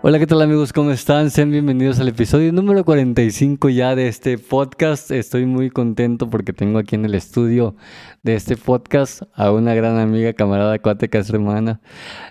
Hola, 0.00 0.18
¿qué 0.18 0.26
tal 0.26 0.40
amigos? 0.40 0.72
¿Cómo 0.72 0.90
están? 0.90 1.30
Sean 1.30 1.50
bienvenidos 1.50 2.00
al 2.00 2.08
episodio 2.08 2.50
número 2.50 2.84
45 2.84 3.68
ya 3.68 3.94
de 3.94 4.08
este 4.08 4.38
podcast. 4.38 5.10
Estoy 5.10 5.44
muy 5.44 5.68
contento 5.68 6.30
porque 6.30 6.54
tengo 6.54 6.78
aquí 6.78 6.94
en 6.94 7.04
el 7.04 7.14
estudio 7.14 7.76
de 8.22 8.34
este 8.34 8.56
podcast 8.56 9.22
a 9.34 9.52
una 9.52 9.74
gran 9.74 9.98
amiga, 9.98 10.32
camarada, 10.32 10.78
cuate, 10.78 11.10
que 11.10 11.18
es 11.18 11.28
hermana. 11.28 11.82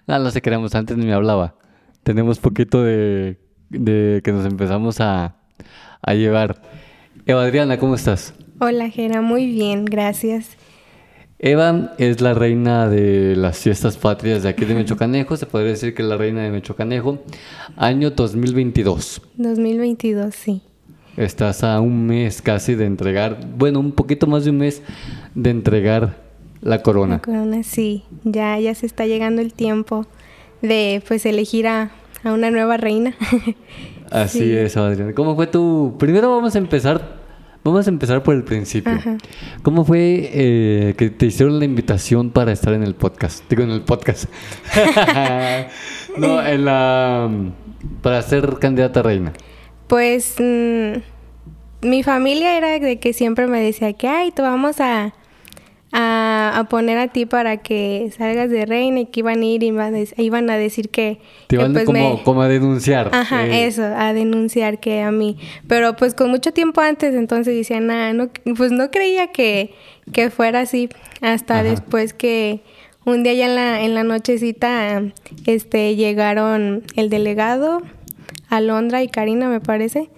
Nada, 0.08 0.24
no 0.24 0.32
sé 0.32 0.42
qué 0.42 0.50
éramos 0.50 0.74
antes 0.74 0.98
ni 0.98 1.06
me 1.06 1.14
hablaba. 1.14 1.56
Tenemos 2.02 2.40
poquito 2.40 2.82
de, 2.82 3.38
que 3.70 4.32
nos 4.32 4.46
empezamos 4.48 5.00
a, 5.00 5.36
a 6.02 6.14
llevar. 6.16 6.60
Eva 7.28 7.44
Adriana, 7.44 7.78
¿cómo 7.78 7.94
estás? 7.94 8.34
Hola, 8.60 8.90
Gera, 8.90 9.22
muy 9.22 9.46
bien, 9.46 9.86
gracias. 9.86 10.57
Eva 11.40 11.94
es 12.00 12.20
la 12.20 12.34
reina 12.34 12.90
de 12.90 13.36
las 13.36 13.60
fiestas 13.60 13.96
patrias 13.98 14.42
de 14.44 14.50
aquí 14.50 14.66
de 14.66 14.74
Mechocanejo, 14.74 15.38
se 15.38 15.46
podría 15.46 15.72
decir 15.72 15.94
que 15.94 16.02
es 16.02 16.08
la 16.08 16.18
reina 16.18 16.42
de 16.42 16.50
Mechocanejo, 16.50 17.20
año 17.76 18.10
2022. 18.10 19.22
2022, 19.36 20.34
sí. 20.34 20.62
Estás 21.16 21.64
a 21.64 21.80
un 21.80 22.08
mes 22.08 22.42
casi 22.42 22.74
de 22.76 22.86
entregar, 22.86 23.38
bueno, 23.56 23.80
un 23.80 23.92
poquito 23.92 24.26
más 24.26 24.46
de 24.46 24.50
un 24.52 24.58
mes 24.58 24.82
de 25.36 25.50
entregar 25.52 26.18
la 26.62 26.82
corona. 26.82 27.16
La 27.16 27.22
corona, 27.22 27.64
sí, 27.64 28.04
ya, 28.24 28.60
ya 28.60 28.74
se 28.74 28.88
está 28.88 29.06
llegando 29.06 29.42
el 29.42 29.54
tiempo 29.54 30.08
de 30.64 31.04
pues 31.08 31.26
elegir 31.28 31.68
a, 31.68 31.92
a 32.24 32.34
una 32.34 32.50
nueva 32.50 32.78
reina. 32.78 33.14
Así 34.12 34.40
Sí. 34.40 34.52
es, 34.54 34.76
Adriana. 34.78 35.14
¿Cómo 35.14 35.36
fue 35.36 35.46
tu...? 35.48 35.96
Primero 36.00 36.32
vamos 36.36 36.56
a 36.56 36.58
empezar, 36.58 37.17
vamos 37.72 37.88
a 37.88 37.90
empezar 37.90 38.24
por 38.24 38.36
el 38.36 38.44
principio. 38.44 38.94
Ajá. 38.94 39.18
¿Cómo 39.64 39.86
fue 39.86 40.30
eh, 40.34 40.96
que 40.98 41.10
te 41.10 41.28
hicieron 41.28 41.60
la 41.60 41.66
invitación 41.66 42.32
para 42.32 42.52
estar 42.52 42.74
en 42.74 42.84
el 42.84 42.96
podcast? 42.96 43.44
Digo, 43.50 43.64
en 43.64 43.72
el 43.72 43.82
podcast. 43.82 44.26
no, 46.18 46.46
en 46.46 46.66
la... 46.66 47.30
Para 48.02 48.22
ser 48.22 48.58
candidata 48.60 49.02
reina. 49.02 49.34
Pues 49.88 50.36
mm, 50.40 51.88
mi 51.88 52.04
familia 52.04 52.58
era 52.58 52.80
de 52.80 53.00
que 53.00 53.14
siempre 53.14 53.48
me 53.48 53.62
decía 53.62 53.94
que, 53.94 54.08
ay, 54.08 54.32
te 54.32 54.42
vamos 54.42 54.80
a, 54.80 55.14
a, 55.92 56.54
a 56.56 56.64
poner 56.66 56.98
a 56.98 57.08
ti 57.08 57.26
para 57.26 57.58
que 57.58 58.12
salgas 58.18 58.50
de 58.50 58.66
reina 58.66 59.00
y 59.02 59.06
que 59.06 59.22
iban 59.22 59.42
a 59.42 59.46
ir 59.46 59.64
y 59.64 59.68
iban 59.68 59.94
a 59.96 59.98
dec- 59.98 60.14
iban 60.18 60.50
a 60.50 60.58
decir 60.58 60.90
que... 60.90 61.20
Te 61.48 61.56
iban 61.56 61.74
pues, 61.74 61.86
como, 61.86 62.16
me- 62.18 62.24
como 62.24 62.42
a 62.42 62.48
denunciar. 62.48 63.10
Ajá, 63.14 63.46
Eh, 63.48 63.66
eso, 63.68 63.84
a 63.84 64.14
denunciar 64.14 64.80
que 64.80 65.02
a 65.02 65.12
mí. 65.12 65.38
Pero 65.68 65.96
pues 65.96 66.14
con 66.14 66.30
mucho 66.30 66.52
tiempo 66.52 66.82
antes, 66.82 67.16
entonces 67.16 67.56
decía, 67.56 67.80
nada, 67.80 68.14
no, 68.14 68.30
pues 68.58 68.72
no 68.72 68.92
creía 68.92 69.28
que, 69.28 69.74
que 70.12 70.30
fuera 70.30 70.62
así. 70.62 70.90
Hasta 71.22 71.56
Ajá. 71.60 71.64
después 71.64 72.14
que 72.14 72.60
un 73.06 73.24
día 73.24 73.34
ya 73.34 73.46
en 73.46 73.56
la, 73.56 73.82
en 73.82 73.94
la 73.96 74.04
nochecita, 74.04 75.02
este, 75.46 75.96
llegaron 75.96 76.84
el 76.98 77.10
delegado, 77.10 77.82
Alondra 78.50 79.02
y 79.04 79.08
Karina, 79.08 79.48
me 79.48 79.62
parece. 79.62 80.10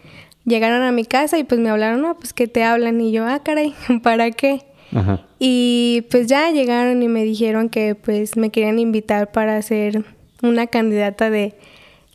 Llegaron 0.45 0.81
a 0.81 0.91
mi 0.91 1.05
casa 1.05 1.37
y 1.37 1.43
pues 1.43 1.59
me 1.61 1.69
hablaron, 1.69 2.01
no, 2.01 2.15
pues 2.15 2.33
que 2.33 2.47
te 2.47 2.63
hablan. 2.63 2.99
Y 3.01 3.11
yo, 3.11 3.25
ah, 3.27 3.41
caray, 3.43 3.75
¿para 4.03 4.31
qué? 4.31 4.63
Ajá. 4.93 5.25
Y 5.39 6.05
pues 6.09 6.27
ya 6.27 6.51
llegaron 6.51 7.01
y 7.03 7.07
me 7.07 7.23
dijeron 7.23 7.69
que 7.69 7.95
pues 7.95 8.37
me 8.37 8.49
querían 8.49 8.79
invitar 8.79 9.31
para 9.31 9.61
ser 9.61 10.03
una 10.41 10.67
candidata 10.67 11.29
de, 11.29 11.53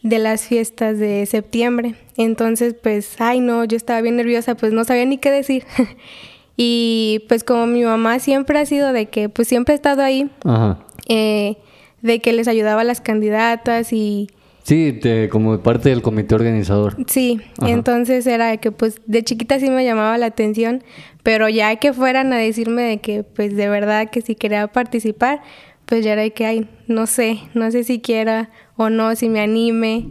de 0.02 0.18
las 0.18 0.42
fiestas 0.42 0.98
de 0.98 1.24
septiembre. 1.26 1.94
Entonces 2.16 2.74
pues, 2.80 3.16
ay 3.20 3.40
no, 3.40 3.64
yo 3.64 3.76
estaba 3.76 4.00
bien 4.00 4.16
nerviosa, 4.16 4.54
pues 4.56 4.72
no 4.72 4.84
sabía 4.84 5.04
ni 5.04 5.18
qué 5.18 5.30
decir. 5.30 5.64
y 6.56 7.24
pues 7.28 7.44
como 7.44 7.66
mi 7.66 7.82
mamá 7.84 8.18
siempre 8.18 8.58
ha 8.58 8.66
sido 8.66 8.92
de 8.92 9.06
que 9.06 9.28
pues 9.28 9.48
siempre 9.48 9.72
ha 9.72 9.76
estado 9.76 10.02
ahí, 10.02 10.30
Ajá. 10.44 10.78
eh, 11.08 11.56
de 12.02 12.20
que 12.20 12.32
les 12.32 12.48
ayudaba 12.48 12.82
a 12.82 12.84
las 12.84 13.00
candidatas 13.00 13.92
y 13.92 14.28
Sí, 14.64 14.94
te- 14.94 15.28
como 15.28 15.58
parte 15.60 15.90
del 15.90 16.00
comité 16.00 16.34
organizador. 16.34 16.96
Sí, 17.06 17.38
Ajá. 17.58 17.70
entonces 17.70 18.26
era 18.26 18.46
de 18.48 18.58
que 18.58 18.72
pues 18.72 18.96
de 19.04 19.22
chiquita 19.22 19.60
sí 19.60 19.68
me 19.68 19.84
llamaba 19.84 20.16
la 20.16 20.24
atención, 20.26 20.82
pero 21.22 21.50
ya 21.50 21.76
que 21.76 21.92
fueran 21.92 22.32
a 22.32 22.38
decirme 22.38 22.82
de 22.82 22.98
que 22.98 23.22
pues 23.24 23.54
de 23.56 23.68
verdad 23.68 24.08
que 24.10 24.22
si 24.22 24.34
quería 24.34 24.66
participar, 24.68 25.42
pues 25.84 26.02
ya 26.02 26.14
era 26.14 26.22
de 26.22 26.30
que 26.32 26.46
ay, 26.46 26.66
no 26.86 27.06
sé, 27.06 27.40
no 27.52 27.70
sé 27.70 27.84
si 27.84 28.00
quiera 28.00 28.48
o 28.76 28.88
no, 28.88 29.14
si 29.16 29.28
me 29.28 29.40
anime. 29.40 30.06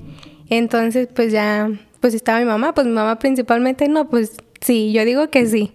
Entonces 0.49 1.07
pues 1.13 1.31
ya, 1.31 1.71
pues 1.99 2.13
estaba 2.13 2.37
mi 2.39 2.45
mamá, 2.45 2.75
pues 2.75 2.85
mi 2.85 2.93
mamá 2.93 3.17
principalmente 3.17 3.87
no, 3.89 4.07
pues 4.07 4.37
sí, 4.61 4.91
yo 4.93 5.03
digo 5.03 5.31
que 5.31 5.47
sí. 5.47 5.71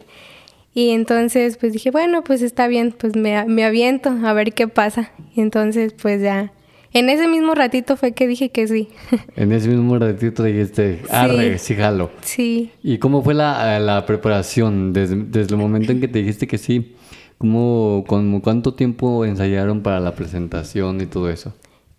Y 0.72 0.91
entonces 0.91 1.56
pues 1.56 1.72
dije, 1.72 1.91
bueno, 1.91 2.22
pues 2.22 2.43
está 2.43 2.69
bien, 2.69 2.95
pues 2.97 3.16
me, 3.16 3.45
me 3.47 3.65
aviento 3.65 4.10
a 4.25 4.33
ver 4.34 4.53
qué 4.55 4.69
pasa. 4.69 5.10
Y 5.34 5.41
entonces 5.41 5.95
pues 6.00 6.22
ya, 6.22 6.53
en 6.93 7.09
ese 7.10 7.28
mismo 7.28 7.54
ratito 7.54 7.97
fue 7.97 8.12
que 8.12 8.26
dije 8.26 8.50
que 8.50 8.66
sí. 8.66 8.88
En 9.37 9.53
ese 9.53 9.69
mismo 9.69 9.99
ratito 9.99 10.43
dijiste, 10.43 11.03
arre, 11.10 11.59
sí 11.59 11.75
jalo. 11.75 12.10
sí. 12.22 12.71
¿Y 12.82 12.99
cómo 12.99 13.22
fue 13.22 13.34
la, 13.34 13.78
la 13.78 14.06
preparación 14.06 14.93
desde, 14.93 15.16
desde 15.16 15.54
el 15.54 15.60
momento 15.60 15.93
en 15.93 16.00
que 16.00 16.09
te 16.09 16.21
dijiste 16.21 16.47
que 16.47 16.59
sí? 16.59 16.94
¿Cómo, 17.38 18.04
con, 18.09 18.41
¿Cuánto 18.41 18.75
tiempo 18.75 19.25
ensayaron 19.25 19.82
para 19.82 20.00
la 20.00 20.15
presentación 20.15 21.00
y 21.00 21.06
todo 21.06 21.31
eso? 21.31 21.54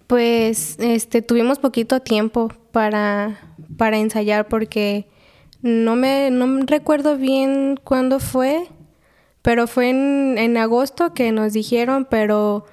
Pues 0.08 0.76
este 0.80 1.22
tuvimos 1.22 1.60
poquito 1.60 2.02
tiempo 2.02 2.52
para, 2.72 3.40
para 3.78 3.98
ensayar 4.00 4.48
porque 4.48 5.06
no 5.62 5.96
me, 5.96 6.30
no 6.32 6.66
recuerdo 6.66 7.16
bien 7.16 7.80
cuándo 7.84 8.20
fue, 8.20 8.66
pero 9.42 9.68
fue 9.68 9.92
en, 9.92 10.38
en 10.38 10.58
agosto 10.58 11.14
que 11.14 11.32
nos 11.32 11.54
dijeron, 11.54 12.08
pero 12.10 12.66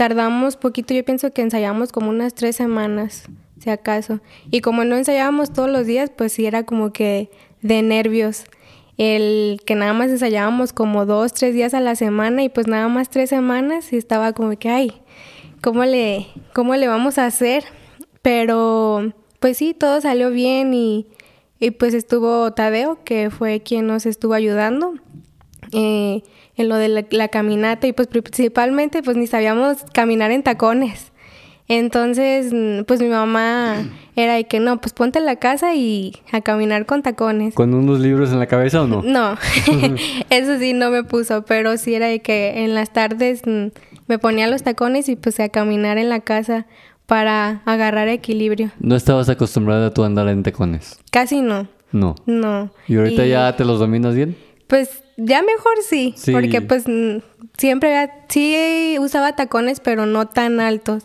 tardamos 0.00 0.56
poquito, 0.56 0.94
yo 0.94 1.04
pienso 1.04 1.30
que 1.30 1.42
ensayamos 1.42 1.92
como 1.92 2.08
unas 2.08 2.32
tres 2.32 2.56
semanas, 2.56 3.24
si 3.62 3.68
acaso. 3.68 4.20
Y 4.50 4.62
como 4.62 4.82
no 4.86 4.96
ensayábamos 4.96 5.52
todos 5.52 5.68
los 5.68 5.84
días, 5.84 6.08
pues 6.08 6.32
sí 6.32 6.46
era 6.46 6.64
como 6.64 6.90
que 6.90 7.28
de 7.60 7.82
nervios. 7.82 8.44
El 8.96 9.60
que 9.66 9.74
nada 9.74 9.92
más 9.92 10.08
ensayábamos 10.08 10.72
como 10.72 11.04
dos, 11.04 11.34
tres 11.34 11.52
días 11.52 11.74
a 11.74 11.80
la 11.80 11.96
semana 11.96 12.42
y 12.42 12.48
pues 12.48 12.66
nada 12.66 12.88
más 12.88 13.10
tres 13.10 13.28
semanas 13.28 13.92
y 13.92 13.98
estaba 13.98 14.32
como 14.32 14.58
que, 14.58 14.70
ay, 14.70 15.02
¿cómo 15.60 15.84
le, 15.84 16.28
cómo 16.54 16.76
le 16.76 16.88
vamos 16.88 17.18
a 17.18 17.26
hacer? 17.26 17.64
Pero 18.22 19.12
pues 19.38 19.58
sí, 19.58 19.74
todo 19.74 20.00
salió 20.00 20.30
bien 20.30 20.72
y, 20.72 21.08
pues 21.78 21.92
estuvo 21.92 22.54
Tadeo, 22.54 23.04
que 23.04 23.28
fue 23.28 23.60
quien 23.60 23.86
nos 23.86 24.06
estuvo 24.06 24.32
ayudando 24.32 24.94
eh, 25.72 26.22
en 26.56 26.68
lo 26.68 26.76
de 26.76 26.88
la, 26.88 27.04
la 27.10 27.28
caminata 27.28 27.86
y 27.86 27.92
pues 27.92 28.08
principalmente 28.08 29.02
pues 29.02 29.16
ni 29.16 29.26
sabíamos 29.26 29.78
caminar 29.92 30.30
en 30.30 30.42
tacones. 30.42 31.10
Entonces, 31.68 32.52
mm, 32.52 32.82
pues 32.84 33.00
mi 33.00 33.08
mamá 33.08 33.76
era 34.16 34.34
de 34.34 34.44
que 34.44 34.58
no, 34.58 34.80
pues 34.80 34.92
ponte 34.92 35.20
en 35.20 35.24
la 35.24 35.36
casa 35.36 35.72
y 35.76 36.16
a 36.32 36.40
caminar 36.40 36.84
con 36.84 37.02
tacones. 37.02 37.54
¿Con 37.54 37.72
unos 37.74 38.00
libros 38.00 38.32
en 38.32 38.40
la 38.40 38.46
cabeza 38.46 38.82
o 38.82 38.88
no? 38.88 39.02
No, 39.04 39.36
eso 40.30 40.58
sí 40.58 40.72
no 40.72 40.90
me 40.90 41.04
puso, 41.04 41.44
pero 41.44 41.76
sí 41.76 41.94
era 41.94 42.08
de 42.08 42.18
que 42.20 42.64
en 42.64 42.74
las 42.74 42.92
tardes 42.92 43.42
mm, 43.46 43.66
me 44.08 44.18
ponía 44.18 44.48
los 44.48 44.64
tacones 44.64 45.08
y 45.08 45.14
pues 45.14 45.38
a 45.38 45.48
caminar 45.48 45.96
en 45.96 46.08
la 46.08 46.18
casa 46.18 46.66
para 47.06 47.62
agarrar 47.66 48.08
equilibrio. 48.08 48.72
¿No 48.80 48.96
estabas 48.96 49.28
acostumbrada 49.28 49.92
a 49.96 50.04
andar 50.06 50.26
en 50.26 50.42
tacones? 50.42 50.98
Casi 51.12 51.40
no, 51.40 51.68
No. 51.92 52.16
no. 52.26 52.70
¿Y 52.88 52.96
ahorita 52.96 53.24
ya 53.26 53.54
te 53.54 53.64
los 53.64 53.78
dominas 53.78 54.16
bien? 54.16 54.36
Pues 54.70 55.02
ya 55.18 55.42
mejor 55.42 55.72
sí, 55.86 56.14
Sí. 56.16 56.32
porque 56.32 56.62
pues 56.62 56.84
siempre 57.58 57.94
había- 57.94 58.24
sí 58.30 58.96
usaba 58.98 59.36
tacones, 59.36 59.80
pero 59.80 60.06
no 60.06 60.28
tan 60.28 60.60
altos. 60.60 61.02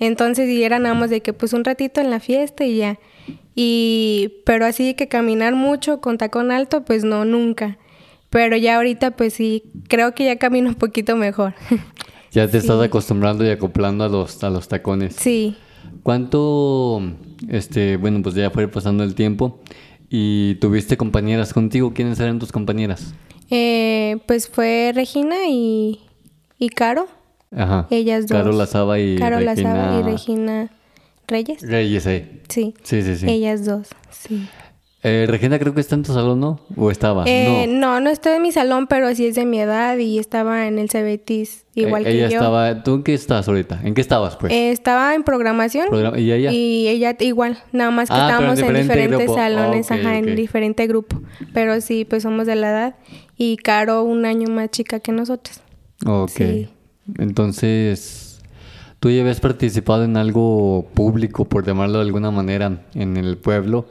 Entonces, 0.00 0.50
y 0.50 0.62
era 0.64 0.78
nada 0.80 0.94
más 0.96 1.08
de 1.08 1.20
que 1.22 1.32
pues 1.32 1.52
un 1.54 1.64
ratito 1.64 2.00
en 2.02 2.10
la 2.10 2.18
fiesta 2.20 2.64
y 2.64 2.76
ya. 2.78 2.98
Y, 3.54 4.42
pero 4.44 4.66
así 4.66 4.94
que 4.94 5.06
caminar 5.08 5.54
mucho 5.54 6.00
con 6.00 6.18
tacón 6.18 6.50
alto, 6.50 6.84
pues 6.84 7.04
no, 7.04 7.24
nunca. 7.24 7.78
Pero 8.30 8.56
ya 8.56 8.74
ahorita, 8.76 9.12
pues 9.12 9.34
sí, 9.34 9.62
creo 9.88 10.12
que 10.16 10.24
ya 10.24 10.36
camino 10.36 10.68
un 10.68 10.74
poquito 10.74 11.16
mejor. 11.16 11.54
Ya 12.32 12.48
te 12.48 12.58
estás 12.58 12.82
acostumbrando 12.82 13.46
y 13.46 13.50
acoplando 13.50 14.02
a 14.02 14.08
los, 14.08 14.42
a 14.42 14.50
los 14.50 14.66
tacones. 14.66 15.14
sí. 15.14 15.56
¿Cuánto, 16.02 17.00
este, 17.48 17.96
bueno, 17.96 18.20
pues 18.22 18.34
ya 18.34 18.50
fue 18.50 18.66
pasando 18.68 19.04
el 19.04 19.14
tiempo 19.14 19.60
y 20.16 20.54
tuviste 20.60 20.96
compañeras 20.96 21.52
contigo? 21.52 21.92
¿Quiénes 21.92 22.20
eran 22.20 22.38
tus 22.38 22.52
compañeras? 22.52 23.14
Eh, 23.50 24.18
pues 24.26 24.48
fue 24.48 24.92
Regina 24.94 25.48
y, 25.48 26.02
y 26.56 26.68
Caro. 26.68 27.08
Ajá. 27.50 27.88
Ellas 27.90 28.28
dos. 28.28 28.38
Caro 28.38 28.52
Lazaba 28.52 29.00
y 29.00 29.16
Caro 29.16 29.40
Regina... 29.40 29.74
Lazaba 29.74 29.98
y 29.98 30.12
Regina 30.12 30.70
Reyes. 31.26 31.62
Reyes, 31.62 32.06
eh. 32.06 32.42
Sí. 32.48 32.74
Sí, 32.84 33.02
sí, 33.02 33.16
sí. 33.16 33.26
Ellas 33.28 33.64
dos, 33.64 33.88
sí. 34.10 34.48
Eh, 35.06 35.26
Regina 35.28 35.58
creo 35.58 35.74
que 35.74 35.82
está 35.82 35.96
en 35.96 36.02
tu 36.02 36.14
salón, 36.14 36.40
¿no? 36.40 36.60
¿O 36.76 36.90
estaba? 36.90 37.24
Eh, 37.26 37.66
no. 37.68 37.98
no, 37.98 38.00
no 38.00 38.08
estoy 38.10 38.32
en 38.36 38.42
mi 38.42 38.52
salón, 38.52 38.86
pero 38.86 39.14
sí 39.14 39.26
es 39.26 39.34
de 39.34 39.44
mi 39.44 39.60
edad 39.60 39.98
y 39.98 40.18
estaba 40.18 40.66
en 40.66 40.78
el 40.78 40.88
Cebetis, 40.88 41.66
igual 41.74 42.02
Eh, 42.02 42.04
que 42.06 42.12
ella 42.14 42.28
yo. 42.30 42.36
estaba... 42.38 42.82
¿Tú 42.82 42.94
en 42.94 43.02
qué 43.02 43.12
estás 43.12 43.46
ahorita? 43.46 43.80
¿En 43.84 43.92
qué 43.92 44.00
estabas, 44.00 44.36
pues? 44.36 44.50
Eh, 44.50 44.70
estaba 44.70 45.14
en 45.14 45.22
programación. 45.22 45.88
Programa- 45.90 46.18
¿Y 46.18 46.32
ella? 46.32 46.52
Y 46.52 46.88
ella 46.88 47.14
igual, 47.20 47.58
nada 47.72 47.90
más 47.90 48.08
que 48.08 48.14
Ah, 48.14 48.18
en 48.18 48.24
estábamos 48.30 48.58
en, 48.58 48.64
diferente 48.64 48.92
diferentes 48.94 49.26
grupo. 49.26 49.34
salones, 49.38 49.90
ajá, 49.90 50.16
en 50.16 50.36
diferente 50.36 50.86
grupo. 50.86 51.20
Pero 51.52 51.78
sí, 51.82 52.06
pues 52.06 52.22
somos 52.22 52.46
de 52.46 52.56
la 52.56 52.70
edad. 52.70 52.94
Y 53.36 53.58
Caro 53.58 54.04
un 54.04 54.24
año 54.24 54.48
más 54.48 54.70
chica 54.70 55.00
que 55.00 55.12
nosotros. 55.12 55.60
Ok. 56.06 56.30
Sí. 56.30 56.68
Entonces, 57.18 58.40
¿tú 59.00 59.10
ya 59.10 59.20
habías 59.20 59.40
participado 59.40 60.04
en 60.04 60.16
algo 60.16 60.86
público, 60.94 61.44
por 61.44 61.66
llamarlo 61.66 61.98
de 61.98 62.04
alguna 62.06 62.30
manera, 62.30 62.80
en 62.94 63.16
el 63.18 63.36
pueblo 63.36 63.86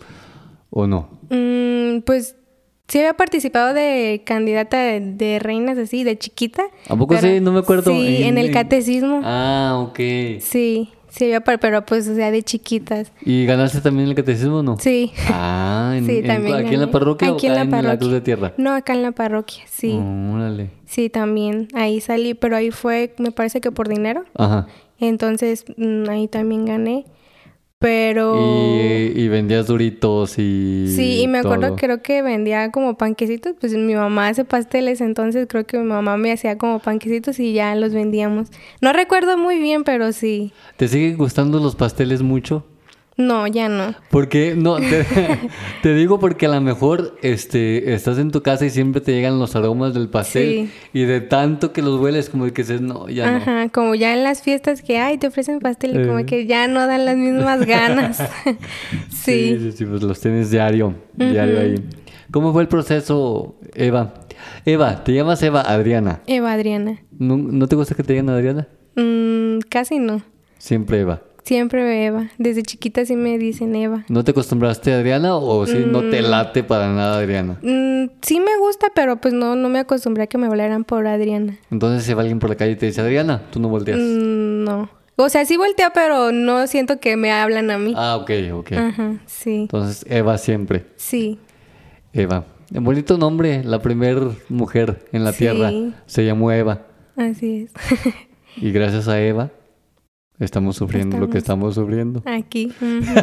o 0.75 0.87
no? 0.87 1.07
Mm, 1.29 2.01
pues 2.05 2.35
sí 2.87 2.97
había 2.99 3.13
participado 3.13 3.73
de 3.73 4.23
candidata 4.25 4.77
de, 4.77 4.99
de 4.99 5.39
reinas 5.39 5.77
así, 5.77 6.03
de 6.03 6.17
chiquita. 6.17 6.63
¿A 6.89 6.95
poco 6.95 7.15
sí? 7.17 7.39
No 7.39 7.51
me 7.51 7.59
acuerdo. 7.59 7.91
Sí, 7.91 8.23
en, 8.23 8.37
el 8.37 8.51
catecismo. 8.51 9.21
Ah, 9.23 9.77
ok. 9.87 9.97
Sí, 10.39 10.89
sí 11.09 11.25
había, 11.25 11.41
pero 11.41 11.85
pues, 11.85 12.07
o 12.07 12.15
sea, 12.15 12.31
de 12.31 12.41
chiquitas. 12.41 13.11
¿Y 13.23 13.45
ganaste 13.45 13.81
también 13.81 14.09
el 14.09 14.15
catecismo 14.15 14.57
o 14.57 14.63
no? 14.63 14.77
Sí. 14.79 15.11
Ah, 15.29 15.93
¿en, 15.95 16.05
Sí, 16.07 16.17
en- 16.17 16.27
también. 16.27 16.55
¿aquí 16.55 16.73
en 16.73 16.81
la 16.81 16.91
parroquia 16.91 17.29
Aquí 17.29 17.47
o 17.47 17.49
en 17.51 17.55
la 17.55 17.65
parroquia. 17.69 17.99
Cruz 17.99 18.11
de 18.11 18.21
Tierra? 18.21 18.53
No, 18.57 18.71
acá 18.73 18.93
en 18.93 19.03
la 19.03 19.11
parroquia, 19.11 19.63
sí. 19.69 19.91
Órale. 20.33 20.71
Sí, 20.85 21.09
también. 21.09 21.67
Ahí 21.75 22.01
salí, 22.01 22.33
pero 22.33 22.55
ahí 22.55 22.71
fue, 22.71 23.13
me 23.19 23.31
parece 23.31 23.61
que 23.61 23.71
por 23.71 23.87
dinero. 23.87 24.25
Ajá. 24.35 24.67
Entonces, 24.99 25.65
mm, 25.77 26.09
ahí 26.09 26.27
también 26.27 26.65
gané. 26.65 27.05
Pero... 27.83 28.39
Y, 28.39 29.11
y 29.13 29.27
vendías 29.27 29.67
duritos 29.67 30.39
y. 30.39 30.87
Sí, 30.87 31.19
y 31.19 31.27
me 31.27 31.39
acuerdo, 31.39 31.67
todo. 31.67 31.75
creo 31.75 32.01
que 32.01 32.21
vendía 32.21 32.71
como 32.71 32.95
panquecitos, 32.95 33.55
pues 33.59 33.73
mi 33.73 33.93
mamá 33.93 34.29
hace 34.29 34.45
pasteles, 34.45 35.01
entonces 35.01 35.47
creo 35.49 35.65
que 35.65 35.77
mi 35.77 35.83
mamá 35.83 36.15
me 36.15 36.31
hacía 36.31 36.57
como 36.57 36.79
panquecitos 36.79 37.41
y 37.41 37.51
ya 37.51 37.75
los 37.75 37.93
vendíamos. 37.93 38.47
No 38.79 38.93
recuerdo 38.93 39.37
muy 39.37 39.59
bien, 39.59 39.83
pero 39.83 40.13
sí. 40.13 40.53
¿Te 40.77 40.87
siguen 40.87 41.17
gustando 41.17 41.59
los 41.59 41.75
pasteles 41.75 42.21
mucho? 42.21 42.63
No, 43.15 43.45
ya 43.45 43.69
no. 43.69 43.93
Porque, 44.09 44.55
no, 44.57 44.77
te, 44.77 45.05
te 45.83 45.93
digo 45.93 46.19
porque 46.19 46.47
a 46.47 46.49
lo 46.49 46.61
mejor 46.61 47.15
este, 47.21 47.93
estás 47.93 48.17
en 48.17 48.31
tu 48.31 48.41
casa 48.41 48.65
y 48.65 48.71
siempre 48.71 49.01
te 49.01 49.11
llegan 49.13 49.37
los 49.39 49.55
aromas 49.55 49.93
del 49.93 50.09
pastel 50.09 50.43
Sí. 50.43 50.71
y 50.93 51.03
de 51.03 51.21
tanto 51.21 51.73
que 51.73 51.81
los 51.83 51.99
hueles 51.99 52.29
como 52.29 52.45
que 52.45 52.63
dices, 52.63 52.81
no, 52.81 53.07
ya 53.09 53.29
no. 53.31 53.37
Ajá, 53.37 53.69
como 53.69 53.93
ya 53.93 54.13
en 54.13 54.23
las 54.23 54.41
fiestas 54.41 54.81
que, 54.81 54.97
ay, 54.97 55.19
te 55.19 55.27
ofrecen 55.27 55.59
pastel 55.59 55.91
y 56.01 56.07
como 56.07 56.19
Eh. 56.19 56.25
que 56.25 56.47
ya 56.47 56.67
no 56.67 56.87
dan 56.87 57.05
las 57.05 57.15
mismas 57.17 57.65
ganas. 57.67 58.17
Sí, 58.47 58.55
sí. 59.09 59.57
sí, 59.59 59.71
sí, 59.73 59.85
pues 59.85 60.01
los 60.01 60.19
tienes 60.19 60.49
diario, 60.49 60.95
diario 61.13 61.59
ahí. 61.59 61.75
¿Cómo 62.31 62.51
fue 62.51 62.63
el 62.63 62.67
proceso, 62.67 63.59
Eva? 63.75 64.15
Eva, 64.65 65.03
te 65.03 65.13
llamas 65.13 65.43
Eva 65.43 65.61
Adriana. 65.61 66.21
Eva 66.25 66.51
Adriana. 66.53 66.99
¿No, 67.19 67.37
no 67.37 67.67
te 67.67 67.75
gusta 67.75 67.93
que 67.93 68.01
te 68.01 68.13
digan 68.13 68.29
Adriana? 68.29 68.67
Mm, 68.95 69.59
casi 69.69 69.99
no. 69.99 70.21
Siempre 70.57 71.01
Eva. 71.01 71.21
Siempre 71.43 72.05
Eva. 72.05 72.29
Desde 72.37 72.63
chiquita 72.63 73.05
sí 73.05 73.15
me 73.17 73.37
dicen 73.37 73.75
Eva. 73.75 74.05
¿No 74.07 74.23
te 74.23 74.31
acostumbraste 74.31 74.93
a 74.93 74.97
Adriana 74.97 75.35
o 75.35 75.65
sí 75.65 75.83
no 75.85 76.01
te 76.09 76.21
late 76.21 76.63
para 76.63 76.91
nada 76.93 77.17
Adriana? 77.19 77.59
Mm, 77.61 78.05
sí 78.21 78.39
me 78.39 78.57
gusta, 78.59 78.87
pero 78.95 79.17
pues 79.17 79.33
no, 79.33 79.55
no 79.55 79.67
me 79.67 79.79
acostumbré 79.79 80.23
a 80.23 80.27
que 80.27 80.37
me 80.37 80.47
hablaran 80.47 80.85
por 80.85 81.05
Adriana. 81.05 81.57
Entonces 81.69 82.05
si 82.05 82.13
va 82.13 82.21
alguien 82.21 82.39
por 82.39 82.49
la 82.49 82.55
calle 82.55 82.71
y 82.71 82.75
te 82.77 82.85
dice 82.85 83.01
Adriana, 83.01 83.41
tú 83.51 83.59
no 83.59 83.67
volteas. 83.67 83.99
Mm, 83.99 84.63
no. 84.63 84.89
O 85.17 85.29
sea, 85.29 85.45
sí 85.45 85.57
volteo, 85.57 85.89
pero 85.93 86.31
no 86.31 86.65
siento 86.67 86.99
que 86.99 87.17
me 87.17 87.31
hablan 87.31 87.69
a 87.71 87.77
mí. 87.77 87.93
Ah, 87.95 88.15
ok, 88.17 88.31
ok. 88.53 88.71
Ajá, 88.71 89.15
sí. 89.25 89.61
Entonces 89.63 90.05
Eva 90.09 90.37
siempre. 90.37 90.85
Sí. 90.95 91.39
Eva. 92.13 92.45
Bonito 92.71 93.17
nombre, 93.17 93.63
la 93.63 93.79
primer 93.81 94.19
mujer 94.49 95.05
en 95.11 95.23
la 95.23 95.33
Sí. 95.33 95.39
tierra 95.39 95.71
se 96.05 96.25
llamó 96.25 96.51
Eva. 96.51 96.83
Así 97.17 97.67
es. 97.67 97.71
Y 98.55 98.71
gracias 98.71 99.07
a 99.07 99.19
Eva 99.19 99.49
estamos 100.39 100.75
sufriendo 100.75 101.17
lo 101.17 101.29
que 101.29 101.37
estamos 101.37 101.75
sufriendo. 101.75 102.21
Aquí. 102.25 102.71
ujú. 102.81 103.15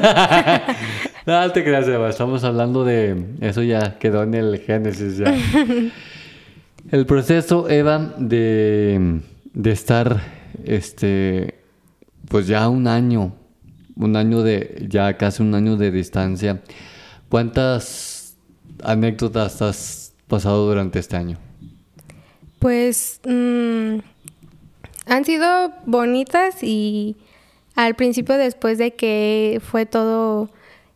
No 1.27 1.53
te 1.53 1.63
creas, 1.63 1.87
Eva. 1.87 2.09
Estamos 2.09 2.45
hablando 2.45 2.85
de... 2.85 3.37
Eso 3.41 3.63
ya 3.63 3.99
quedó 3.99 4.23
en 4.23 4.35
el 4.35 4.59
Génesis 4.59 5.19
ya. 5.19 5.33
el 6.91 7.07
proceso, 7.07 7.69
Eva, 7.69 8.15
de, 8.19 9.21
de 9.53 9.71
estar, 9.71 10.21
este, 10.65 11.55
pues 12.29 12.47
ya 12.47 12.69
un 12.69 12.87
año, 12.87 13.35
un 13.97 14.17
año 14.17 14.43
de, 14.43 14.87
ya 14.89 15.17
casi 15.17 15.43
un 15.43 15.55
año 15.55 15.77
de 15.77 15.91
distancia. 15.91 16.63
¿Cuántas 17.29 18.37
anécdotas 18.83 19.61
has 19.63 20.15
pasado 20.27 20.67
durante 20.67 20.99
este 20.99 21.17
año? 21.17 21.39
Pues 22.59 23.21
mm, 23.25 23.99
han 25.07 25.25
sido 25.25 25.73
bonitas 25.87 26.63
y 26.63 27.17
al 27.75 27.95
principio 27.95 28.37
después 28.37 28.79
de 28.79 28.93
que 28.93 29.61
fue 29.63 29.87
todo, 29.87 30.51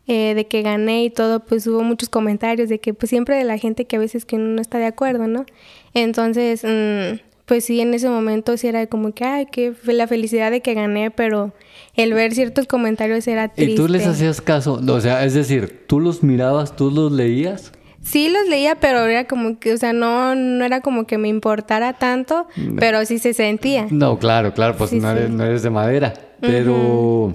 eh, 0.07 0.33
de 0.35 0.47
que 0.47 0.61
gané 0.61 1.05
y 1.05 1.09
todo, 1.09 1.39
pues 1.39 1.65
hubo 1.67 1.81
muchos 1.83 2.09
comentarios 2.09 2.69
de 2.69 2.79
que 2.79 2.93
pues 2.93 3.09
siempre 3.09 3.37
de 3.37 3.43
la 3.43 3.57
gente 3.57 3.85
que 3.85 3.95
a 3.95 3.99
veces 3.99 4.25
que 4.25 4.35
uno 4.35 4.47
no 4.47 4.61
está 4.61 4.77
de 4.77 4.85
acuerdo, 4.85 5.27
¿no? 5.27 5.45
Entonces, 5.93 6.63
mm, 6.63 7.19
pues 7.45 7.65
sí, 7.65 7.79
en 7.79 7.93
ese 7.93 8.09
momento 8.09 8.57
sí 8.57 8.67
era 8.67 8.87
como 8.87 9.13
que, 9.13 9.23
ay, 9.23 9.45
que 9.45 9.71
fue 9.73 9.93
la 9.93 10.07
felicidad 10.07 10.51
de 10.51 10.61
que 10.61 10.73
gané, 10.73 11.11
pero 11.11 11.53
el 11.95 12.13
ver 12.13 12.33
ciertos 12.33 12.67
comentarios 12.67 13.27
era 13.27 13.49
triste. 13.49 13.73
¿Y 13.73 13.75
tú 13.75 13.87
les 13.87 14.05
hacías 14.07 14.41
caso? 14.41 14.81
O 14.87 15.01
sea, 15.01 15.23
es 15.23 15.33
decir, 15.33 15.85
¿tú 15.87 15.99
los 15.99 16.23
mirabas, 16.23 16.75
tú 16.75 16.91
los 16.91 17.11
leías? 17.11 17.71
Sí 18.05 18.29
los 18.29 18.47
leía, 18.47 18.75
pero 18.75 19.03
era 19.05 19.25
como 19.25 19.57
que, 19.59 19.73
o 19.73 19.77
sea, 19.77 19.91
no, 19.91 20.35
no 20.35 20.63
era 20.63 20.81
como 20.81 21.07
que 21.07 21.17
me 21.17 21.27
importara 21.27 21.93
tanto, 21.93 22.47
pero 22.77 23.03
sí 23.05 23.17
se 23.17 23.33
sentía. 23.33 23.87
No, 23.89 24.19
claro, 24.19 24.53
claro, 24.53 24.75
pues 24.77 24.91
Sí, 24.91 24.99
no, 24.99 25.09
eres, 25.09 25.27
sí. 25.27 25.33
no 25.33 25.43
eres 25.43 25.63
de 25.63 25.69
madera. 25.71 26.13
Pero, 26.39 27.33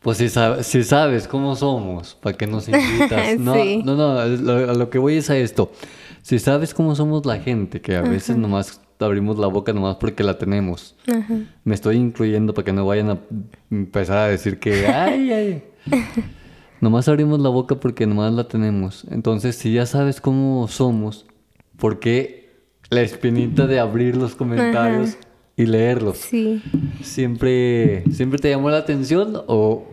pues 0.00 0.18
si, 0.18 0.24
sab- 0.26 0.62
si 0.62 0.82
sabes 0.82 1.28
cómo 1.28 1.54
somos, 1.54 2.16
¿para 2.20 2.36
qué 2.36 2.46
nos 2.48 2.68
invitas? 2.68 3.38
No, 3.38 3.54
Sí. 3.54 3.82
no, 3.84 3.94
no, 3.94 4.24
lo, 4.26 4.74
lo 4.74 4.90
que 4.90 4.98
voy 4.98 5.16
es 5.18 5.30
a 5.30 5.36
esto. 5.36 5.70
Si 6.22 6.38
sabes 6.40 6.74
cómo 6.74 6.96
somos 6.96 7.24
la 7.24 7.38
gente, 7.38 7.80
que 7.80 7.94
a 7.96 8.02
veces 8.02 8.36
nomás 8.36 8.80
abrimos 8.98 9.38
la 9.38 9.46
boca 9.46 9.72
nomás 9.72 9.96
porque 9.96 10.24
la 10.24 10.36
tenemos. 10.36 10.96
Ajá. 11.06 11.34
Me 11.62 11.74
estoy 11.76 11.96
incluyendo 11.96 12.52
para 12.54 12.64
que 12.64 12.72
no 12.72 12.84
vayan 12.84 13.10
a 13.10 13.18
empezar 13.70 14.18
a 14.18 14.26
decir 14.28 14.58
que, 14.58 14.86
ay, 14.88 15.32
ay. 15.32 15.62
Nomás 16.80 17.08
abrimos 17.08 17.40
la 17.40 17.48
boca 17.48 17.80
porque 17.80 18.06
nomás 18.06 18.32
la 18.32 18.46
tenemos. 18.46 19.04
Entonces, 19.10 19.56
si 19.56 19.72
ya 19.72 19.86
sabes 19.86 20.20
cómo 20.20 20.68
somos, 20.68 21.26
¿por 21.76 21.98
qué 21.98 22.50
la 22.90 23.00
espinita 23.02 23.66
de 23.66 23.80
abrir 23.80 24.16
los 24.16 24.34
comentarios 24.34 25.16
y 25.56 25.66
leerlos? 25.66 26.18
Sí. 26.18 26.62
¿Siempre, 27.02 28.04
¿Siempre 28.12 28.38
te 28.38 28.50
llamó 28.50 28.70
la 28.70 28.78
atención 28.78 29.42
o, 29.46 29.88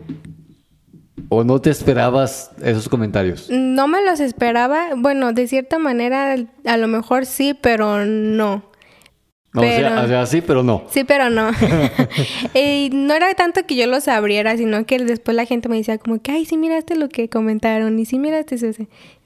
o 1.28 1.44
no 1.44 1.60
te 1.60 1.70
esperabas 1.70 2.52
esos 2.62 2.88
comentarios? 2.88 3.48
No 3.50 3.88
me 3.88 4.04
los 4.04 4.20
esperaba. 4.20 4.90
Bueno, 4.96 5.32
de 5.32 5.48
cierta 5.48 5.78
manera, 5.78 6.36
a 6.64 6.76
lo 6.76 6.88
mejor 6.88 7.26
sí, 7.26 7.52
pero 7.60 8.06
no. 8.06 8.62
No, 9.56 9.62
o, 9.62 9.64
sea, 9.64 10.02
o 10.04 10.06
sea, 10.08 10.26
sí, 10.26 10.40
pero 10.40 10.62
no. 10.62 10.84
Sí, 10.90 11.04
pero 11.04 11.30
no. 11.30 11.50
y 12.54 12.90
no 12.92 13.14
era 13.14 13.32
tanto 13.34 13.64
que 13.66 13.74
yo 13.76 13.86
los 13.86 14.06
abriera, 14.08 14.56
sino 14.56 14.84
que 14.86 14.98
después 14.98 15.36
la 15.36 15.44
gente 15.46 15.68
me 15.68 15.76
decía 15.76 15.98
como 15.98 16.20
que, 16.20 16.32
ay, 16.32 16.44
sí 16.44 16.56
miraste 16.56 16.96
lo 16.96 17.08
que 17.08 17.28
comentaron 17.28 17.98
y 17.98 18.04
sí 18.04 18.18
miraste 18.18 18.54
eso. 18.56 18.68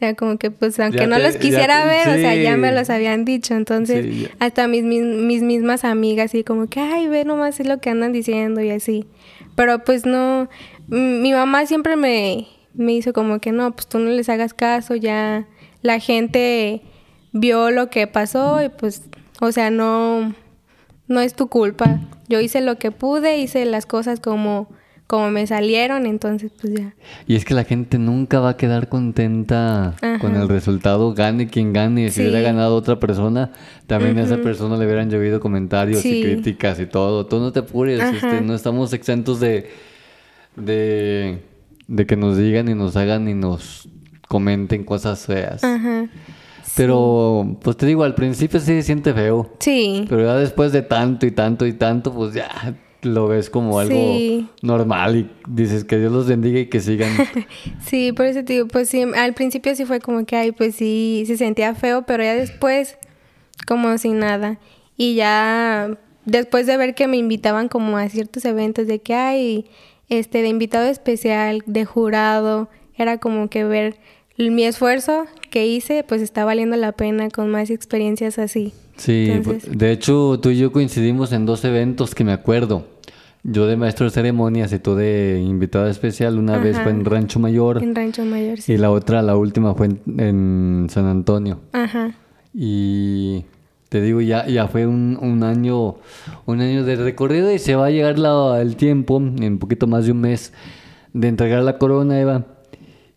Era 0.01 0.15
como 0.15 0.39
que, 0.39 0.51
pues, 0.51 0.79
aunque 0.81 0.99
Ya 1.01 1.07
no 1.07 1.17
te- 1.17 1.23
los 1.23 1.37
quisiera 1.37 1.83
te- 1.83 1.89
ver, 1.89 2.09
o 2.09 2.15
sea, 2.15 2.35
ya 2.35 2.57
me 2.57 2.73
los 2.73 2.89
habían 2.91 3.25
dicho. 3.25 3.55
Entonces, 3.55 4.05
Sí, 4.05 4.29
hasta 4.39 4.67
mis, 4.69 4.83
mis, 4.85 5.03
mis 5.03 5.43
mismas 5.43 5.85
amigas, 5.85 6.35
y 6.35 6.45
como 6.45 6.69
que, 6.69 6.81
ay, 6.81 7.09
ve 7.09 7.25
nomás 7.25 7.61
es 7.61 7.67
lo 7.67 7.79
que 7.81 7.91
andan 7.91 8.13
diciendo 8.13 8.61
y 8.63 8.71
así. 8.71 9.07
Pero 9.57 9.85
pues 9.85 10.07
no, 10.07 10.49
mi 10.89 11.33
mamá 11.33 11.67
siempre 11.67 11.97
me, 11.97 12.47
me 12.75 12.93
hizo 12.95 13.13
como 13.13 13.41
que 13.41 13.53
no, 13.53 13.73
pues 13.73 13.87
tú 13.89 13.99
no 13.99 14.11
les 14.11 14.29
hagas 14.29 14.55
caso, 14.55 14.95
ya 14.95 15.47
la 15.83 15.99
gente 15.99 16.83
vio 17.33 17.71
lo 17.71 17.91
que 17.91 18.07
pasó 18.07 18.63
y 18.63 18.69
pues 18.71 19.03
O 19.41 19.53
sea, 19.53 19.71
no, 19.71 20.35
no 21.09 21.21
es 21.21 21.35
tu 21.35 21.49
culpa. 21.49 21.99
Yo 22.29 22.41
hice 22.41 22.61
lo 22.61 22.77
que 22.77 22.93
pude, 22.93 23.39
hice 23.39 23.65
las 23.65 23.87
cosas 23.87 24.21
como, 24.21 24.69
como 25.07 25.31
me 25.31 25.47
salieron, 25.47 26.07
entonces 26.07 26.53
pues 26.61 26.75
ya. 26.75 26.95
Y 27.27 27.35
es 27.35 27.45
que 27.45 27.55
la 27.55 27.65
gente 27.65 27.99
nunca 27.99 28.39
va 28.39 28.51
a 28.51 28.57
quedar 28.57 28.89
contenta 28.89 29.97
con 30.21 30.37
el 30.37 30.49
resultado, 30.49 31.13
gane 31.15 31.49
quien 31.49 31.73
gane. 31.73 32.11
Si 32.11 32.21
hubiera 32.21 32.41
ganado 32.41 32.77
otra 32.77 33.01
persona, 33.01 33.51
también 33.87 34.19
a 34.19 34.23
esa 34.23 34.37
persona 34.37 34.77
le 34.77 34.85
hubieran 34.87 35.11
llovido 35.11 35.41
comentarios 35.41 36.05
y 36.05 36.23
críticas 36.23 36.79
y 36.79 36.87
todo. 36.87 37.27
Tú 37.27 37.41
no 37.41 37.51
te 37.51 37.61
apures, 37.61 38.01
este, 38.01 38.43
no 38.43 38.55
estamos 38.55 38.93
exentos 38.93 39.41
de, 39.41 39.71
de, 40.55 41.43
de 41.89 42.07
que 42.07 42.17
nos 42.17 42.37
digan 42.37 42.69
y 42.69 42.75
nos 42.75 42.95
hagan 42.95 43.27
y 43.29 43.35
nos 43.35 43.89
comenten 44.29 44.85
cosas 44.85 45.27
feas. 45.27 45.65
Ajá. 45.65 46.09
Pero, 46.77 47.57
pues 47.63 47.77
te 47.77 47.87
digo, 47.87 48.05
al 48.05 48.15
principio 48.15 48.61
sí 48.61 48.67
se 48.67 48.83
siente 48.83 49.13
feo. 49.13 49.51
Sí. 49.59 50.05
Pero 50.09 50.25
ya 50.25 50.37
después 50.37 50.73
de 50.73 50.83
tanto 50.83 51.27
y 51.27 51.31
tanto 51.31 51.67
y 51.67 51.73
tanto, 51.73 52.13
pues 52.13 52.35
ya 52.35 52.77
lo 53.03 53.29
ves 53.29 53.49
como 53.49 53.79
algo 53.79 54.47
normal 54.63 55.17
y 55.17 55.31
dices 55.49 55.85
que 55.85 55.99
Dios 55.99 56.13
los 56.13 56.27
bendiga 56.27 56.61
y 56.61 56.67
que 56.67 56.81
sigan. 56.81 57.11
sí, 57.81 58.13
por 58.13 58.27
eso 58.27 58.45
te 58.45 58.55
digo, 58.55 58.69
pues 58.69 58.89
sí, 58.89 59.03
al 59.03 59.35
principio 59.35 59.75
sí 59.75 59.85
fue 59.85 60.01
como 60.01 60.25
que, 60.25 60.37
ay, 60.37 60.53
pues 60.53 60.75
sí, 60.77 61.25
se 61.27 61.37
sentía 61.37 61.75
feo, 61.75 62.03
pero 62.03 62.23
ya 62.23 62.35
después, 62.35 62.99
como 63.67 63.97
sin 63.99 64.19
nada. 64.19 64.59
Y 64.97 65.15
ya 65.15 65.99
después 66.25 66.67
de 66.67 66.77
ver 66.77 66.95
que 66.95 67.09
me 67.09 67.17
invitaban 67.17 67.69
como 67.69 67.97
a 67.97 68.09
ciertos 68.09 68.45
eventos 68.45 68.87
de 68.87 69.01
que 69.01 69.15
hay, 69.15 69.67
este, 70.09 70.43
de 70.43 70.49
invitado 70.49 70.87
especial, 70.87 71.63
de 71.67 71.85
jurado, 71.85 72.69
era 72.97 73.19
como 73.19 73.49
que 73.49 73.65
ver 73.65 73.97
mi 74.37 74.65
esfuerzo 74.65 75.27
que 75.51 75.67
hice, 75.67 76.05
pues 76.07 76.23
está 76.23 76.45
valiendo 76.45 76.77
la 76.77 76.93
pena 76.93 77.29
con 77.29 77.51
más 77.51 77.71
experiencias 77.71 78.39
así. 78.39 78.73
Sí, 78.97 79.31
de 79.71 79.93
hecho 79.93 80.39
tú 80.41 80.51
y 80.51 80.59
yo 80.59 80.73
coincidimos 80.73 81.33
en 81.33 81.47
dos 81.47 81.65
eventos 81.65 82.15
que 82.15 82.25
me 82.25 82.33
acuerdo. 82.33 82.87
Yo 83.43 83.67
de 83.67 83.77
maestro 83.77 84.05
de 84.05 84.11
ceremonias 84.11 84.71
y 84.73 84.79
tú 84.79 84.95
de 84.95 85.43
invitada 85.43 85.89
especial. 85.89 86.39
Una 86.39 86.59
vez 86.59 86.79
fue 86.79 86.91
en 86.91 87.07
Rancho 87.07 87.41
Mayor. 87.41 87.83
En 87.83 87.95
Rancho 87.95 88.25
Mayor, 88.25 88.61
sí. 88.61 88.75
Y 88.75 88.77
la 88.77 88.91
otra, 88.91 89.23
la 89.23 89.35
última, 89.37 89.75
fue 89.75 89.89
en, 90.19 90.87
San 90.91 91.07
Antonio. 91.07 91.59
Ajá. 91.73 92.15
Y 92.53 93.47
te 93.89 94.03
digo, 94.03 94.21
ya, 94.21 94.47
ya 94.47 94.69
fue 94.69 94.87
un, 94.87 95.19
un, 95.21 95.43
año 95.43 95.97
un 96.45 96.61
año 96.61 96.85
de 96.85 96.97
recorrido 96.97 97.51
y 97.51 97.59
se 97.59 97.77
va 97.77 97.87
a 97.87 97.91
llegar 97.91 98.19
la, 98.19 98.61
el 98.61 98.77
tiempo, 98.77 99.17
en 99.17 99.43
un 99.43 99.59
poquito 99.59 99.87
más 99.87 100.05
de 100.05 100.13
un 100.13 100.21
mes, 100.21 100.53
de 101.15 101.29
entregar 101.29 101.63
la 101.63 101.79
corona, 101.79 102.21
Eva. 102.21 102.45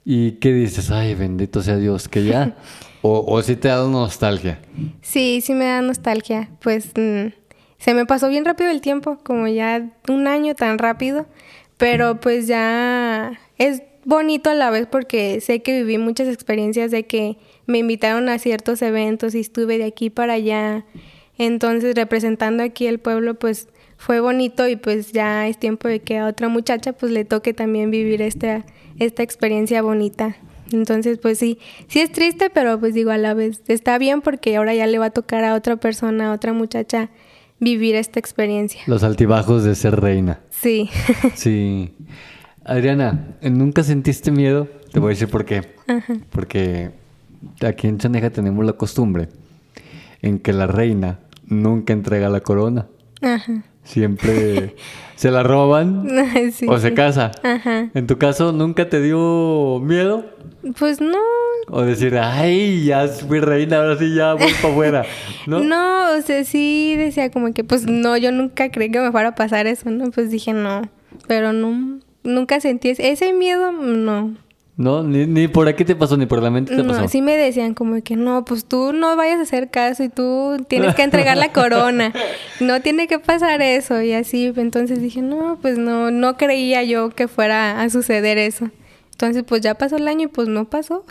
¿Y 0.05 0.33
qué 0.33 0.53
dices? 0.53 0.91
Ay, 0.91 1.15
bendito 1.15 1.61
sea 1.61 1.77
Dios, 1.77 2.07
que 2.07 2.25
ya. 2.25 2.55
o, 3.01 3.23
o 3.25 3.41
sí 3.41 3.55
te 3.55 3.69
da 3.69 3.87
nostalgia. 3.87 4.59
Sí, 5.01 5.41
sí 5.41 5.53
me 5.53 5.65
da 5.65 5.81
nostalgia. 5.81 6.49
Pues 6.61 6.87
mm, 6.95 7.27
se 7.77 7.93
me 7.93 8.05
pasó 8.05 8.29
bien 8.29 8.45
rápido 8.45 8.69
el 8.69 8.81
tiempo, 8.81 9.17
como 9.23 9.47
ya 9.47 9.89
un 10.09 10.27
año 10.27 10.55
tan 10.55 10.77
rápido. 10.77 11.25
Pero 11.77 12.19
pues 12.19 12.47
ya 12.47 13.39
es 13.57 13.81
bonito 14.05 14.49
a 14.49 14.53
la 14.53 14.69
vez 14.69 14.87
porque 14.89 15.41
sé 15.41 15.61
que 15.61 15.83
viví 15.83 15.97
muchas 15.97 16.27
experiencias 16.27 16.91
de 16.91 17.05
que 17.05 17.37
me 17.65 17.77
invitaron 17.79 18.29
a 18.29 18.39
ciertos 18.39 18.81
eventos 18.81 19.35
y 19.35 19.39
estuve 19.39 19.77
de 19.77 19.85
aquí 19.85 20.09
para 20.09 20.33
allá. 20.33 20.85
Entonces, 21.37 21.95
representando 21.95 22.63
aquí 22.63 22.85
el 22.87 22.99
pueblo, 22.99 23.35
pues 23.35 23.67
fue 23.97 24.19
bonito 24.19 24.67
y 24.67 24.75
pues 24.75 25.13
ya 25.13 25.47
es 25.47 25.57
tiempo 25.57 25.87
de 25.87 25.99
que 26.01 26.17
a 26.17 26.27
otra 26.27 26.49
muchacha 26.49 26.93
pues 26.93 27.11
le 27.11 27.25
toque 27.25 27.53
también 27.53 27.89
vivir 27.89 28.21
esta 28.21 28.65
esta 28.99 29.23
experiencia 29.23 29.81
bonita. 29.81 30.35
Entonces, 30.71 31.19
pues 31.19 31.37
sí, 31.37 31.59
sí 31.87 31.99
es 31.99 32.11
triste, 32.11 32.49
pero 32.49 32.79
pues 32.79 32.93
digo 32.93 33.11
a 33.11 33.17
la 33.17 33.33
vez, 33.33 33.61
está 33.67 33.97
bien 33.97 34.21
porque 34.21 34.55
ahora 34.55 34.73
ya 34.73 34.87
le 34.87 34.97
va 34.97 35.07
a 35.07 35.09
tocar 35.11 35.43
a 35.43 35.55
otra 35.55 35.75
persona, 35.75 36.29
a 36.29 36.33
otra 36.33 36.53
muchacha 36.53 37.09
vivir 37.59 37.95
esta 37.95 38.19
experiencia. 38.19 38.81
Los 38.87 39.03
altibajos 39.03 39.63
de 39.63 39.75
ser 39.75 39.99
reina. 39.99 40.41
Sí. 40.49 40.89
sí. 41.35 41.93
Adriana, 42.65 43.35
¿nunca 43.41 43.83
sentiste 43.83 44.31
miedo? 44.31 44.67
Te 44.91 44.99
voy 44.99 45.09
a 45.09 45.13
decir 45.15 45.27
por 45.27 45.45
qué. 45.45 45.61
Porque 46.29 46.91
aquí 47.65 47.87
en 47.87 47.97
Chaneja 47.97 48.29
tenemos 48.29 48.65
la 48.65 48.73
costumbre 48.73 49.29
en 50.21 50.39
que 50.39 50.53
la 50.53 50.67
reina 50.67 51.19
nunca 51.45 51.93
entrega 51.93 52.29
la 52.29 52.39
corona. 52.39 52.87
Ajá. 53.21 53.63
Siempre 53.83 54.75
se 55.15 55.31
la 55.31 55.43
roban 55.43 56.07
o 56.67 56.77
se 56.77 56.93
casa. 56.93 57.31
¿En 57.93 58.07
tu 58.07 58.17
caso 58.17 58.51
nunca 58.51 58.89
te 58.89 59.01
dio 59.01 59.79
miedo? 59.81 60.25
Pues 60.77 61.01
no. 61.01 61.17
O 61.69 61.81
decir, 61.81 62.17
ay, 62.17 62.85
ya 62.85 63.07
fui 63.07 63.39
reina, 63.39 63.77
ahora 63.77 63.97
sí 63.97 64.13
ya 64.15 64.33
voy 64.33 64.51
para 64.61 64.73
afuera. 64.73 65.05
¿no? 65.47 65.59
no, 65.59 66.17
o 66.17 66.21
sea, 66.21 66.43
sí 66.43 66.95
decía 66.97 67.31
como 67.31 67.53
que, 67.53 67.63
pues 67.63 67.85
no, 67.85 68.17
yo 68.17 68.31
nunca 68.31 68.69
creí 68.69 68.91
que 68.91 68.99
me 68.99 69.11
fuera 69.11 69.29
a 69.29 69.35
pasar 69.35 69.67
eso, 69.67 69.89
¿no? 69.89 70.11
Pues 70.11 70.29
dije, 70.29 70.53
no. 70.53 70.81
Pero 71.27 71.53
no, 71.53 71.99
nunca 72.23 72.59
sentí 72.59 72.89
ese 72.89 73.33
miedo, 73.33 73.71
no. 73.71 74.35
No, 74.75 75.03
ni, 75.03 75.27
ni 75.27 75.47
por 75.47 75.67
aquí 75.67 75.85
te 75.85 75.95
pasó, 75.95 76.17
ni 76.17 76.25
por 76.25 76.41
la 76.41 76.49
mente 76.49 76.75
te 76.75 76.81
no, 76.81 76.93
pasó. 76.93 77.07
sí 77.07 77.21
me 77.21 77.37
decían 77.37 77.75
como 77.75 78.01
que 78.01 78.15
no, 78.15 78.43
pues 78.43 78.65
tú 78.65 78.91
no 78.91 79.15
vayas 79.15 79.37
a 79.37 79.43
hacer 79.43 79.69
caso 79.69 80.03
y 80.03 80.09
tú 80.09 80.65
tienes 80.67 80.95
que 80.95 81.03
entregar 81.03 81.37
la 81.37 81.51
corona. 81.51 82.11
No 82.59 82.81
tiene 82.81 83.07
que 83.07 83.19
pasar 83.19 83.61
eso 83.61 84.01
y 84.01 84.13
así. 84.13 84.51
Entonces 84.55 84.99
dije, 84.99 85.21
no, 85.21 85.59
pues 85.61 85.77
no, 85.77 86.09
no 86.09 86.37
creía 86.37 86.83
yo 86.83 87.11
que 87.11 87.27
fuera 87.27 87.81
a 87.81 87.89
suceder 87.91 88.39
eso. 88.39 88.71
Entonces 89.11 89.43
pues 89.47 89.61
ya 89.61 89.75
pasó 89.75 89.97
el 89.97 90.07
año 90.07 90.23
y 90.23 90.27
pues 90.27 90.47
no 90.47 90.65
pasó. 90.65 91.05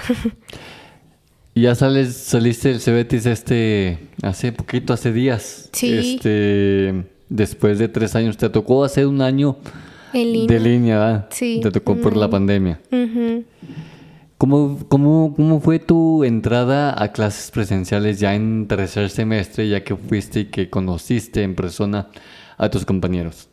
ya 1.54 1.76
sales, 1.76 2.16
saliste 2.16 2.70
del 2.70 2.80
Cebetis 2.80 3.26
este, 3.26 4.08
hace 4.22 4.50
poquito, 4.50 4.92
hace 4.92 5.12
días. 5.12 5.70
Sí. 5.72 6.16
Este, 6.16 7.04
después 7.28 7.78
de 7.78 7.86
tres 7.86 8.16
años, 8.16 8.36
¿te 8.36 8.48
tocó 8.48 8.82
hacer 8.82 9.06
un 9.06 9.22
año 9.22 9.56
de 10.12 10.60
línea, 10.60 10.98
¿verdad? 10.98 11.26
Sí. 11.30 11.60
Te 11.62 11.70
tocó 11.70 11.96
por 11.96 12.16
la 12.16 12.28
pandemia. 12.28 12.80
¿Cómo, 14.42 14.76
cómo, 14.88 15.60
fue 15.60 15.78
tu 15.78 16.24
entrada 16.24 17.00
a 17.00 17.12
clases 17.12 17.52
presenciales 17.52 18.18
ya 18.18 18.34
en 18.34 18.66
tercer 18.66 19.08
semestre, 19.08 19.68
ya 19.68 19.84
que 19.84 19.94
fuiste 19.94 20.40
y 20.40 20.44
que 20.46 20.68
conociste 20.68 21.44
en 21.44 21.54
persona 21.54 22.08
a 22.58 22.68
tus 22.68 22.84
compañeros? 22.84 23.48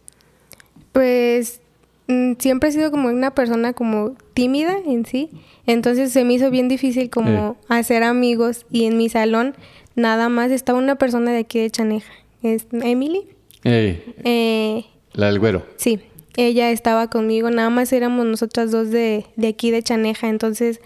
Pues 0.91 1.61
mm, 2.07 2.33
siempre 2.39 2.69
he 2.69 2.71
sido 2.71 2.89
como 2.89 3.09
una 3.09 3.35
persona 3.35 3.73
como 3.73 4.15
tímida 4.33 4.77
en 4.83 5.05
sí, 5.05 5.29
entonces 5.67 6.11
se 6.11 6.23
me 6.23 6.33
hizo 6.33 6.49
bien 6.49 6.67
difícil 6.67 7.11
como 7.11 7.55
eh. 7.59 7.65
hacer 7.67 8.01
amigos 8.01 8.65
y 8.71 8.85
en 8.85 8.97
mi 8.97 9.09
salón 9.09 9.53
nada 9.93 10.27
más 10.27 10.49
estaba 10.49 10.79
una 10.79 10.95
persona 10.95 11.29
de 11.29 11.37
aquí 11.37 11.59
de 11.59 11.69
Chaneja, 11.69 12.11
es 12.41 12.65
Emily. 12.71 13.27
Eh, 13.63 14.85
la 15.13 15.27
del 15.27 15.37
güero. 15.37 15.67
Sí 15.75 15.99
ella 16.47 16.71
estaba 16.71 17.09
conmigo, 17.09 17.49
nada 17.49 17.69
más 17.69 17.91
éramos 17.93 18.25
nosotras 18.25 18.71
dos 18.71 18.89
de, 18.89 19.25
de 19.35 19.47
aquí 19.47 19.71
de 19.71 19.83
Chaneja, 19.83 20.29
entonces 20.29 20.79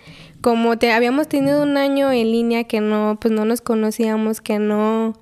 como 0.43 0.77
te, 0.77 0.91
habíamos 0.91 1.29
tenido 1.29 1.63
un 1.63 1.77
año 1.77 2.11
en 2.11 2.29
línea 2.31 2.65
que 2.65 2.81
no, 2.81 3.17
pues 3.21 3.33
no 3.33 3.45
nos 3.45 3.61
conocíamos, 3.61 4.41
que 4.41 4.59
no, 4.59 5.13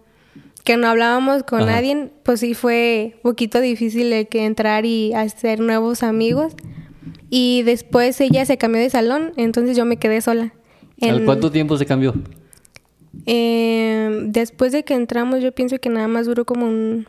que 0.64 0.78
no 0.78 0.88
hablábamos 0.88 1.44
con 1.44 1.68
nadie, 1.68 2.10
pues 2.24 2.40
sí 2.40 2.56
fue 2.56 3.14
un 3.18 3.22
poquito 3.22 3.62
difícil 3.62 4.10
de 4.10 4.26
que 4.26 4.46
entrar 4.46 4.86
y 4.86 5.14
hacer 5.14 5.60
nuevos 5.60 6.02
amigos. 6.02 6.54
Y 7.30 7.62
después 7.62 8.20
ella 8.20 8.46
se 8.46 8.58
cambió 8.58 8.82
de 8.82 8.90
salón, 8.90 9.34
entonces 9.38 9.78
yo 9.78 9.86
me 9.86 9.98
quedé 9.98 10.22
sola. 10.22 10.54
¿Al 11.02 11.24
cuánto 11.24 11.52
tiempo 11.52 11.78
se 11.78 11.86
cambió? 11.86 12.16
Eh, 13.28 14.24
después 14.26 14.72
de 14.72 14.84
que 14.84 14.96
entramos, 14.96 15.42
yo 15.42 15.52
pienso 15.52 15.78
que 15.78 15.90
nada 15.90 16.08
más 16.08 16.26
duró 16.26 16.46
como 16.46 16.68
un, 16.68 17.06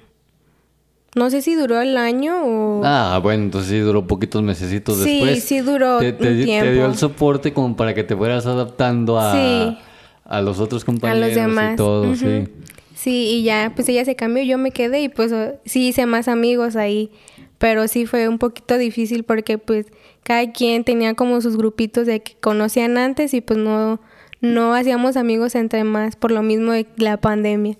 no 1.14 1.28
sé 1.28 1.42
si 1.42 1.54
duró 1.54 1.81
el 1.81 1.97
año 1.97 2.42
o... 2.45 2.83
Ah, 2.85 3.21
bueno, 3.23 3.45
entonces 3.45 3.71
sí 3.71 3.78
duró 3.78 4.07
poquitos 4.07 4.42
mesecitos 4.42 5.04
después. 5.04 5.42
Sí, 5.42 5.57
sí 5.57 5.61
duró 5.61 5.99
te, 5.99 6.12
te, 6.12 6.35
dio 6.35 6.87
el 6.87 6.97
soporte 6.97 7.52
como 7.52 7.76
para 7.76 7.95
que 7.95 8.02
te 8.02 8.16
fueras 8.16 8.47
adaptando 8.47 9.19
a, 9.19 9.78
a 10.25 10.40
los 10.40 10.59
otros 10.59 10.85
compañeros 10.85 11.23
a 11.23 11.26
los 11.26 11.35
demás. 11.35 11.75
y 11.75 11.76
todo, 11.76 12.16
sí. 12.16 12.49
Sí, 12.95 13.26
y 13.31 13.42
ya, 13.42 13.73
pues 13.75 13.88
ella 13.88 14.04
se 14.04 14.14
cambió, 14.14 14.45
yo 14.45 14.59
me 14.59 14.71
quedé 14.71 15.02
y 15.02 15.09
pues 15.09 15.35
sí 15.64 15.88
hice 15.88 16.07
más 16.07 16.28
amigos 16.28 16.76
ahí. 16.76 17.11
Pero 17.59 17.88
sí 17.88 18.07
fue 18.07 18.28
un 18.28 18.38
poquito 18.38 18.78
difícil 18.78 19.25
porque 19.25 19.59
pues 19.59 19.87
cada 20.23 20.50
quien 20.52 20.85
tenía 20.85 21.14
como 21.14 21.40
sus 21.40 21.57
grupitos 21.57 22.07
de 22.07 22.23
que 22.23 22.37
conocían 22.40 22.99
antes 22.99 23.35
y 23.35 23.40
pues 23.40 23.59
no, 23.59 24.00
no 24.40 24.75
hacíamos 24.75 25.16
amigos 25.16 25.57
entre 25.57 25.85
más 25.85 26.16
por 26.16 26.31
lo 26.31 26.42
mismo 26.42 26.73
de 26.73 26.87
la 26.97 27.16
pandemia. 27.19 27.76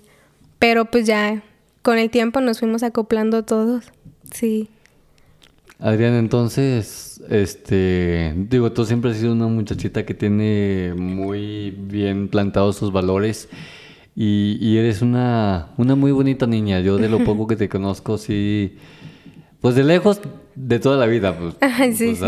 Pero 0.59 0.85
pues 0.85 1.05
ya 1.05 1.41
con 1.83 1.99
el 1.99 2.09
tiempo 2.09 2.41
nos 2.41 2.59
fuimos 2.59 2.81
acoplando 2.81 3.43
todos. 3.43 3.91
Sí. 4.31 4.69
Adrián, 5.79 6.13
entonces, 6.13 7.21
este, 7.29 8.33
digo, 8.35 8.71
tú 8.71 8.85
siempre 8.85 9.11
has 9.11 9.17
sido 9.17 9.33
una 9.33 9.47
muchachita 9.47 10.05
que 10.05 10.13
tiene 10.13 10.93
muy 10.95 11.71
bien 11.71 12.29
plantados 12.29 12.77
sus 12.77 12.91
valores 12.91 13.49
y, 14.15 14.77
eres 14.77 15.01
una, 15.01 15.69
una 15.77 15.95
muy 15.95 16.11
bonita 16.13 16.47
niña. 16.47 16.79
Yo 16.79 16.97
de 16.97 17.09
lo 17.09 17.19
poco 17.25 17.47
que 17.47 17.57
te 17.57 17.67
conozco, 17.67 18.17
sí, 18.17 18.77
pues 19.59 19.75
de 19.75 19.83
lejos, 19.83 20.21
de 20.55 20.79
toda 20.79 20.97
la 20.97 21.05
vida, 21.05 21.37
pues. 21.37 21.55
sí, 21.97 22.15
sí. 22.15 22.25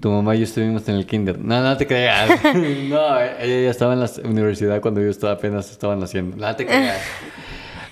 tu 0.00 0.10
mamá 0.12 0.36
y 0.36 0.38
yo 0.38 0.44
estuvimos 0.44 0.88
en 0.88 0.94
el 0.94 1.06
kinder. 1.06 1.40
No, 1.40 1.60
no 1.60 1.76
te 1.76 1.88
creas. 1.88 2.30
no, 2.54 3.20
ella 3.20 3.62
ya 3.64 3.70
estaba 3.70 3.94
en 3.94 4.00
la 4.00 4.10
universidad 4.24 4.80
cuando 4.80 5.00
yo 5.00 5.08
estaba 5.08 5.32
apenas 5.32 5.72
estaba 5.72 5.96
naciendo. 5.96 6.36
No 6.36 6.54
te 6.54 6.66
creas. 6.66 7.02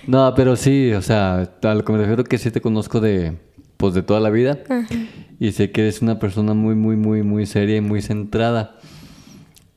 No, 0.07 0.33
pero 0.35 0.55
sí, 0.55 0.91
o 0.93 1.01
sea, 1.01 1.49
a 1.61 1.73
lo 1.73 1.85
que 1.85 1.91
me 1.93 1.99
refiero 1.99 2.23
que 2.23 2.37
sí 2.37 2.51
te 2.51 2.61
conozco 2.61 2.99
de, 2.99 3.37
pues, 3.77 3.93
de 3.93 4.03
toda 4.03 4.19
la 4.19 4.29
vida. 4.29 4.59
Y 5.39 5.51
sé 5.51 5.71
que 5.71 5.81
eres 5.81 6.01
una 6.01 6.19
persona 6.19 6.53
muy, 6.53 6.75
muy, 6.75 6.95
muy, 6.95 7.23
muy 7.23 7.45
seria 7.45 7.77
y 7.77 7.81
muy 7.81 8.01
centrada. 8.01 8.77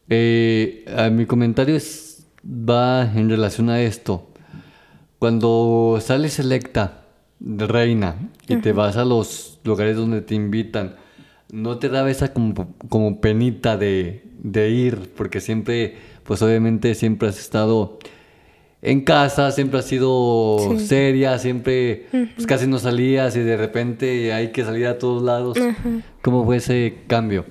Eh, 0.09 0.85
mi 1.12 1.26
comentario 1.26 1.76
es, 1.76 2.26
va 2.45 3.02
en 3.14 3.28
relación 3.30 3.71
a 3.71 3.80
esto. 3.80 4.30
Cuando 5.18 5.99
sales 6.00 6.38
electa 6.38 7.04
reina 7.40 8.30
y 8.49 8.56
te 8.56 8.73
vas 8.73 8.97
a 8.97 9.04
los 9.04 9.61
lugares 9.64 9.97
donde 9.97 10.23
te 10.23 10.35
invitan, 10.35 10.97
¿no 11.50 11.78
te 11.78 11.88
daba 11.88 12.11
esa 12.11 12.33
como, 12.33 12.75
como 12.88 13.21
penita 13.21 13.76
de, 13.76 14.25
de 14.42 14.71
ir? 14.71 15.12
Porque 15.16 15.40
siempre, 15.40 15.97
pues 16.25 16.42
obviamente 16.42 16.95
siempre 16.95 17.28
has 17.28 17.38
estado 17.38 17.99
en 18.86 19.00
casa, 19.00 19.50
siempre 19.50 19.80
has 19.80 19.84
sido 19.86 20.78
seria, 20.78 21.40
siempre 21.40 22.06
pues, 22.10 22.46
casi 22.46 22.68
no 22.68 22.78
salías 22.78 23.34
y 23.34 23.40
de 23.40 23.56
repente 23.56 24.32
hay 24.32 24.52
que 24.52 24.64
salir 24.64 24.86
a 24.86 24.96
todos 24.96 25.24
lados. 25.24 25.58
¿Cómo 26.22 26.44
fue 26.44 26.58
ese 26.58 26.98
cambio? 27.08 27.44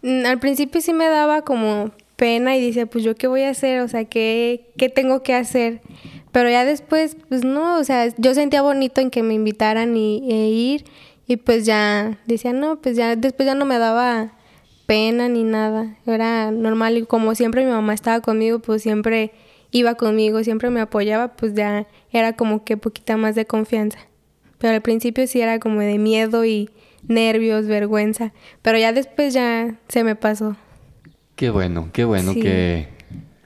Mm, 0.00 0.24
al 0.24 0.38
principio 0.38 0.80
sí 0.80 0.94
me 0.94 1.10
daba 1.10 1.42
como 1.42 1.90
pena 2.16 2.56
y 2.56 2.62
dice, 2.62 2.86
pues 2.86 3.04
yo 3.04 3.14
qué 3.16 3.26
voy 3.26 3.42
a 3.42 3.50
hacer, 3.50 3.82
o 3.82 3.88
sea, 3.88 4.06
¿qué, 4.06 4.72
qué 4.78 4.88
tengo 4.88 5.22
que 5.22 5.34
hacer? 5.34 5.82
Pero 6.32 6.48
ya 6.48 6.64
después, 6.64 7.18
pues 7.28 7.44
no, 7.44 7.78
o 7.78 7.84
sea, 7.84 8.08
yo 8.16 8.32
sentía 8.32 8.62
bonito 8.62 9.02
en 9.02 9.10
que 9.10 9.22
me 9.22 9.34
invitaran 9.34 9.94
y, 9.94 10.26
e 10.30 10.48
ir 10.48 10.84
y 11.26 11.36
pues 11.36 11.66
ya 11.66 12.18
decía, 12.26 12.54
no, 12.54 12.80
pues 12.80 12.96
ya 12.96 13.14
después 13.14 13.46
ya 13.46 13.54
no 13.54 13.66
me 13.66 13.78
daba 13.78 14.32
pena 14.86 15.28
ni 15.28 15.44
nada, 15.44 15.98
era 16.06 16.50
normal 16.50 16.96
y 16.96 17.02
como 17.02 17.34
siempre 17.34 17.62
mi 17.62 17.70
mamá 17.70 17.92
estaba 17.92 18.20
conmigo, 18.22 18.60
pues 18.60 18.80
siempre 18.80 19.32
iba 19.70 19.94
conmigo, 19.94 20.42
siempre 20.42 20.70
me 20.70 20.80
apoyaba, 20.80 21.36
pues 21.36 21.54
ya 21.54 21.86
era 22.12 22.34
como 22.34 22.64
que 22.64 22.76
poquita 22.76 23.16
más 23.16 23.34
de 23.34 23.46
confianza. 23.46 23.98
Pero 24.58 24.74
al 24.74 24.82
principio 24.82 25.26
sí 25.26 25.40
era 25.40 25.58
como 25.58 25.80
de 25.80 25.98
miedo 25.98 26.44
y 26.44 26.70
nervios, 27.06 27.66
vergüenza, 27.66 28.32
pero 28.62 28.78
ya 28.78 28.92
después 28.92 29.34
ya 29.34 29.76
se 29.88 30.04
me 30.04 30.16
pasó. 30.16 30.56
Qué 31.36 31.50
bueno, 31.50 31.90
qué 31.92 32.04
bueno 32.04 32.34
que, 32.34 32.88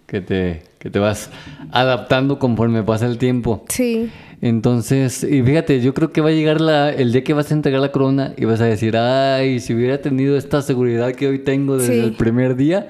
que, 0.06 0.20
te, 0.22 0.62
que 0.78 0.88
te 0.88 0.98
vas 0.98 1.30
adaptando 1.70 2.38
conforme 2.38 2.82
pasa 2.82 3.06
el 3.06 3.18
tiempo. 3.18 3.64
Sí. 3.68 4.10
Entonces, 4.40 5.22
y 5.22 5.42
fíjate, 5.42 5.80
yo 5.80 5.92
creo 5.94 6.10
que 6.10 6.20
va 6.20 6.30
a 6.30 6.32
llegar 6.32 6.60
la, 6.60 6.90
el 6.90 7.12
día 7.12 7.22
que 7.22 7.34
vas 7.34 7.50
a 7.50 7.54
entregar 7.54 7.80
la 7.80 7.92
corona 7.92 8.34
y 8.36 8.44
vas 8.44 8.60
a 8.60 8.64
decir, 8.64 8.96
ay, 8.96 9.60
si 9.60 9.74
hubiera 9.74 10.00
tenido 10.00 10.36
esta 10.36 10.62
seguridad 10.62 11.12
que 11.12 11.28
hoy 11.28 11.38
tengo 11.38 11.76
desde 11.76 12.02
el 12.02 12.14
primer 12.14 12.56
día, 12.56 12.88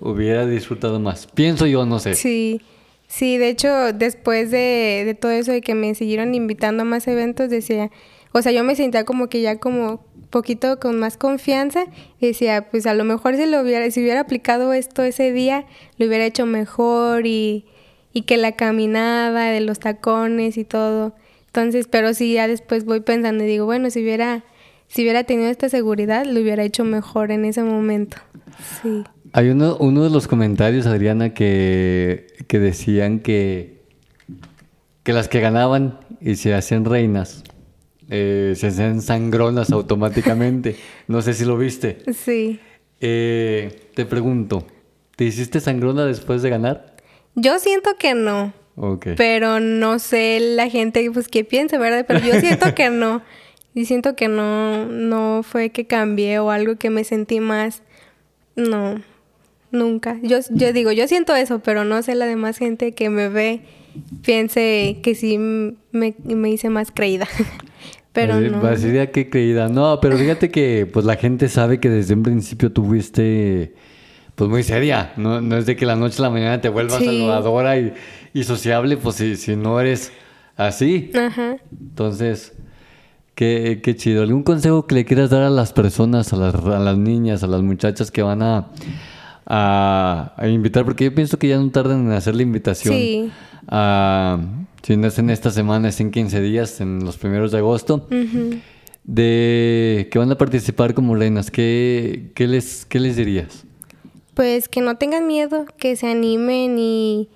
hubiera 0.00 0.46
disfrutado 0.46 1.00
más. 1.00 1.26
Pienso 1.34 1.66
yo, 1.66 1.86
no 1.86 1.98
sé. 1.98 2.14
Sí, 2.14 2.60
sí, 3.06 3.38
de 3.38 3.48
hecho, 3.48 3.92
después 3.92 4.50
de, 4.50 5.02
de 5.04 5.14
todo 5.14 5.32
eso 5.32 5.52
de 5.52 5.60
que 5.60 5.74
me 5.74 5.94
siguieron 5.94 6.34
invitando 6.34 6.82
a 6.82 6.86
más 6.86 7.06
eventos, 7.08 7.50
decía, 7.50 7.90
o 8.32 8.42
sea, 8.42 8.52
yo 8.52 8.64
me 8.64 8.76
sentía 8.76 9.04
como 9.04 9.28
que 9.28 9.40
ya 9.40 9.58
como 9.58 10.04
poquito 10.30 10.78
con 10.78 10.98
más 10.98 11.16
confianza 11.16 11.86
y 12.20 12.26
decía, 12.26 12.68
pues 12.70 12.86
a 12.86 12.94
lo 12.94 13.04
mejor 13.04 13.36
si 13.36 13.46
lo 13.46 13.60
hubiera, 13.62 13.90
si 13.90 14.02
hubiera 14.02 14.20
aplicado 14.20 14.72
esto 14.72 15.02
ese 15.02 15.32
día, 15.32 15.66
lo 15.98 16.06
hubiera 16.06 16.26
hecho 16.26 16.44
mejor 16.46 17.26
y, 17.26 17.64
y 18.12 18.22
que 18.22 18.36
la 18.36 18.52
caminada 18.52 19.50
de 19.50 19.60
los 19.60 19.78
tacones 19.78 20.58
y 20.58 20.64
todo. 20.64 21.14
Entonces, 21.46 21.88
pero 21.88 22.12
sí 22.12 22.34
ya 22.34 22.48
después 22.48 22.84
voy 22.84 23.00
pensando 23.00 23.44
y 23.44 23.46
digo, 23.46 23.64
bueno, 23.64 23.88
si 23.88 24.02
hubiera, 24.02 24.44
si 24.88 25.02
hubiera 25.02 25.24
tenido 25.24 25.48
esta 25.48 25.70
seguridad, 25.70 26.26
lo 26.26 26.40
hubiera 26.40 26.62
hecho 26.64 26.84
mejor 26.84 27.30
en 27.30 27.46
ese 27.46 27.62
momento. 27.62 28.18
Sí. 28.82 29.04
Hay 29.36 29.50
uno, 29.50 29.76
uno 29.80 30.02
de 30.02 30.08
los 30.08 30.28
comentarios, 30.28 30.86
Adriana, 30.86 31.34
que, 31.34 32.28
que 32.48 32.58
decían 32.58 33.18
que, 33.18 33.82
que 35.02 35.12
las 35.12 35.28
que 35.28 35.40
ganaban 35.40 36.00
y 36.22 36.36
se 36.36 36.54
hacían 36.54 36.86
reinas, 36.86 37.44
eh, 38.08 38.54
se 38.56 38.68
hacían 38.68 39.02
sangronas 39.02 39.72
automáticamente. 39.72 40.76
no 41.06 41.20
sé 41.20 41.34
si 41.34 41.44
lo 41.44 41.58
viste. 41.58 41.98
Sí. 42.14 42.60
Eh, 43.02 43.90
te 43.92 44.06
pregunto, 44.06 44.66
¿te 45.16 45.24
hiciste 45.24 45.60
sangrona 45.60 46.06
después 46.06 46.40
de 46.40 46.48
ganar? 46.48 46.96
Yo 47.34 47.58
siento 47.58 47.90
que 47.98 48.14
no. 48.14 48.54
Okay. 48.74 49.16
Pero 49.16 49.60
no 49.60 49.98
sé 49.98 50.40
la 50.40 50.70
gente 50.70 51.10
pues 51.12 51.28
qué 51.28 51.44
piensa, 51.44 51.76
¿verdad? 51.76 52.06
Pero 52.08 52.20
yo 52.20 52.40
siento 52.40 52.74
que 52.74 52.88
no. 52.88 53.20
Y 53.74 53.84
siento 53.84 54.16
que 54.16 54.28
no, 54.28 54.86
no 54.86 55.42
fue 55.42 55.68
que 55.68 55.86
cambié 55.86 56.38
o 56.38 56.50
algo 56.50 56.76
que 56.76 56.88
me 56.88 57.04
sentí 57.04 57.40
más. 57.40 57.82
No. 58.54 58.98
Nunca. 59.70 60.18
Yo, 60.22 60.38
yo 60.50 60.72
digo, 60.72 60.92
yo 60.92 61.08
siento 61.08 61.34
eso, 61.34 61.58
pero 61.58 61.84
no 61.84 62.02
sé 62.02 62.14
la 62.14 62.26
demás 62.26 62.58
gente 62.58 62.92
que 62.92 63.10
me 63.10 63.28
ve 63.28 63.62
piense 64.22 64.98
que 65.02 65.14
sí 65.14 65.38
me, 65.38 66.14
me 66.22 66.50
hice 66.50 66.70
más 66.70 66.90
creída. 66.90 67.26
pero 68.12 68.40
no. 68.40 68.60
Parecía 68.60 69.10
que 69.10 69.28
creída. 69.28 69.68
No, 69.68 69.98
pero 70.00 70.16
fíjate 70.16 70.50
que 70.50 70.88
pues 70.90 71.04
la 71.04 71.16
gente 71.16 71.48
sabe 71.48 71.80
que 71.80 71.90
desde 71.90 72.14
un 72.14 72.22
principio 72.22 72.72
tuviste 72.72 73.74
pues 74.34 74.50
muy 74.50 74.62
seria. 74.62 75.12
No, 75.16 75.40
no 75.40 75.56
es 75.56 75.66
de 75.66 75.76
que 75.76 75.86
la 75.86 75.96
noche 75.96 76.16
a 76.18 76.22
la 76.22 76.30
mañana 76.30 76.60
te 76.60 76.68
vuelvas 76.68 77.02
saludadora 77.02 77.78
y, 77.78 77.92
y, 78.34 78.44
sociable, 78.44 78.96
pues 78.96 79.16
si, 79.16 79.36
si 79.36 79.56
no 79.56 79.80
eres 79.80 80.12
así. 80.56 81.10
Ajá. 81.14 81.56
Entonces, 81.72 82.54
qué, 83.34 83.80
qué 83.82 83.96
chido. 83.96 84.22
¿Algún 84.22 84.42
consejo 84.42 84.86
que 84.86 84.94
le 84.94 85.04
quieras 85.04 85.30
dar 85.30 85.42
a 85.42 85.50
las 85.50 85.72
personas, 85.72 86.32
a 86.32 86.36
las, 86.36 86.54
a 86.54 86.78
las 86.78 86.98
niñas, 86.98 87.42
a 87.42 87.46
las 87.46 87.62
muchachas 87.62 88.10
que 88.10 88.22
van 88.22 88.42
a 88.42 88.68
a, 89.46 90.34
invitar, 90.48 90.84
porque 90.84 91.04
yo 91.04 91.14
pienso 91.14 91.38
que 91.38 91.48
ya 91.48 91.58
no 91.58 91.70
tardan 91.70 92.06
en 92.06 92.12
hacer 92.12 92.34
la 92.34 92.42
invitación. 92.42 92.94
Sí. 92.94 93.30
si 94.82 94.96
no 94.96 95.06
es 95.06 95.18
en 95.18 95.30
esta 95.30 95.50
semana, 95.50 95.88
es 95.88 96.00
en 96.00 96.10
15 96.10 96.40
días, 96.40 96.80
en 96.80 97.04
los 97.04 97.16
primeros 97.16 97.52
de 97.52 97.58
agosto. 97.58 98.06
De 99.04 100.08
que 100.10 100.18
van 100.18 100.32
a 100.32 100.38
participar 100.38 100.94
como 100.94 101.14
reinas, 101.14 101.52
¿qué, 101.52 102.32
qué, 102.34 102.48
les, 102.48 102.84
¿qué 102.86 102.98
les 102.98 103.14
dirías? 103.14 103.64
Pues 104.34 104.68
que 104.68 104.80
no 104.80 104.96
tengan 104.96 105.28
miedo, 105.28 105.64
que 105.78 105.94
se 105.94 106.08
animen 106.08 106.76
y, 106.76 107.28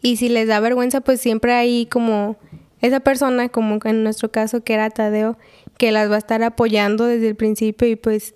y 0.00 0.16
si 0.16 0.30
les 0.30 0.48
da 0.48 0.58
vergüenza, 0.60 1.02
pues 1.02 1.20
siempre 1.20 1.52
hay 1.52 1.84
como 1.84 2.38
esa 2.80 3.00
persona, 3.00 3.50
como 3.50 3.78
en 3.84 4.04
nuestro 4.04 4.30
caso 4.30 4.64
que 4.64 4.72
era 4.72 4.88
Tadeo, 4.88 5.36
que 5.76 5.92
las 5.92 6.10
va 6.10 6.14
a 6.14 6.18
estar 6.18 6.42
apoyando 6.42 7.04
desde 7.04 7.28
el 7.28 7.36
principio 7.36 7.86
y 7.88 7.96
pues 7.96 8.34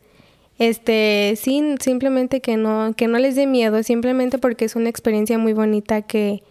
este, 0.69 1.35
sí, 1.37 1.75
simplemente 1.81 2.41
que 2.41 2.57
no, 2.57 2.95
que 2.97 3.09
no 3.09 3.19
les 3.19 3.35
dé 3.35 3.47
miedo, 3.47 3.83
simplemente 3.83 4.39
porque 4.39 4.65
es 4.65 4.77
una 4.77 4.89
experiencia 4.89 5.37
muy 5.39 5.53
bonita 5.53 6.03
que 6.03 6.43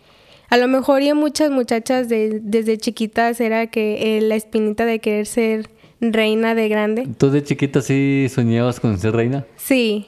a 0.49 0.57
lo 0.57 0.67
mejor 0.67 1.01
y 1.01 1.13
muchas 1.13 1.49
muchachas 1.49 2.09
desde 2.09 2.77
chiquitas 2.77 3.39
era 3.39 3.67
que 3.67 4.17
eh, 4.17 4.21
la 4.21 4.35
espinita 4.35 4.85
de 4.85 4.99
querer 4.99 5.25
ser 5.25 5.69
reina 6.01 6.55
de 6.55 6.67
grande. 6.67 7.07
¿Tú 7.17 7.31
de 7.31 7.41
chiquita 7.41 7.81
sí 7.81 8.27
soñabas 8.29 8.81
con 8.81 8.99
ser 8.99 9.15
reina? 9.15 9.45
Sí. 9.55 10.07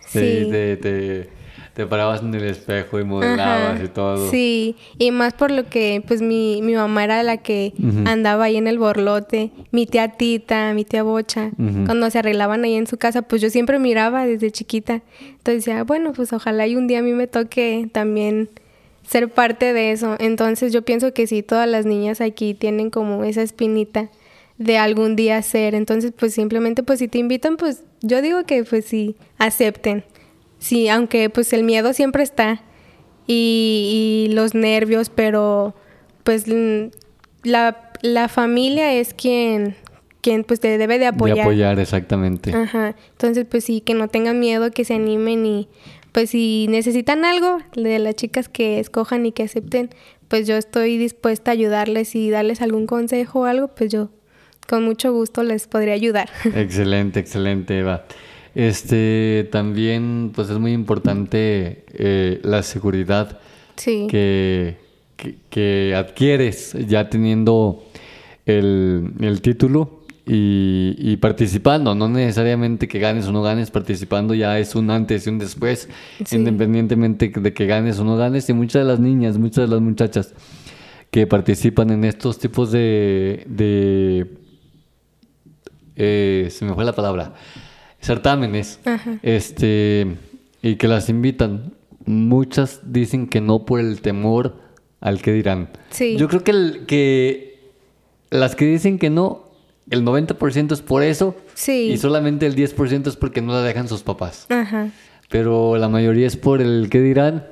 Sí. 0.00 0.48
sí 0.50 1.28
te 1.74 1.86
parabas 1.86 2.22
en 2.22 2.32
el 2.34 2.44
espejo 2.44 3.00
y 3.00 3.04
modelabas 3.04 3.82
y 3.82 3.88
todo. 3.88 4.30
Sí, 4.30 4.76
y 4.98 5.10
más 5.10 5.34
por 5.34 5.50
lo 5.50 5.68
que 5.68 6.02
pues 6.06 6.22
mi, 6.22 6.62
mi 6.62 6.74
mamá 6.74 7.04
era 7.04 7.22
la 7.22 7.38
que 7.38 7.72
andaba 8.06 8.44
ahí 8.44 8.56
en 8.56 8.68
el 8.68 8.78
borlote, 8.78 9.50
mi 9.72 9.86
tía 9.86 10.08
Tita, 10.08 10.72
mi 10.72 10.84
tía 10.84 11.02
Bocha, 11.02 11.50
cuando 11.84 12.08
se 12.10 12.20
arreglaban 12.20 12.64
ahí 12.64 12.74
en 12.74 12.86
su 12.86 12.96
casa, 12.96 13.22
pues 13.22 13.42
yo 13.42 13.50
siempre 13.50 13.78
miraba 13.78 14.24
desde 14.24 14.52
chiquita. 14.52 15.02
Entonces 15.20 15.64
decía, 15.64 15.82
bueno, 15.82 16.12
pues 16.12 16.32
ojalá 16.32 16.66
y 16.66 16.76
un 16.76 16.86
día 16.86 17.00
a 17.00 17.02
mí 17.02 17.12
me 17.12 17.26
toque 17.26 17.88
también 17.92 18.48
ser 19.06 19.28
parte 19.28 19.72
de 19.72 19.90
eso. 19.90 20.16
Entonces 20.20 20.72
yo 20.72 20.82
pienso 20.82 21.12
que 21.12 21.26
sí, 21.26 21.42
todas 21.42 21.68
las 21.68 21.86
niñas 21.86 22.20
aquí 22.20 22.54
tienen 22.54 22.90
como 22.90 23.24
esa 23.24 23.42
espinita 23.42 24.08
de 24.58 24.78
algún 24.78 25.16
día 25.16 25.42
ser. 25.42 25.74
Entonces, 25.74 26.12
pues 26.16 26.34
simplemente, 26.34 26.82
pues 26.82 27.00
si 27.00 27.08
te 27.08 27.18
invitan, 27.18 27.56
pues 27.56 27.82
yo 28.00 28.22
digo 28.22 28.44
que 28.44 28.64
pues 28.64 28.84
sí, 28.84 29.16
acepten. 29.38 30.04
Sí, 30.64 30.88
aunque 30.88 31.28
pues 31.28 31.52
el 31.52 31.62
miedo 31.62 31.92
siempre 31.92 32.22
está 32.22 32.62
y, 33.26 34.30
los 34.30 34.54
nervios, 34.54 35.10
pero 35.10 35.74
pues 36.22 36.46
la, 37.42 37.90
la, 38.00 38.28
familia 38.28 38.94
es 38.94 39.12
quien, 39.12 39.76
quien 40.22 40.42
pues 40.42 40.60
te 40.60 40.78
debe 40.78 40.98
de 40.98 41.04
apoyar. 41.04 41.36
De 41.36 41.42
apoyar, 41.42 41.78
exactamente. 41.78 42.54
Ajá. 42.54 42.96
Entonces 43.10 43.44
pues 43.44 43.64
sí, 43.64 43.82
que 43.82 43.92
no 43.92 44.08
tengan 44.08 44.40
miedo, 44.40 44.70
que 44.70 44.86
se 44.86 44.94
animen 44.94 45.44
y 45.44 45.68
pues 46.12 46.30
si 46.30 46.66
necesitan 46.70 47.26
algo 47.26 47.58
de 47.76 47.98
las 47.98 48.14
chicas 48.14 48.48
que 48.48 48.80
escojan 48.80 49.26
y 49.26 49.32
que 49.32 49.42
acepten, 49.42 49.90
pues 50.28 50.46
yo 50.46 50.56
estoy 50.56 50.96
dispuesta 50.96 51.50
a 51.50 51.52
ayudarles 51.52 52.14
y 52.14 52.30
darles 52.30 52.62
algún 52.62 52.86
consejo 52.86 53.40
o 53.40 53.44
algo, 53.44 53.68
pues 53.68 53.92
yo 53.92 54.08
con 54.66 54.82
mucho 54.82 55.12
gusto 55.12 55.42
les 55.42 55.66
podría 55.66 55.92
ayudar. 55.92 56.30
Excelente, 56.54 57.20
excelente, 57.20 57.80
Eva. 57.80 58.06
Este, 58.54 59.48
también, 59.50 60.32
pues 60.34 60.48
es 60.50 60.58
muy 60.58 60.72
importante 60.72 61.84
eh, 61.92 62.40
la 62.44 62.62
seguridad 62.62 63.38
que, 63.76 64.76
que, 65.50 65.94
adquieres 65.96 66.76
ya 66.86 67.10
teniendo 67.10 67.82
el, 68.46 69.12
el, 69.20 69.40
título 69.40 70.04
y, 70.24 70.94
y 70.98 71.16
participando, 71.16 71.94
no 71.96 72.08
necesariamente 72.08 72.86
que 72.86 73.00
ganes 73.00 73.26
o 73.26 73.32
no 73.32 73.42
ganes, 73.42 73.72
participando 73.72 74.34
ya 74.34 74.58
es 74.60 74.76
un 74.76 74.90
antes 74.90 75.26
y 75.26 75.30
un 75.30 75.38
después, 75.38 75.88
Sí. 76.24 76.36
independientemente 76.36 77.32
de 77.34 77.52
que 77.52 77.66
ganes 77.66 77.98
o 77.98 78.04
no 78.04 78.16
ganes. 78.16 78.48
Y 78.48 78.52
muchas 78.52 78.82
de 78.82 78.88
las 78.88 79.00
niñas, 79.00 79.36
muchas 79.36 79.68
de 79.68 79.74
las 79.74 79.80
muchachas 79.80 80.32
que 81.10 81.26
participan 81.26 81.90
en 81.90 82.04
estos 82.04 82.38
tipos 82.38 82.70
de, 82.70 83.44
de 83.48 84.26
eh, 85.96 86.48
se 86.50 86.64
me 86.64 86.74
fue 86.74 86.84
la 86.84 86.92
palabra, 86.92 87.34
certámenes, 88.04 88.78
Ajá. 88.84 89.18
este, 89.22 90.16
y 90.62 90.76
que 90.76 90.88
las 90.88 91.08
invitan. 91.08 91.72
Muchas 92.06 92.80
dicen 92.84 93.26
que 93.28 93.40
no 93.40 93.64
por 93.64 93.80
el 93.80 94.00
temor 94.02 94.56
al 95.00 95.22
que 95.22 95.32
dirán. 95.32 95.70
Sí. 95.90 96.16
Yo 96.16 96.28
creo 96.28 96.44
que, 96.44 96.50
el- 96.50 96.86
que 96.86 97.58
las 98.30 98.54
que 98.56 98.66
dicen 98.66 98.98
que 98.98 99.08
no, 99.10 99.44
el 99.90 100.02
90% 100.04 100.72
es 100.72 100.82
por 100.82 101.02
eso 101.02 101.34
Sí. 101.54 101.90
y 101.92 101.96
solamente 101.98 102.46
el 102.46 102.54
10% 102.56 103.08
es 103.08 103.16
porque 103.16 103.40
no 103.42 103.52
la 103.52 103.62
dejan 103.62 103.88
sus 103.88 104.02
papás. 104.02 104.46
Ajá. 104.50 104.88
Pero 105.30 105.76
la 105.78 105.88
mayoría 105.88 106.26
es 106.26 106.36
por 106.36 106.60
el 106.60 106.88
que 106.90 107.00
dirán. 107.00 107.46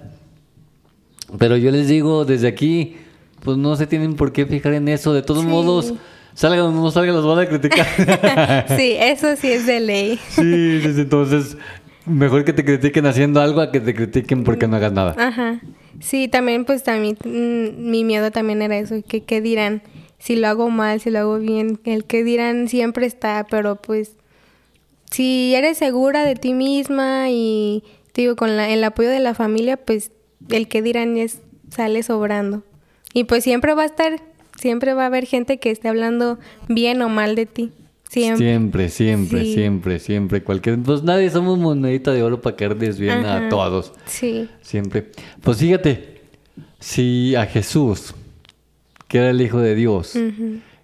Pero 1.38 1.56
yo 1.56 1.70
les 1.70 1.88
digo 1.88 2.24
desde 2.26 2.48
aquí, 2.48 2.96
pues 3.42 3.56
no 3.56 3.74
se 3.76 3.86
tienen 3.86 4.14
por 4.14 4.32
qué 4.32 4.44
fijar 4.46 4.74
en 4.74 4.88
eso. 4.88 5.12
De 5.14 5.22
todos 5.22 5.42
Sí. 5.44 5.48
modos, 5.48 5.94
salgan 6.35 6.66
o 6.66 6.71
no 6.73 6.90
salgan, 6.90 7.14
los 7.14 7.27
van 7.27 7.40
a 7.40 7.49
criticar. 7.49 7.87
Sí, 8.77 8.97
eso 8.99 9.37
sí 9.37 9.51
es 9.53 9.66
de 9.66 9.81
ley. 9.81 10.18
sí, 10.29 10.81
sí, 10.83 11.01
entonces 11.01 11.57
mejor 12.07 12.45
que 12.45 12.53
te 12.53 12.64
critiquen 12.64 13.07
haciendo 13.07 13.40
algo 13.40 13.61
a 13.61 13.71
que 13.71 13.81
te 13.81 13.95
critiquen 13.95 14.45
porque 14.45 14.66
no 14.66 14.77
hagas 14.77 14.92
nada. 14.92 15.14
Ajá. 15.18 15.61
Sí, 16.01 16.29
también 16.29 16.64
pues 16.64 16.83
también 16.83 17.16
mm, 17.25 17.90
mi 17.90 18.05
miedo 18.05 18.31
también 18.31 18.62
era 18.62 18.79
eso, 18.79 18.97
que 19.07 19.23
qué 19.23 19.40
dirán, 19.40 19.83
si 20.18 20.37
lo 20.37 20.49
hago 20.49 20.71
mal, 20.71 21.01
si 21.01 21.11
lo 21.11 21.21
hago 21.21 21.38
bien, 21.38 21.81
el 21.85 22.05
que 22.05 22.25
dirán 22.25 22.68
siempre 22.68 23.07
está, 23.07 23.47
pero 23.49 23.77
pues 23.77 24.16
si 25.11 25.55
eres 25.55 25.79
segura 25.79 26.25
de 26.25 26.35
ti 26.35 26.55
misma 26.55 27.27
y 27.31 27.85
te 28.12 28.23
digo 28.23 28.37
con 28.37 28.57
la, 28.57 28.71
el 28.71 28.83
apoyo 28.83 29.11
de 29.11 29.21
la 29.21 29.35
familia, 29.35 29.77
pues 29.77 30.11
el 30.49 30.68
que 30.68 30.83
dirán 30.83 31.16
es 31.16 31.40
sale 31.71 32.03
sobrando. 32.03 32.62
Y 33.14 33.25
pues 33.25 33.45
siempre 33.45 33.75
va 33.75 33.83
a 33.83 33.87
estar, 33.87 34.21
siempre 34.62 34.94
va 34.94 35.03
a 35.03 35.07
haber 35.07 35.27
gente 35.27 35.59
que 35.59 35.70
esté 35.70 35.88
hablando 35.88 36.38
bien 36.68 37.03
o 37.03 37.09
mal 37.11 37.35
de 37.35 37.44
ti. 37.46 37.72
Siempre. 38.09 38.46
Siempre, 38.46 38.88
siempre, 38.88 39.40
Sí. 39.44 39.55
siempre, 39.55 39.98
siempre. 39.98 40.42
Cualquier, 40.42 40.79
pues 40.79 41.03
nadie 41.03 41.29
somos 41.31 41.59
monedita 41.59 42.12
de 42.12 42.22
oro 42.22 42.40
para 42.40 42.57
caerles 42.57 42.98
bien 42.98 43.25
a 43.27 43.48
todos. 43.48 43.92
Sí. 44.07 44.48
Siempre. 44.61 45.09
Pues 45.42 45.59
fíjate, 45.59 46.20
si 46.79 47.35
a 47.35 47.46
Jesús, 47.46 48.14
que 49.09 49.18
era 49.18 49.31
el 49.31 49.40
Hijo 49.40 49.61
de 49.61 49.75
Dios, 49.75 50.12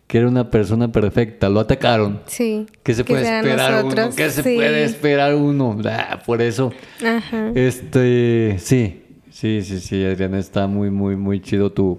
que 0.06 0.18
era 0.18 0.26
una 0.26 0.50
persona 0.50 0.90
perfecta, 0.90 1.50
lo 1.50 1.60
atacaron. 1.60 2.20
Sí. 2.26 2.64
¿Qué 2.82 2.94
se 2.94 3.04
Que 3.04 3.12
puede 3.12 3.24
esperar 3.36 3.84
uno? 3.84 4.10
¿Qué 4.16 4.30
se 4.30 4.42
Sí. 4.42 4.54
puede 4.56 4.84
esperar 4.84 5.34
uno? 5.34 5.76
Ah, 5.84 6.22
por 6.24 6.40
eso, 6.40 6.72
Ajá. 7.04 7.52
este, 7.54 8.56
sí, 8.58 9.02
sí, 9.30 9.60
sí, 9.62 9.80
sí, 9.80 10.02
Adriana, 10.02 10.38
está 10.38 10.66
muy, 10.66 10.90
muy, 10.90 11.14
muy 11.16 11.40
chido 11.42 11.70
tu, 11.72 11.98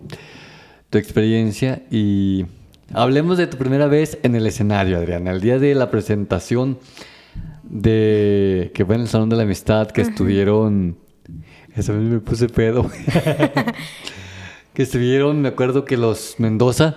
tu 0.90 0.98
experiencia 0.98 1.84
y 1.92 2.46
hablemos 2.94 3.38
de 3.38 3.48
tu 3.48 3.58
primera 3.58 3.88
vez 3.88 4.18
en 4.24 4.36
el 4.36 4.48
escenario, 4.48 4.98
Adriana, 4.98 5.32
el 5.32 5.42
día 5.42 5.60
de 5.60 5.76
la 5.76 5.92
presentación 5.92 6.80
de 7.64 8.72
que 8.74 8.86
fue 8.86 8.96
en 8.96 9.02
el 9.02 9.08
Salón 9.08 9.30
de 9.30 9.36
la 9.36 9.44
Amistad, 9.44 9.92
que 9.92 10.02
estuvieron, 10.02 10.98
esa 11.76 11.94
vez 11.94 12.02
me 12.02 12.20
puse 12.20 12.50
pedo, 12.50 12.90
que 14.74 14.82
estuvieron, 14.82 15.42
me 15.42 15.50
acuerdo 15.50 15.86
que 15.86 15.98
los 15.98 16.36
Mendoza 16.40 16.96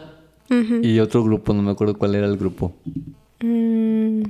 y 0.83 0.99
otro 0.99 1.25
grupo, 1.25 1.55
no 1.55 1.63
me 1.63 1.71
acuerdo 1.71 1.97
cuál 1.97 2.15
era 2.15 2.27
el 2.27 2.37
grupo. 2.37 2.75
Mm. 3.41 4.23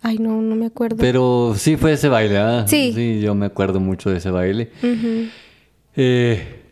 Ay, 0.00 0.18
no, 0.18 0.40
no 0.40 0.54
me 0.56 0.66
acuerdo. 0.66 0.96
Pero 0.96 1.54
sí 1.56 1.76
fue 1.76 1.92
ese 1.92 2.08
baile, 2.08 2.38
¿ah? 2.38 2.64
Sí. 2.66 3.20
yo 3.20 3.34
me 3.34 3.46
acuerdo 3.46 3.80
mucho 3.80 4.08
de 4.10 4.16
ese 4.16 4.30
baile. 4.30 4.70
Eh, 5.94 6.63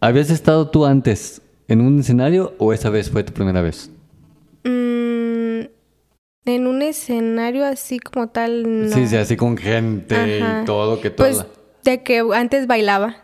¿Habías 0.00 0.30
estado 0.30 0.68
tú 0.68 0.86
antes 0.86 1.42
en 1.68 1.80
un 1.80 2.00
escenario 2.00 2.54
o 2.58 2.72
esa 2.72 2.90
vez 2.90 3.10
fue 3.10 3.22
tu 3.24 3.32
primera 3.32 3.60
vez? 3.62 3.90
Mm, 4.64 5.66
en 6.46 6.66
un 6.66 6.82
escenario 6.82 7.64
así 7.66 7.98
como 7.98 8.28
tal, 8.28 8.88
no. 8.88 8.94
Sí, 8.94 9.06
sí, 9.06 9.16
así 9.16 9.36
con 9.36 9.56
gente 9.56 10.14
Ajá. 10.16 10.62
y 10.62 10.64
todo, 10.64 11.00
que 11.00 11.10
todo. 11.10 11.26
Pues 11.26 11.44
de 11.84 12.02
que 12.02 12.22
antes 12.34 12.66
bailaba. 12.66 13.16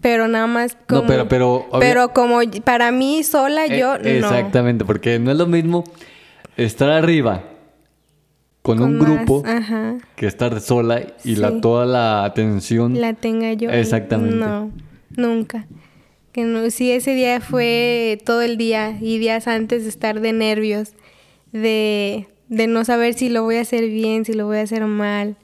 Pero 0.00 0.26
nada 0.26 0.48
más 0.48 0.76
como... 0.88 1.02
No, 1.02 1.06
pero- 1.06 1.28
pero, 1.28 1.66
Pero 1.78 2.08
como 2.12 2.40
para 2.64 2.90
mí 2.90 3.22
sola, 3.22 3.66
Eh, 3.66 3.78
yo 3.78 3.98
no. 3.98 4.04
Exactamente, 4.04 4.84
porque 4.84 5.20
no 5.20 5.30
es 5.30 5.36
lo 5.36 5.46
mismo 5.46 5.84
estar 6.56 6.90
arriba 6.90 7.44
con, 8.62 8.78
Con 8.78 8.88
un 8.88 8.98
más, 8.98 9.08
grupo 9.08 9.44
Ajá. 9.46 9.98
que 10.16 10.26
estar 10.26 10.60
sola 10.60 11.02
y 11.22 11.36
la, 11.36 11.60
toda 11.60 11.86
la 11.86 12.24
atención. 12.24 13.00
La 13.00 13.12
tenga 13.14 13.52
yo. 13.52 13.70
Exactamente. 13.70 14.34
No, 14.36 14.72
nunca. 15.16 15.66
Que 16.32 16.44
no, 16.44 16.70
sí, 16.70 16.90
ese 16.90 17.14
día 17.14 17.40
fue 17.40 18.18
todo 18.24 18.42
el 18.42 18.56
día 18.56 18.96
y 19.00 19.18
días 19.18 19.46
antes 19.46 19.82
de 19.82 19.88
estar 19.90 20.20
de 20.20 20.32
nervios, 20.32 20.94
de, 21.52 22.26
de 22.48 22.66
no 22.66 22.84
saber 22.84 23.14
si 23.14 23.28
lo 23.28 23.42
voy 23.42 23.56
a 23.56 23.60
hacer 23.60 23.88
bien, 23.88 24.24
si 24.24 24.32
lo 24.32 24.46
voy 24.46 24.58
a 24.58 24.62
hacer 24.62 24.86
mal. 24.86 25.36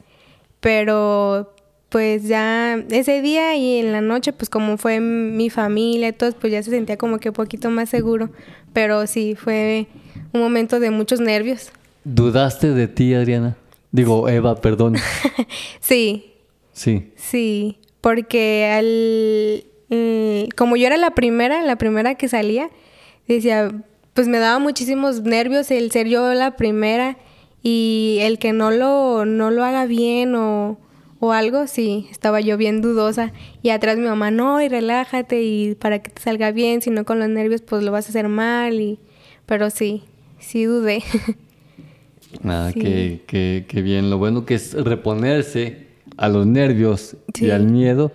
Pero 0.61 1.55
pues 1.91 2.25
ya 2.25 2.75
ese 2.91 3.23
día 3.23 3.55
y 3.57 3.79
en 3.79 3.93
la 3.93 4.01
noche, 4.01 4.33
pues 4.33 4.49
como 4.49 4.77
fue 4.79 5.01
mi 5.01 5.51
familia 5.51 6.09
y 6.09 6.13
todo, 6.13 6.33
pues 6.33 6.53
ya 6.53 6.63
se 6.63 6.71
sentía 6.71 6.97
como 6.97 7.19
que 7.19 7.29
un 7.29 7.35
poquito 7.35 7.71
más 7.71 7.91
seguro. 7.91 8.31
Pero 8.73 9.07
sí, 9.07 9.35
fue 9.35 9.87
un 10.33 10.41
momento 10.41 10.81
de 10.81 10.91
muchos 10.91 11.21
nervios. 11.21 11.71
¿Dudaste 12.05 12.73
de 12.73 12.89
ti, 12.89 13.15
Adriana? 13.15 13.57
Digo, 13.93 14.29
Eva, 14.29 14.61
perdón. 14.61 14.97
Sí, 15.81 16.29
Sí. 16.79 17.11
Sí, 17.17 17.79
porque 18.01 18.67
al 18.67 19.65
mm, 19.91 20.49
como 20.57 20.77
yo 20.77 20.87
era 20.87 20.97
la 20.97 21.11
primera, 21.13 21.63
la 21.63 21.77
primera 21.77 22.15
que 22.17 22.29
salía, 22.29 22.71
decía, 23.27 23.71
pues 24.15 24.29
me 24.29 24.39
daba 24.39 24.59
muchísimos 24.59 25.23
nervios 25.23 25.71
el 25.71 25.91
ser 25.91 26.09
yo 26.09 26.33
la 26.35 26.57
primera 26.57 27.17
y 27.63 28.19
el 28.23 28.39
que 28.39 28.53
no 28.53 28.71
lo 28.71 29.25
no 29.25 29.51
lo 29.51 29.65
haga 29.65 29.87
bien 29.87 30.35
o 30.35 30.79
o 31.21 31.33
algo, 31.33 31.67
sí, 31.67 32.07
estaba 32.13 32.41
yo 32.41 32.57
bien 32.57 32.81
dudosa 32.81 33.33
y 33.61 33.71
atrás 33.71 33.97
mi 33.99 34.05
mamá, 34.07 34.31
"No, 34.31 34.63
y 34.63 34.69
relájate 34.69 35.43
y 35.43 35.75
para 35.75 35.99
que 36.01 36.11
te 36.11 36.23
salga 36.23 36.53
bien, 36.53 36.81
si 36.81 36.91
no 36.91 37.05
con 37.05 37.19
los 37.19 37.29
nervios 37.29 37.61
pues 37.63 37.83
lo 37.83 37.91
vas 37.91 38.07
a 38.07 38.11
hacer 38.11 38.29
mal" 38.29 38.81
y 38.81 38.99
pero 39.47 39.71
sí, 39.71 40.05
sí 40.39 40.65
dudé. 40.65 41.03
Ah, 42.45 42.71
Sí. 42.73 42.81
qué, 42.81 43.21
qué- 43.27 43.65
qué 43.67 43.83
bien. 43.83 44.11
Lo 44.11 44.19
bueno 44.19 44.45
que 44.45 44.55
es 44.55 44.75
reponerse 44.75 45.87
a 46.19 46.29
los 46.29 46.47
nervios 46.47 47.17
y 47.41 47.51
al 47.51 47.65
miedo 47.71 48.13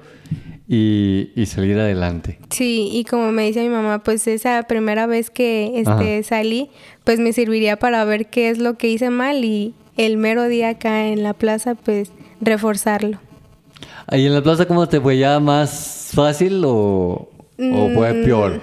y, 0.67 1.31
y 1.35 1.45
salir 1.45 1.77
adelante. 1.79 2.39
Sí, 2.49 2.89
y 2.91 3.03
como 3.05 3.31
me 3.31 3.43
dice 3.45 3.61
mi 3.63 3.69
mamá, 3.69 4.03
pues 4.03 4.25
esa 4.27 4.63
primera 4.63 5.05
vez 5.07 5.29
que 5.29 5.73
este 5.79 5.91
Ajá. 6.19 6.23
salí, 6.23 6.69
pues 7.03 7.19
me 7.19 7.33
serviría 7.33 7.77
para 7.77 8.03
ver 8.05 8.27
qué 8.27 8.49
es 8.49 8.57
lo 8.59 8.77
que 8.77 8.89
hice 8.89 9.09
mal 9.09 9.43
y 9.43 9.73
el 9.97 10.17
mero 10.17 10.47
día 10.47 10.69
acá 10.69 11.07
en 11.07 11.21
la 11.23 11.33
plaza, 11.33 11.75
pues 11.75 12.11
reforzarlo. 12.41 13.19
¿Ahí 14.07 14.25
en 14.25 14.33
la 14.33 14.41
plaza 14.41 14.65
cómo 14.67 14.87
te 14.87 14.99
fue? 14.99 15.17
¿Ya 15.17 15.39
más 15.39 16.11
fácil 16.13 16.63
o, 16.65 17.29
o 17.59 17.89
fue 17.93 18.13
Mm, 18.13 18.23
peor? 18.23 18.61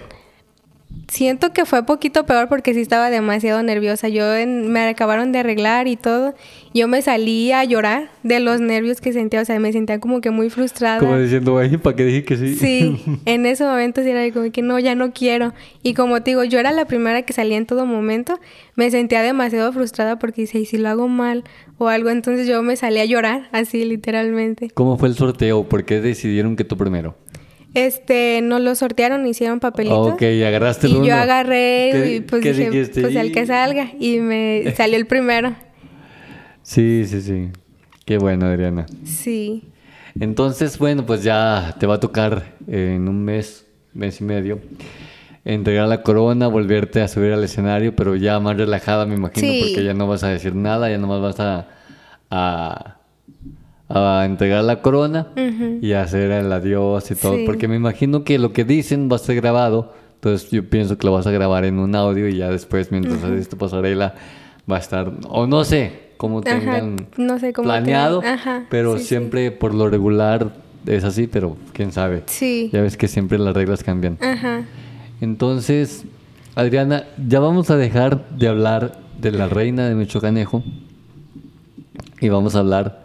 Siento 1.11 1.53
que 1.53 1.65
fue 1.65 1.85
poquito 1.85 2.25
peor 2.25 2.49
porque 2.49 2.73
sí 2.73 2.81
estaba 2.81 3.11
demasiado 3.11 3.61
nerviosa. 3.65 4.09
Yo 4.09 4.33
en- 4.37 4.71
me 4.71 4.87
acabaron 4.87 5.33
de 5.33 5.41
arreglar 5.41 5.89
y 5.89 5.97
todo. 5.97 6.35
Yo 6.73 6.87
me 6.87 7.03
salí 7.03 7.51
a 7.51 7.65
llorar 7.65 8.11
de 8.23 8.39
los 8.39 8.61
nervios 8.61 9.01
que 9.01 9.13
sentía. 9.13 9.41
O 9.41 9.45
sea, 9.45 9.59
me 9.59 9.73
sentía 9.73 9.99
como 9.99 10.21
que 10.21 10.31
muy 10.31 10.51
frustrada. 10.51 11.01
Como 11.01 11.19
diciendo, 11.19 11.59
ay, 11.59 11.77
¿para 11.79 11.97
qué 11.97 12.05
dije 12.05 12.25
que 12.25 12.37
sí? 12.37 12.55
Sí, 12.55 13.03
en 13.25 13.45
ese 13.45 13.65
momento 13.65 14.05
sí 14.05 14.09
era 14.11 14.33
como 14.33 14.53
que 14.53 14.63
no, 14.63 14.79
ya 14.79 14.95
no 14.95 15.13
quiero. 15.13 15.53
Y 15.83 15.95
como 15.95 16.23
te 16.23 16.31
digo, 16.31 16.45
yo 16.45 16.61
era 16.61 16.71
la 16.71 16.85
primera 16.85 17.23
que 17.23 17.33
salía 17.33 17.57
en 17.57 17.67
todo 17.67 17.87
momento, 17.87 18.39
me 18.77 18.89
sentía 18.93 19.23
demasiado 19.23 19.73
frustrada 19.73 20.21
porque 20.21 20.43
dice, 20.43 20.61
¿y 20.61 20.65
si 20.65 20.79
lo 20.79 20.89
hago 20.91 21.09
mal 21.09 21.43
o 21.79 21.89
algo? 21.89 22.11
Entonces 22.11 22.47
yo 22.47 22.63
me 22.63 22.77
salí 22.77 23.01
a 23.01 23.05
llorar, 23.05 23.49
así 23.51 23.85
literalmente. 23.85 24.71
¿Cómo 24.75 24.97
fue 24.97 25.09
el 25.09 25.17
sorteo? 25.17 25.65
¿Por 25.65 25.85
qué 25.85 26.01
decidieron 26.01 26.55
que 26.55 26.63
tú 26.63 26.77
primero? 26.77 27.17
Este, 27.75 28.41
nos 28.43 28.61
lo 28.61 28.75
sortearon, 28.75 29.27
hicieron 29.27 29.61
papelitos. 29.61 30.15
Ok, 30.15 30.23
agarraste 30.23 30.87
el 30.89 30.93
Y 30.93 30.97
uno. 30.97 31.07
yo 31.07 31.15
agarré 31.15 31.91
¿Qué- 31.93 32.15
y 32.17 32.21
pues 32.21 32.43
dije, 32.43 32.71
dijiste? 32.71 33.01
pues 33.03 33.15
el 33.17 33.33
que 33.33 33.47
salga. 33.47 33.91
Y 33.99 34.19
me 34.21 34.73
salió 34.77 34.97
el 34.97 35.07
primero. 35.07 35.55
Sí, 36.63 37.05
sí, 37.07 37.21
sí. 37.23 37.49
Qué 38.05 38.19
bueno, 38.19 38.47
Adriana. 38.47 38.87
Sí. 39.05 39.65
Entonces, 40.19 40.79
bueno, 40.79 41.07
pues 41.07 41.23
ya 41.23 41.77
te 41.79 41.87
va 41.87 41.95
a 41.95 42.01
tocar 42.01 42.55
eh, 42.67 42.95
en 42.97 43.09
un 43.09 43.23
mes, 43.25 43.65
mes 43.95 44.21
y 44.21 44.25
medio, 44.25 44.61
entregar 45.45 45.87
la 45.89 46.03
corona, 46.03 46.49
volverte 46.49 47.01
a 47.01 47.07
subir 47.09 47.33
al 47.33 47.45
escenario, 47.45 47.95
pero 47.95 48.17
ya 48.17 48.41
más 48.41 48.57
relajada, 48.57 49.07
me 49.07 49.15
imagino, 49.15 49.47
Sí. 49.47 49.63
porque 49.69 49.85
ya 49.85 49.95
no 49.95 50.09
vas 50.09 50.25
a 50.25 50.29
decir 50.29 50.55
nada, 50.57 50.91
ya 50.91 50.99
nomás 50.99 51.21
vas 51.21 51.39
a, 51.41 51.69
a, 52.31 52.97
a 53.93 54.25
entregar 54.25 54.63
la 54.65 54.81
corona 54.83 55.29
y 55.83 55.93
hacer 55.93 56.31
el 56.31 56.53
adiós 56.53 57.11
y 57.11 57.15
todo, 57.17 57.37
Sí. 57.37 57.43
porque 57.45 57.67
me 57.69 57.77
imagino 57.77 58.23
que 58.25 58.39
lo 58.39 58.53
que 58.53 58.65
dicen 58.65 59.09
va 59.11 59.17
a 59.17 59.19
ser 59.19 59.37
grabado 59.37 59.93
Entonces 60.15 60.51
yo 60.51 60.63
pienso 60.69 60.97
que 60.99 61.07
lo 61.07 61.15
vas 61.15 61.27
a 61.27 61.31
grabar 61.31 61.65
en 61.65 61.79
un 61.79 61.95
audio 61.95 62.29
y 62.29 62.37
ya 62.37 62.51
después, 62.51 62.93
mientras 62.93 63.25
haces 63.25 63.49
tu 63.49 63.57
pasarela, 63.57 64.15
va 64.71 64.77
a 64.77 64.79
estar, 64.79 65.11
o 65.29 65.47
no 65.47 65.65
sé 65.65 66.11
cómo 66.19 66.41
Ajá, 66.41 66.59
tengan 66.61 66.97
no 67.17 67.39
sé 67.39 67.53
cómo 67.55 67.65
planeado, 67.67 68.21
tengan- 68.21 68.35
ajá, 68.39 68.65
pero 68.69 68.97
sí, 68.99 69.01
sí. 69.03 69.09
siempre 69.09 69.51
por 69.51 69.73
lo 69.75 69.89
regular 69.89 70.53
es 70.87 71.05
así, 71.05 71.27
pero 71.27 71.57
quién 71.73 71.91
sabe. 71.91 72.23
Sí. 72.27 72.69
Ya 72.71 72.83
ves 72.83 72.99
que 72.99 73.09
siempre 73.09 73.39
las 73.39 73.55
reglas 73.55 73.83
cambian. 73.83 74.19
Ajá. 74.21 74.65
Entonces, 75.23 76.05
Adriana, 76.55 77.05
ya 77.27 77.41
vamos 77.41 77.71
a 77.71 77.77
dejar 77.79 78.29
de 78.29 78.47
hablar 78.49 78.99
de 79.21 79.33
la 79.33 79.49
reina 79.49 79.89
de 79.89 79.95
Michoacanejo 79.95 80.63
y 82.21 82.29
vamos 82.29 82.55
a 82.57 82.59
hablar 82.61 83.05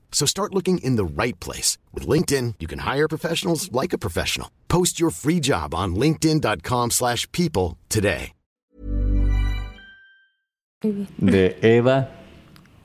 So 0.11 0.25
start 0.27 0.53
looking 0.53 0.77
in 0.83 0.97
the 0.97 1.05
right 1.05 1.39
place. 1.39 1.77
With 1.93 2.05
LinkedIn, 2.07 2.55
you 2.59 2.67
can 2.67 2.79
hire 2.79 3.07
professionals 3.07 3.71
like 3.71 3.93
a 3.93 3.97
professional. 3.97 4.49
Post 4.67 4.99
your 4.99 5.09
free 5.09 5.39
job 5.39 5.73
on 5.73 5.95
linkedin.com/people 5.95 6.89
slash 6.91 7.27
people 7.31 7.77
today. 7.89 8.33
De 11.17 11.57
Eva 11.61 12.09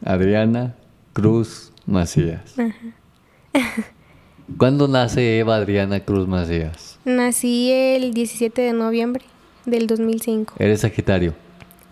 Adriana 0.05 0.75
Cruz 1.15 1.73
Macías. 1.87 2.55
¿Cuándo 4.59 4.87
nace 4.87 5.39
Eva 5.39 5.57
Adriana 5.57 6.01
Cruz 6.01 6.29
Macías? 6.29 6.99
Nací 7.07 7.71
el 7.73 8.13
17 8.13 8.61
de 8.61 8.73
noviembre 8.75 9.25
del 9.65 9.87
2005. 9.87 10.55
¿Eres 10.59 10.83
Sagitario? 10.83 11.35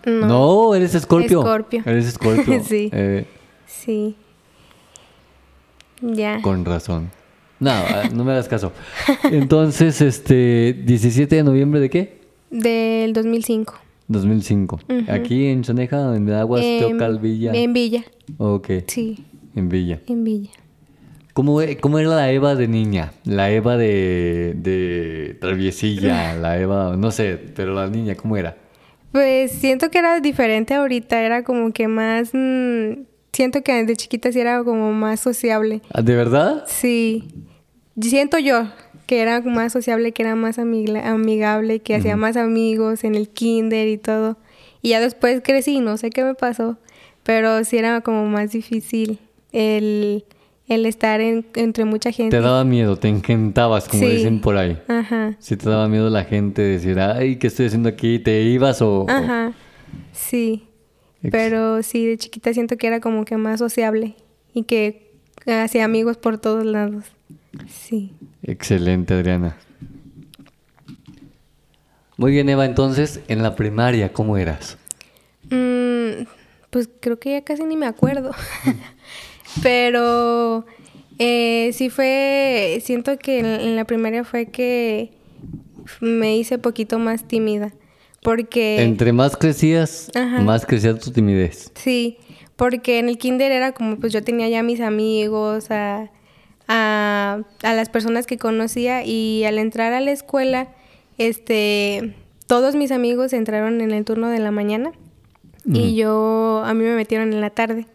No. 0.05 0.27
No, 0.27 0.75
eres 0.75 0.93
Escorpio. 0.93 1.39
Escorpio. 1.39 1.81
Eres 1.85 2.05
Escorpio. 2.05 2.63
Sí. 2.69 2.91
Eh, 2.93 3.25
Sí. 3.65 4.15
Ya. 6.01 6.41
con 6.41 6.65
razón. 6.65 7.09
No, 7.59 7.71
ah, 7.71 8.03
no 8.13 8.23
me 8.25 8.33
hagas 8.33 8.47
caso. 8.49 8.71
Entonces, 9.31 10.01
este, 10.01 10.73
17 10.85 11.37
de 11.37 11.43
noviembre 11.43 11.79
de 11.79 11.89
qué? 11.89 12.19
Del 12.51 13.13
2005. 13.13 13.75
2005. 14.07 14.79
Aquí 15.07 15.47
en 15.47 15.63
Chaneja, 15.63 16.15
en 16.15 16.29
Aguas, 16.31 16.61
Em, 16.63 16.79
Teocal, 16.79 17.19
Villa. 17.19 17.53
En 17.53 17.73
Villa. 17.73 18.03
Ok, 18.37 18.69
Sí, 18.87 19.23
en 19.55 19.69
Villa. 19.69 19.99
en 20.07 20.23
Villa. 20.23 20.51
¿Cómo, 21.33 21.61
e- 21.61 21.77
cómo 21.77 21.97
era 21.99 22.09
la 22.09 22.31
Eva 22.31 22.55
de 22.55 22.67
niña? 22.67 23.11
La 23.25 23.49
Eva 23.51 23.75
de, 23.77 24.53
de 24.55 25.37
traviesilla, 25.41 26.35
la 26.39 26.59
Eva, 26.59 26.95
no 26.97 27.11
sé, 27.11 27.39
pero 27.55 27.73
la 27.73 27.87
niña, 27.87 28.15
¿cómo 28.15 28.37
era? 28.37 28.55
Pues 29.11 29.51
siento 29.53 29.89
que 29.91 29.97
era 29.99 30.19
diferente 30.19 30.73
ahorita, 30.75 31.21
era 31.23 31.43
como 31.43 31.71
que 31.71 31.87
más... 31.87 32.29
mm, 32.33 32.91
siento 33.35 33.61
que 33.63 33.83
de 33.83 33.95
chiquita 33.95 34.31
sí 34.31 34.39
era 34.39 34.63
como 34.63 34.91
más 34.93 35.19
sociable. 35.19 35.81
Ah, 35.93 36.01
¿De 36.01 36.15
verdad? 36.15 36.63
Sí, 36.67 37.23
siento 38.01 38.39
yo 38.39 38.67
que 39.05 39.21
era 39.21 39.41
más 39.41 39.71
sociable, 39.73 40.11
que 40.13 40.23
era 40.23 40.35
más 40.35 40.57
amigable, 40.57 41.79
que 41.79 41.95
hacía 41.95 42.15
más 42.15 42.37
amigos 42.37 43.03
en 43.03 43.13
el 43.15 43.29
kinder 43.29 43.87
y 43.87 43.97
todo. 43.97 44.37
Y 44.81 44.89
ya 44.89 44.99
después 44.99 45.41
crecí, 45.43 45.79
no 45.79 45.97
sé 45.97 46.09
qué 46.09 46.23
me 46.23 46.33
pasó, 46.33 46.77
pero 47.23 47.63
sí 47.63 47.77
era 47.77 48.01
como 48.01 48.25
más 48.27 48.51
difícil 48.51 49.19
el, 49.51 50.25
el 50.67 50.85
estar 50.87 51.21
en- 51.21 51.45
entre 51.55 51.85
mucha 51.85 52.11
gente. 52.11 52.35
Te 52.37 52.41
daba 52.41 52.63
miedo, 52.63 52.97
te 52.97 53.07
encantabas, 53.07 53.87
como 53.87 54.03
Sí. 54.03 54.09
dicen 54.13 54.41
por 54.41 54.57
ahí. 54.57 54.77
Ajá, 54.87 55.35
Si 55.39 55.55
te 55.55 55.69
daba 55.69 55.87
miedo 55.87 56.09
la 56.09 56.23
gente 56.23 56.61
decir, 56.63 56.99
ay, 56.99 57.35
¿qué 57.37 57.47
estoy 57.47 57.67
haciendo 57.67 57.89
aquí? 57.89 58.17
¿Te 58.19 58.41
ibas 58.43 58.81
o...? 58.81 59.01
o- 59.01 59.09
ajá, 59.09 59.53
sí. 60.13 60.67
Pero 61.31 61.83
sí, 61.83 62.05
de 62.05 62.17
chiquita 62.17 62.53
siento 62.53 62.77
que 62.77 62.87
era 62.87 62.99
como 62.99 63.25
que 63.25 63.37
más 63.37 63.59
sociable 63.59 64.15
y 64.53 64.63
que 64.63 65.11
hacía 65.45 65.85
amigos 65.85 66.17
por 66.17 66.37
todos 66.37 66.65
lados. 66.65 67.05
Sí. 67.67 68.13
Excelente, 68.43 69.13
Adriana. 69.13 69.57
Muy 72.17 72.31
bien, 72.31 72.47
Eva, 72.47 72.65
entonces, 72.65 73.19
en 73.27 73.43
la 73.43 73.55
primaria, 73.55 74.13
¿cómo 74.13 74.37
eras? 74.37 74.77
Mm, 75.49 76.25
pues 76.69 76.89
creo 76.99 77.19
que 77.19 77.31
ya 77.31 77.41
casi 77.43 77.63
ni 77.63 77.75
me 77.75 77.87
acuerdo. 77.87 78.31
Pero 79.63 80.65
eh, 81.19 81.71
sí 81.73 81.89
fue, 81.89 82.81
siento 82.83 83.17
que 83.17 83.39
en, 83.39 83.45
en 83.45 83.75
la 83.75 83.85
primaria 83.85 84.23
fue 84.23 84.47
que 84.47 85.11
me 85.99 86.37
hice 86.37 86.57
poquito 86.57 86.99
más 86.99 87.27
tímida. 87.27 87.73
Porque... 88.25 88.81
Entre 88.81 89.13
más 89.13 89.37
crecías, 89.37 90.09
Ajá. 90.15 90.41
más 90.41 90.65
crecía 90.65 90.97
tu 90.97 91.11
timidez. 91.11 91.71
Sí, 91.75 92.17
porque 92.55 92.97
en 92.97 93.07
el 93.07 93.19
kinder 93.19 93.51
era 93.51 93.71
como, 93.71 93.97
pues 93.97 94.11
yo 94.11 94.23
tenía 94.23 94.49
ya 94.49 94.63
mis 94.63 94.81
amigos, 94.81 95.69
a, 95.69 96.09
a, 96.67 97.43
a 97.61 97.73
las 97.75 97.89
personas 97.89 98.25
que 98.25 98.39
conocía 98.39 99.05
y 99.05 99.43
al 99.45 99.59
entrar 99.59 99.93
a 99.93 100.01
la 100.01 100.11
escuela, 100.11 100.69
este, 101.19 102.15
todos 102.47 102.75
mis 102.75 102.91
amigos 102.91 103.31
entraron 103.31 103.79
en 103.79 103.91
el 103.91 104.03
turno 104.03 104.29
de 104.29 104.39
la 104.39 104.49
mañana 104.49 104.91
y 105.67 105.95
yo, 105.95 106.63
a 106.65 106.73
mí 106.73 106.83
me 106.83 106.95
metieron 106.95 107.31
en 107.31 107.41
la 107.41 107.51
tarde. 107.51 107.85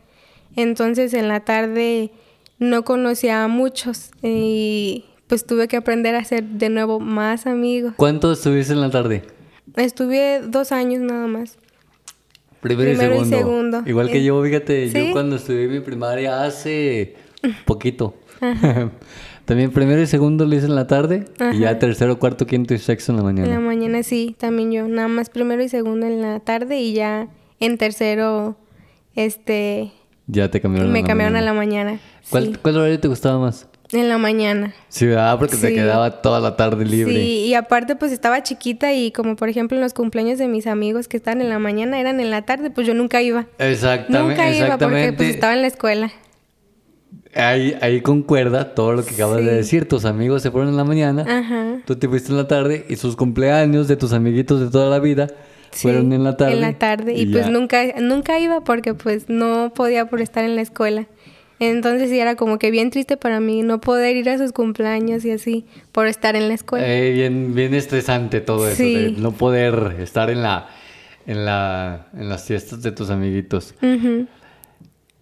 Entonces 0.54 1.12
en 1.12 1.26
la 1.26 1.40
tarde 1.40 2.12
no 2.60 2.84
conocía 2.84 3.42
a 3.42 3.48
muchos 3.48 4.10
y 4.22 5.06
pues 5.26 5.44
tuve 5.44 5.66
que 5.66 5.76
aprender 5.76 6.14
a 6.14 6.18
hacer 6.18 6.44
de 6.44 6.68
nuevo 6.68 7.00
más 7.00 7.48
amigos. 7.48 7.94
¿Cuánto 7.96 8.30
estuviste 8.30 8.72
en 8.72 8.80
la 8.80 8.90
tarde? 8.90 9.22
Estuve 9.76 10.40
dos 10.46 10.72
años 10.72 11.00
nada 11.00 11.26
más. 11.26 11.58
Primero, 12.60 12.90
Primero 12.90 13.14
y, 13.14 13.18
y 13.18 13.24
segundo. 13.24 13.36
segundo. 13.38 13.82
Igual 13.86 14.10
que 14.10 14.22
yo, 14.22 14.42
fíjate, 14.44 14.90
¿sí? 14.90 15.06
yo 15.06 15.12
cuando 15.12 15.36
estudié 15.36 15.66
mi 15.68 15.80
primaria 15.80 16.44
hace 16.44 17.14
poquito. 17.64 18.14
También 19.46 19.72
primero 19.72 20.00
y 20.00 20.06
segundo 20.06 20.46
lo 20.46 20.54
hice 20.54 20.66
en 20.66 20.76
la 20.76 20.86
tarde 20.86 21.24
y 21.52 21.58
ya 21.60 21.78
tercero, 21.78 22.18
cuarto, 22.20 22.46
quinto 22.46 22.72
y 22.74 22.78
sexto 22.78 23.10
en 23.12 23.16
la 23.18 23.24
mañana. 23.24 23.48
En 23.48 23.54
la 23.54 23.60
mañana 23.60 24.02
sí, 24.04 24.36
también 24.38 24.70
yo. 24.70 24.86
Nada 24.86 25.08
más 25.08 25.28
primero 25.30 25.60
y 25.62 25.68
segundo 25.68 26.06
en 26.06 26.22
la 26.22 26.38
tarde 26.40 26.78
y 26.80 26.92
ya 26.92 27.28
en 27.58 27.76
tercero, 27.76 28.56
este, 29.16 29.90
Ya 30.28 30.50
te 30.50 30.60
cambiaron. 30.60 30.92
me 30.92 31.00
a 31.00 31.02
la 31.02 31.08
cambiaron 31.08 31.32
mañana. 31.34 31.50
a 31.50 31.54
la 31.54 31.58
mañana. 31.58 32.00
¿Cuál, 32.30 32.44
Sí, 32.46 32.52
¿Cuál 32.62 32.76
horario 32.76 33.00
te 33.00 33.08
gustaba 33.08 33.40
más? 33.40 33.66
En 33.92 34.08
la 34.08 34.18
mañana. 34.18 34.74
Sí, 34.88 35.06
¿verdad? 35.06 35.38
Porque 35.38 35.56
te 35.56 35.68
Sí. 35.68 35.74
quedaba 35.74 36.22
toda 36.22 36.40
la 36.40 36.56
tarde 36.56 36.84
libre. 36.84 37.14
Sí, 37.14 37.46
y 37.46 37.54
aparte 37.54 37.96
pues 37.96 38.12
estaba 38.12 38.42
chiquita 38.42 38.92
y 38.92 39.10
como 39.12 39.36
por 39.36 39.48
ejemplo 39.48 39.76
en 39.76 39.82
los 39.82 39.94
cumpleaños 39.94 40.38
de 40.38 40.48
mis 40.48 40.66
amigos 40.66 41.08
que 41.08 41.16
estaban 41.16 41.40
en 41.40 41.48
la 41.48 41.58
mañana 41.58 41.98
eran 42.00 42.20
en 42.20 42.30
la 42.30 42.42
tarde, 42.42 42.70
pues 42.70 42.86
yo 42.86 42.94
nunca 42.94 43.20
iba. 43.22 43.46
Exactamente. 43.58 44.42
Nunca 44.42 44.50
iba 44.56 44.78
porque 44.78 45.12
pues 45.16 45.30
estaba 45.34 45.54
en 45.54 45.62
la 45.62 45.68
escuela. 45.68 46.10
Ahí, 47.34 47.76
ahí 47.80 48.00
concuerda 48.00 48.74
todo 48.74 48.92
lo 48.92 49.04
que 49.04 49.14
acabas 49.14 49.36
de 49.44 49.54
decir. 49.54 49.86
Tus 49.88 50.04
amigos 50.04 50.42
se 50.42 50.50
fueron 50.50 50.70
en 50.70 50.76
la 50.76 50.84
mañana, 50.84 51.24
Ajá. 51.28 51.76
tú 51.84 51.94
te 51.96 52.08
fuiste 52.08 52.30
en 52.32 52.36
la 52.38 52.48
tarde 52.48 52.86
y 52.88 52.96
sus 52.96 53.14
cumpleaños 53.14 53.86
de 53.86 53.96
tus 53.96 54.12
amiguitos 54.12 54.60
de 54.60 54.68
toda 54.68 54.90
la 54.90 54.98
vida 54.98 55.28
Sí, 55.70 55.82
fueron 55.82 56.12
en 56.12 56.24
la 56.24 56.36
tarde. 56.36 56.54
En 56.54 56.60
la 56.60 56.72
tarde. 56.72 57.14
Y, 57.14 57.26
pues 57.26 57.44
ya. 57.46 57.50
nunca, 57.52 57.84
nunca 58.00 58.40
iba 58.40 58.62
porque 58.64 58.94
pues 58.94 59.28
no 59.28 59.72
podía 59.72 60.06
por 60.06 60.20
estar 60.20 60.42
en 60.44 60.56
la 60.56 60.62
escuela. 60.62 61.06
Entonces 61.60 62.08
sí 62.10 62.18
era 62.18 62.34
como 62.36 62.58
que 62.58 62.70
bien 62.70 62.90
triste 62.90 63.16
para 63.16 63.38
mí 63.38 63.62
no 63.62 63.80
poder 63.80 64.16
ir 64.16 64.28
a 64.30 64.38
sus 64.38 64.50
cumpleaños 64.52 65.24
y 65.26 65.30
así 65.30 65.66
por 65.92 66.06
estar 66.08 66.34
en 66.34 66.48
la 66.48 66.54
escuela. 66.54 66.86
Eh, 66.88 67.12
bien, 67.12 67.54
bien 67.54 67.74
estresante 67.74 68.40
todo 68.40 68.66
eso, 68.66 68.76
Sí. 68.76 68.94
de 68.94 69.10
no 69.12 69.32
poder 69.32 69.96
estar 70.00 70.30
en 70.30 70.42
la, 70.42 70.68
en 71.26 71.44
la, 71.44 72.08
en 72.14 72.28
las 72.30 72.44
fiestas 72.44 72.82
de 72.82 72.92
tus 72.92 73.10
amiguitos. 73.10 73.74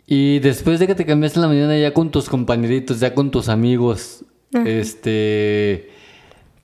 Y 0.06 0.38
después 0.38 0.78
de 0.80 0.86
que 0.86 0.94
te 0.94 1.04
cambiaste 1.04 1.38
en 1.38 1.42
la 1.42 1.48
mañana 1.48 1.76
ya 1.76 1.92
con 1.92 2.10
tus 2.10 2.28
compañeritos, 2.30 3.00
ya 3.00 3.14
con 3.14 3.30
tus 3.30 3.48
amigos, 3.48 4.24
este, 4.64 5.90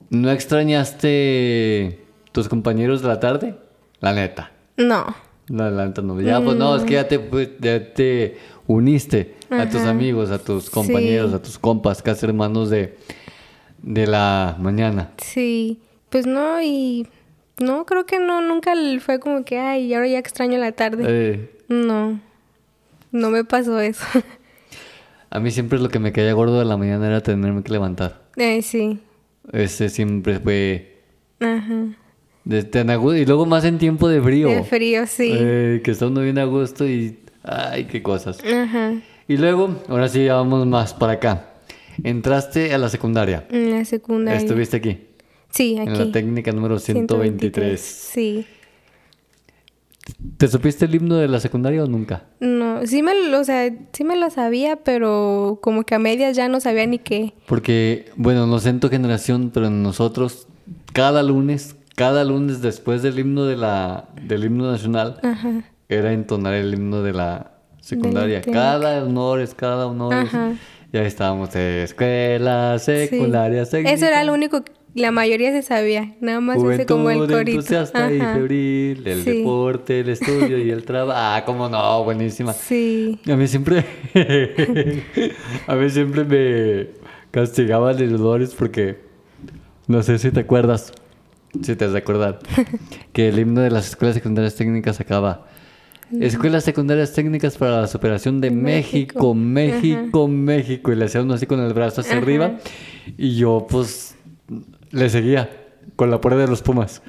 ¿no 0.09 0.31
extrañaste 0.31 1.99
tus 2.33 2.49
compañeros 2.49 3.03
de 3.03 3.09
la 3.09 3.21
tarde? 3.21 3.55
La 4.01 4.13
neta. 4.15 4.53
No, 4.77 5.15
La 5.49 5.67
adelanta 5.67 6.01
no. 6.01 6.21
Ya, 6.21 6.41
pues 6.41 6.57
no, 6.57 6.75
es 6.77 6.85
que 6.85 6.95
ya 6.95 7.07
te, 7.07 7.19
pues, 7.19 7.51
ya 7.61 7.93
te 7.93 8.39
uniste 8.67 9.35
a 9.51 9.69
tus 9.69 9.83
amigos, 9.83 10.31
a 10.31 10.39
tus 10.39 10.71
compañeros, 10.71 11.31
Sí. 11.31 11.37
a 11.37 11.43
tus 11.43 11.59
compas, 11.59 12.03
casi 12.03 12.27
hermanos 12.27 12.71
de, 12.71 12.97
de 13.83 14.07
la 14.07 14.57
mañana. 14.59 15.13
Sí, 15.19 15.81
pues 16.11 16.27
no, 16.27 16.61
y 16.63 17.07
no, 17.61 17.85
creo 17.87 18.07
que 18.07 18.19
no, 18.19 18.41
nunca 18.41 18.73
fue 19.01 19.21
como 19.21 19.45
que, 19.45 19.59
ay, 19.59 19.93
ahora 19.95 20.09
ya 20.09 20.19
extraño 20.19 20.59
la 20.59 20.73
tarde. 20.73 21.05
Eh, 21.07 21.51
No, 21.69 22.21
no 23.13 23.31
me 23.31 23.45
pasó 23.45 23.79
eso. 23.81 24.05
a 25.31 25.41
mí 25.41 25.51
siempre 25.51 25.79
lo 25.79 25.89
que 25.89 25.99
me 25.99 26.13
caía 26.13 26.33
gordo 26.33 26.59
de 26.59 26.65
la 26.65 26.77
mañana 26.77 27.07
era 27.07 27.21
tenerme 27.23 27.63
que 27.63 27.73
levantar. 27.73 28.23
eh, 28.37 28.63
sí, 28.63 28.99
Ese 29.53 29.89
siempre 29.91 30.41
fue 30.41 31.03
ajá. 31.41 31.87
de 32.45 32.65
tan 32.65 32.91
agudo. 32.91 33.17
Y 33.17 33.27
luego 33.27 33.45
más 33.47 33.65
en 33.65 33.79
tiempo 33.79 34.09
de 34.09 34.21
frío. 34.23 34.49
De 34.49 34.65
frío, 34.65 35.07
sí. 35.07 35.31
Eh, 35.33 35.81
que 35.85 35.91
está 35.91 36.07
uno 36.07 36.23
bien 36.23 36.39
a 36.39 36.45
gusto 36.45 36.87
y... 36.89 37.19
Ay, 37.45 37.85
qué 37.85 38.03
cosas. 38.03 38.39
Ajá. 38.45 38.95
Y 39.29 39.37
luego, 39.37 39.77
ahora 39.89 40.09
sí, 40.09 40.27
vamos 40.27 40.67
más 40.67 40.95
para 40.95 41.13
acá. 41.15 41.51
Entraste 42.03 42.75
a 42.75 42.79
la 42.79 42.89
secundaria. 42.89 43.47
En 43.51 43.71
la 43.71 43.85
secundaria. 43.85 44.39
Estuviste 44.41 44.79
aquí. 44.79 44.99
Sí, 45.51 45.79
aquí. 45.79 45.89
En 45.93 45.99
la 45.99 46.11
técnica 46.13 46.51
número 46.53 46.79
123. 46.79 47.81
Sí. 47.81 48.47
¿Te 50.37 50.49
supiste 50.49 50.85
el 50.85 50.95
himno 50.95 51.17
de 51.17 51.29
la 51.29 51.41
secundaria 51.41 51.83
o 51.83 51.87
nunca? 51.87 52.25
No, 52.41 52.87
sí 52.87 53.03
me, 53.03 53.15
lo- 53.31 53.41
o 53.41 53.45
sea, 53.45 53.73
sí 53.93 54.05
me 54.05 54.17
lo 54.17 54.29
sabía, 54.29 54.77
pero 54.77 55.59
como 55.63 55.85
que 55.85 55.95
a 55.95 55.99
medias 55.99 56.37
ya 56.37 56.49
no 56.49 56.61
sabía 56.61 56.87
ni 56.87 56.99
qué. 56.99 57.33
Porque, 57.47 58.11
bueno, 58.17 58.47
no 58.47 58.59
sé 58.59 58.69
en 58.71 58.81
tu 58.81 58.91
generación, 58.91 59.51
pero 59.55 59.69
en 59.69 59.83
nosotros, 59.83 60.47
cada 60.93 61.23
lunes, 61.23 61.77
cada 61.97 62.23
lunes 62.25 62.61
después 62.61 63.03
del 63.03 63.19
himno 63.19 63.47
de 63.47 63.57
la, 63.57 64.09
del 64.21 64.45
himno 64.45 64.71
nacional, 64.71 65.21
Ajá. 65.23 65.65
Era 65.89 66.13
entonar 66.13 66.55
el 66.55 66.73
himno 66.75 67.03
de 67.03 67.13
la 67.13 67.53
secundaria. 67.81 68.41
técnica. 68.41 68.59
cada 68.61 69.05
honores, 69.05 69.55
cada 69.55 69.87
honores. 69.87 70.29
Ajá. 70.33 70.53
Ya 70.93 71.03
estábamos 71.03 71.53
de 71.53 71.83
escuela 71.83 72.79
secundaria. 72.79 73.65
Sí. 73.65 73.73
técnica. 73.73 73.93
Eso 73.93 74.07
era 74.07 74.23
lo 74.25 74.33
único 74.33 74.63
que 74.63 74.73
la 74.95 75.11
mayoría 75.11 75.51
se 75.51 75.63
sabía. 75.63 76.15
Nada 76.21 76.41
más 76.41 76.57
ese 76.63 76.87
como 76.87 77.11
el 77.11 77.17
Juventud 77.17 77.35
corito. 77.35 77.59
entusiasta 77.59 78.13
y 78.13 78.21
Ajá. 78.21 78.35
febril, 78.35 79.03
el 79.07 79.25
Sí. 79.25 79.39
deporte, 79.39 80.01
el 80.01 80.09
estudio 80.11 80.57
y 80.57 80.71
el 80.71 80.85
trabajo. 80.85 81.19
Ah, 81.21 81.43
cómo 81.45 81.69
no, 81.69 82.05
buenísima. 82.05 82.53
Sí. 82.53 83.19
A 83.29 83.35
mí 83.35 83.49
siempre. 83.49 83.85
a 85.67 85.75
mí 85.75 85.91
siempre 85.91 86.25
me 86.25 86.89
castigaban 87.31 87.97
los 88.11 88.21
dolores 88.21 88.55
porque. 88.55 88.99
No 89.87 90.03
sé 90.03 90.19
si 90.19 90.31
te 90.31 90.41
acuerdas. 90.41 90.93
Si 91.63 91.77
te 91.77 91.85
has 91.85 91.93
de 91.93 91.99
acordar. 91.99 92.39
que 93.13 93.29
el 93.29 93.39
himno 93.39 93.61
de 93.61 93.71
las 93.71 93.89
escuelas 93.89 94.15
secundarias 94.15 94.55
técnicas 94.55 95.01
acaba. 95.01 95.47
Escuelas 96.21 96.65
secundarias 96.65 97.13
técnicas 97.13 97.57
para 97.57 97.83
la 97.83 97.87
superación 97.87 98.41
de 98.41 98.51
México, 98.51 99.35
México, 99.35 100.29
México. 100.29 100.93
Y 100.93 100.97
le 100.97 101.07
hacía 101.07 101.23
uno 101.23 101.35
así 101.35 101.47
con 101.47 101.61
el 101.61 101.73
brazo 101.73 102.01
hacia 102.03 102.17
arriba. 102.17 102.59
Y 103.17 103.37
yo, 103.37 103.67
pues, 103.69 104.15
le 104.91 105.09
seguía 105.11 105.51
con 105.97 106.11
la 106.11 106.21
puerta 106.21 106.39
de 106.39 106.49
los 106.49 106.63
Pumas. 106.63 107.03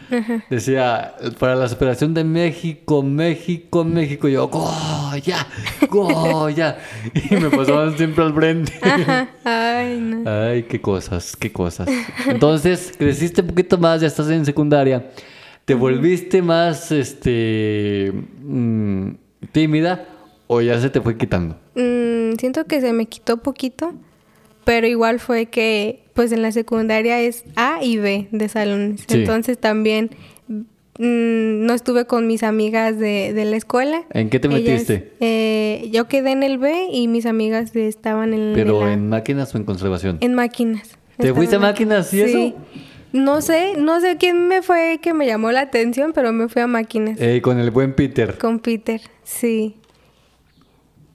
Decía, 0.49 1.15
para 1.39 1.55
la 1.55 1.67
superación 1.67 2.13
de 2.13 2.23
México, 2.23 3.01
México, 3.01 3.83
México. 3.83 4.27
Y 4.27 4.33
yo, 4.33 4.47
Goya, 4.47 5.47
Goya. 5.89 6.77
Y 7.13 7.35
me 7.35 7.49
pasaban 7.49 7.97
siempre 7.97 8.23
al 8.23 8.33
frente. 8.33 8.73
Ajá. 8.81 9.29
Ay, 9.43 9.99
no. 9.99 10.29
Ay, 10.29 10.63
qué 10.63 10.79
cosas, 10.81 11.35
qué 11.35 11.51
cosas. 11.51 11.87
Entonces, 12.27 12.93
creciste 12.97 13.41
un 13.41 13.47
poquito 13.47 13.77
más, 13.77 14.01
ya 14.01 14.07
estás 14.07 14.29
en 14.29 14.45
secundaria. 14.45 15.09
¿Te 15.65 15.73
volviste 15.73 16.41
más, 16.43 16.91
este, 16.91 18.13
mm, 18.43 19.09
tímida 19.51 20.07
o 20.47 20.61
ya 20.61 20.79
se 20.79 20.89
te 20.91 21.01
fue 21.01 21.17
quitando? 21.17 21.57
Mm, 21.75 22.35
siento 22.39 22.65
que 22.65 22.81
se 22.81 22.93
me 22.93 23.07
quitó 23.07 23.37
poquito, 23.37 23.93
pero 24.63 24.85
igual 24.85 25.19
fue 25.19 25.47
que, 25.47 26.03
pues 26.13 26.31
en 26.31 26.43
la 26.43 26.51
secundaria 26.51 27.19
es 27.19 27.43
A 27.55 27.79
y 27.83 27.97
B 27.97 28.27
de 28.31 28.47
salones. 28.47 29.01
Sí. 29.07 29.17
Entonces 29.17 29.57
también 29.57 30.11
mm, 30.47 31.65
no 31.65 31.73
estuve 31.73 32.05
con 32.05 32.27
mis 32.27 32.43
amigas 32.43 32.99
de, 32.99 33.33
de 33.33 33.45
la 33.45 33.55
escuela. 33.57 34.03
¿En 34.11 34.29
qué 34.29 34.39
te 34.39 34.47
Ellas, 34.47 34.61
metiste? 34.87 35.13
eh, 35.19 35.89
yo 35.91 36.07
quedé 36.07 36.31
en 36.31 36.43
el 36.43 36.59
B 36.59 36.89
y 36.91 37.07
mis 37.07 37.25
amigas 37.25 37.75
estaban 37.75 38.35
en, 38.35 38.53
¿Pero 38.53 38.81
la- 38.81 38.93
en 38.93 39.09
máquinas 39.09 39.53
o 39.55 39.57
en 39.57 39.63
conservación? 39.63 40.19
en 40.21 40.35
máquinas. 40.35 40.91
¿Te 41.17 41.33
fuiste 41.33 41.55
a 41.55 41.59
máquinas 41.59 42.13
y 42.13 42.21
eso? 42.21 42.53
No 43.15 43.41
sé, 43.41 43.75
no 43.77 44.01
sé 44.01 44.17
quién 44.17 44.49
me 44.49 44.61
fue 44.61 44.99
que 45.01 45.13
me 45.13 45.25
llamó 45.25 45.49
la 45.51 45.61
atención, 45.61 46.11
pero 46.13 46.33
me 46.33 46.49
fui 46.49 46.61
a 46.61 46.67
máquinas. 46.67 47.17
Eh, 47.19 47.41
con 47.41 47.59
el 47.59 47.71
buen 47.71 47.93
Peter. 47.93 48.37
Con 48.37 48.59
Peter, 48.59 48.99
sí. 49.23 49.77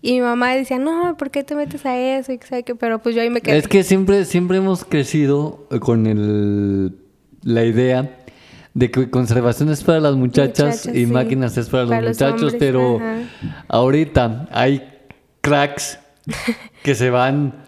Y 0.00 0.14
mi 0.14 0.20
mamá 0.22 0.54
decía, 0.54 0.78
no, 0.78 1.14
¿por 1.18 1.30
qué 1.30 1.44
te 1.44 1.54
metes 1.54 1.84
a 1.84 1.98
eso? 1.98 2.32
Y 2.32 2.38
sabe 2.38 2.64
pero 2.78 3.00
pues 3.00 3.14
yo 3.14 3.20
ahí 3.20 3.28
me 3.28 3.42
quedé. 3.42 3.58
Es 3.58 3.68
que 3.68 3.82
siempre, 3.82 4.24
siempre 4.24 4.56
hemos 4.56 4.86
crecido 4.86 5.66
eh, 5.70 5.78
con 5.78 6.06
el, 6.06 6.96
la 7.42 7.64
idea 7.66 8.16
de 8.72 8.90
que 8.90 9.10
conservación 9.10 9.68
es 9.68 9.84
para 9.84 10.00
las 10.00 10.14
muchachas 10.14 10.86
Muchachas, 10.86 10.96
y 10.96 11.04
sí. 11.04 11.12
máquinas 11.12 11.58
es 11.58 11.68
para 11.68 11.84
los 11.84 12.08
muchachos, 12.08 12.42
hombres, 12.54 12.56
pero 12.58 12.96
ajá. 12.96 13.18
ahorita 13.68 14.48
hay 14.52 14.88
cracks 15.42 15.98
que 16.82 16.94
se 16.94 17.10
van 17.10 17.62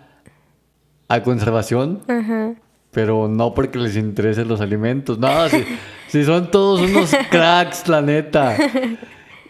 a 1.08 1.22
conservación, 1.22 2.02
Ajá. 2.08 2.54
Pero 2.92 3.26
no 3.26 3.54
porque 3.54 3.78
les 3.78 3.96
interesen 3.96 4.48
los 4.48 4.60
alimentos. 4.60 5.18
No, 5.18 5.48
si, 5.48 5.64
si 6.08 6.24
son 6.24 6.50
todos 6.50 6.80
unos 6.82 7.10
cracks, 7.30 7.88
la 7.88 8.02
neta. 8.02 8.56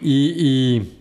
Y, 0.01 0.33
y, 0.37 0.99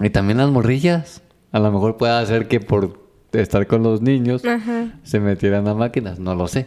y 0.00 0.10
también 0.10 0.38
las 0.38 0.50
morrillas. 0.50 1.22
A 1.52 1.58
lo 1.58 1.70
mejor 1.70 1.96
puede 1.96 2.12
hacer 2.12 2.48
que 2.48 2.60
por 2.60 3.06
estar 3.32 3.66
con 3.66 3.82
los 3.82 4.02
niños 4.02 4.44
Ajá. 4.44 4.94
se 5.02 5.20
metieran 5.20 5.66
a 5.68 5.74
máquinas, 5.74 6.18
no 6.18 6.34
lo 6.34 6.48
sé. 6.48 6.66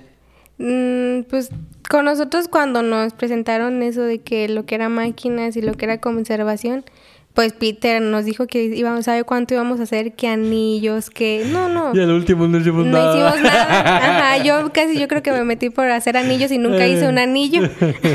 Mm, 0.58 1.24
pues 1.30 1.50
con 1.90 2.06
nosotros 2.06 2.48
cuando 2.50 2.82
nos 2.82 3.14
presentaron 3.14 3.82
eso 3.82 4.02
de 4.02 4.20
que 4.20 4.50
lo 4.50 4.66
que 4.66 4.76
era 4.76 4.90
máquinas 4.90 5.56
y 5.56 5.62
lo 5.62 5.74
que 5.74 5.86
era 5.86 6.00
conservación, 6.00 6.84
pues 7.34 7.54
Peter 7.54 8.02
nos 8.02 8.26
dijo 8.26 8.48
que 8.48 8.64
íbamos 8.64 9.08
a 9.08 9.14
ver 9.14 9.26
cuánto 9.26 9.54
íbamos 9.54 9.80
a 9.80 9.84
hacer, 9.84 10.14
qué 10.14 10.28
anillos, 10.28 11.10
que 11.10 11.46
no, 11.52 11.70
no. 11.70 11.96
Y 11.96 12.00
al 12.00 12.12
último 12.12 12.48
no 12.48 12.58
hicimos 12.58 12.86
No 12.86 12.92
nada. 12.92 13.16
hicimos 13.16 13.42
nada. 13.44 13.98
Ajá, 13.98 14.38
yo 14.44 14.72
casi 14.74 15.00
yo 15.00 15.08
creo 15.08 15.24
que 15.24 15.32
me 15.32 15.44
metí 15.44 15.70
por 15.70 15.90
hacer 15.90 16.18
anillos 16.18 16.52
y 16.52 16.58
nunca 16.58 16.88
hice 16.88 17.08
un 17.08 17.18
anillo. 17.18 17.62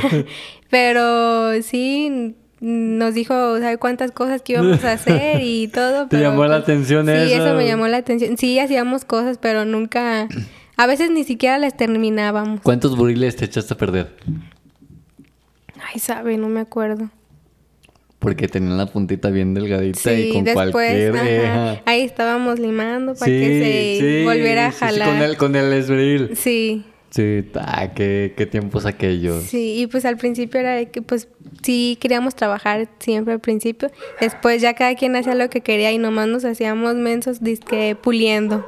Pero 0.71 1.63
sí 1.63 2.35
nos 2.61 3.15
dijo, 3.15 3.59
¿sabe 3.59 3.79
cuántas 3.79 4.11
cosas 4.11 4.43
que 4.43 4.55
íbamos 4.55 4.85
a 4.85 4.93
hacer 4.93 5.41
y 5.43 5.69
todo? 5.69 6.05
¿Te 6.09 6.17
pero, 6.17 6.31
llamó 6.31 6.45
la 6.45 6.57
pues, 6.57 6.63
atención 6.63 7.07
sí, 7.07 7.13
eso? 7.13 7.45
eso 7.45 7.55
me 7.55 7.67
llamó 7.67 7.87
la 7.89 7.99
atención. 7.99 8.37
Sí, 8.37 8.59
hacíamos 8.59 9.05
cosas, 9.05 9.39
pero 9.39 9.65
nunca 9.65 10.29
a 10.77 10.87
veces 10.87 11.11
ni 11.11 11.25
siquiera 11.25 11.59
las 11.59 11.77
terminábamos. 11.77 12.61
¿Cuántos 12.63 12.97
buriles 12.97 13.37
te 13.37 13.45
echaste 13.45 13.75
a 13.75 13.77
perder? 13.77 14.17
Ay, 15.93 16.01
sabe, 16.01 16.37
no 16.37 16.49
me 16.49 16.61
acuerdo. 16.61 17.11
Porque 18.25 18.49
tenían 18.49 18.77
la 18.79 18.87
puntita 18.87 19.29
bien 19.31 19.53
delgadita 19.55 20.13
y 20.15 20.25
Sí, 20.25 20.31
con 20.33 20.45
después, 20.45 20.71
cualquier... 20.73 21.15
ajá, 21.47 21.83
ahí 21.85 22.01
estábamos 22.03 22.59
limando 22.59 23.15
para 23.15 23.31
que 23.31 23.99
se 24.01 24.01
sí, 24.21 24.25
volviera 24.25 24.67
a 24.67 24.73
sí, 24.73 24.79
sí, 24.79 24.85
jalar. 24.85 25.09
con 25.09 25.23
el, 25.23 25.37
con 25.37 25.57
el 25.57 25.73
esbril. 25.75 26.31
Sí. 26.35 26.85
Sí, 27.11 27.45
ah, 27.55 27.93
qué, 27.95 28.33
qué 28.37 28.47
tiempos 28.47 28.87
aquellos. 28.87 29.45
Sí, 29.45 29.75
y 29.81 29.87
pues 29.87 30.05
al 30.05 30.17
principio 30.17 30.59
era 30.59 30.73
de 30.75 30.91
que 30.91 31.01
pues 31.01 31.29
sí 31.63 31.97
queríamos 32.01 32.35
trabajar 32.35 32.89
siempre 32.99 33.35
al 33.35 33.41
principio. 33.41 33.91
Después 34.21 34.61
ya 34.61 34.75
cada 34.75 34.97
quien 34.97 35.15
hacía 35.15 35.37
lo 35.37 35.49
que 35.49 35.61
quería 35.61 35.93
y 35.93 35.99
nomás 35.99 36.27
nos 36.27 36.45
hacíamos 36.45 36.97
mensos 36.97 37.41
disque 37.41 37.95
puliendo 38.01 38.67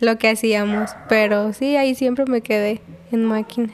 lo 0.00 0.16
que 0.18 0.28
hacíamos. 0.28 0.90
Pero 1.08 1.52
sí, 1.54 1.74
ahí 1.76 1.96
siempre 1.96 2.24
me 2.26 2.40
quedé 2.42 2.82
en 3.10 3.24
máquinas. 3.24 3.72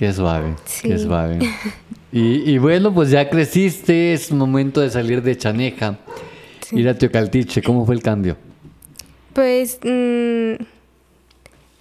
Qué 0.00 0.14
suave, 0.14 0.54
qué 0.80 0.96
Sí. 0.96 1.04
suave. 1.04 1.38
Y, 2.10 2.50
y 2.50 2.56
bueno, 2.58 2.92
pues 2.92 3.10
ya 3.10 3.28
creciste, 3.28 4.14
es 4.14 4.32
momento 4.32 4.80
de 4.80 4.88
salir 4.90 5.22
de 5.22 5.36
Chaneja, 5.36 5.98
ir 6.72 6.88
a 6.88 6.94
Teocaltiche. 6.98 7.62
¿Cómo 7.62 7.84
fue 7.86 7.94
el 7.94 8.02
cambio? 8.02 8.36
Pues 9.34 9.78
mm, 9.84 10.54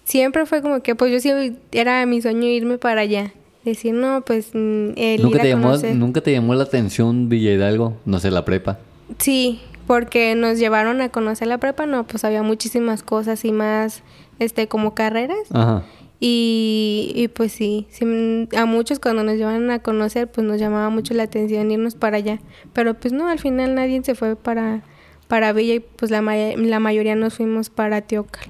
siempre 0.03 0.45
fue 0.45 0.62
como 0.62 0.84
que 0.84 0.95
pues 0.95 1.12
yo 1.13 1.19
sí 1.21 1.55
era 1.71 2.05
mi 2.05 2.21
sueño 2.21 2.45
irme 2.45 2.77
para 2.77 3.01
allá. 3.01 3.32
Decir, 3.63 3.93
no, 3.93 4.22
pues 4.22 4.49
mm, 4.53 4.89
el 4.97 5.22
¿Nunca 5.22 5.38
ir 5.38 5.39
a 5.39 5.43
te, 5.43 5.49
llamó. 5.49 5.78
¿Nunca 5.95 6.22
te 6.22 6.32
llamó 6.34 6.53
la 6.55 6.65
atención 6.65 7.30
Villa 7.30 7.53
Hidalgo? 7.53 7.95
No 8.05 8.20
sé, 8.20 8.30
la 8.32 8.43
prepa. 8.43 8.78
Sí, 9.17 9.61
porque 9.88 10.36
nos 10.36 10.59
llevaron 10.59 10.99
a 11.01 11.07
conocer 11.09 11.47
la 11.47 11.57
prepa, 11.57 11.86
no, 11.86 12.05
pues 12.05 12.24
había 12.26 12.43
muchísimas 12.43 13.01
cosas 13.01 13.45
y 13.45 13.51
más, 13.53 14.03
este, 14.38 14.67
como 14.67 14.93
carreras. 14.93 15.47
Ajá. 15.51 15.86
Y, 16.22 17.13
y 17.15 17.28
pues 17.30 17.53
sí, 17.53 17.88
sí, 17.89 18.47
a 18.57 18.65
muchos 18.65 18.99
cuando 18.99 19.24
nos 19.24 19.36
llevaron 19.38 19.72
a 19.72 19.80
conocer, 19.80 20.30
pues 20.30 20.45
nos 20.45 20.59
llamaba 20.59 20.89
mucho 20.89 21.13
la 21.13 21.24
atención 21.24 21.72
irnos 21.72 21.95
para 21.95 22.17
allá. 22.17 22.39
Pero 22.74 22.93
pues 22.95 23.13
no, 23.13 23.28
al 23.28 23.39
final 23.39 23.76
nadie 23.76 24.01
se 24.03 24.15
fue 24.15 24.36
para, 24.36 24.84
para 25.30 25.53
Villa 25.53 25.76
y 25.76 25.80
pues 25.80 26.11
la, 26.11 26.22
ma- 26.22 26.36
la 26.36 26.80
mayoría 26.80 27.15
nos 27.15 27.36
fuimos 27.36 27.70
para 27.70 28.01
Teocal. 28.01 28.49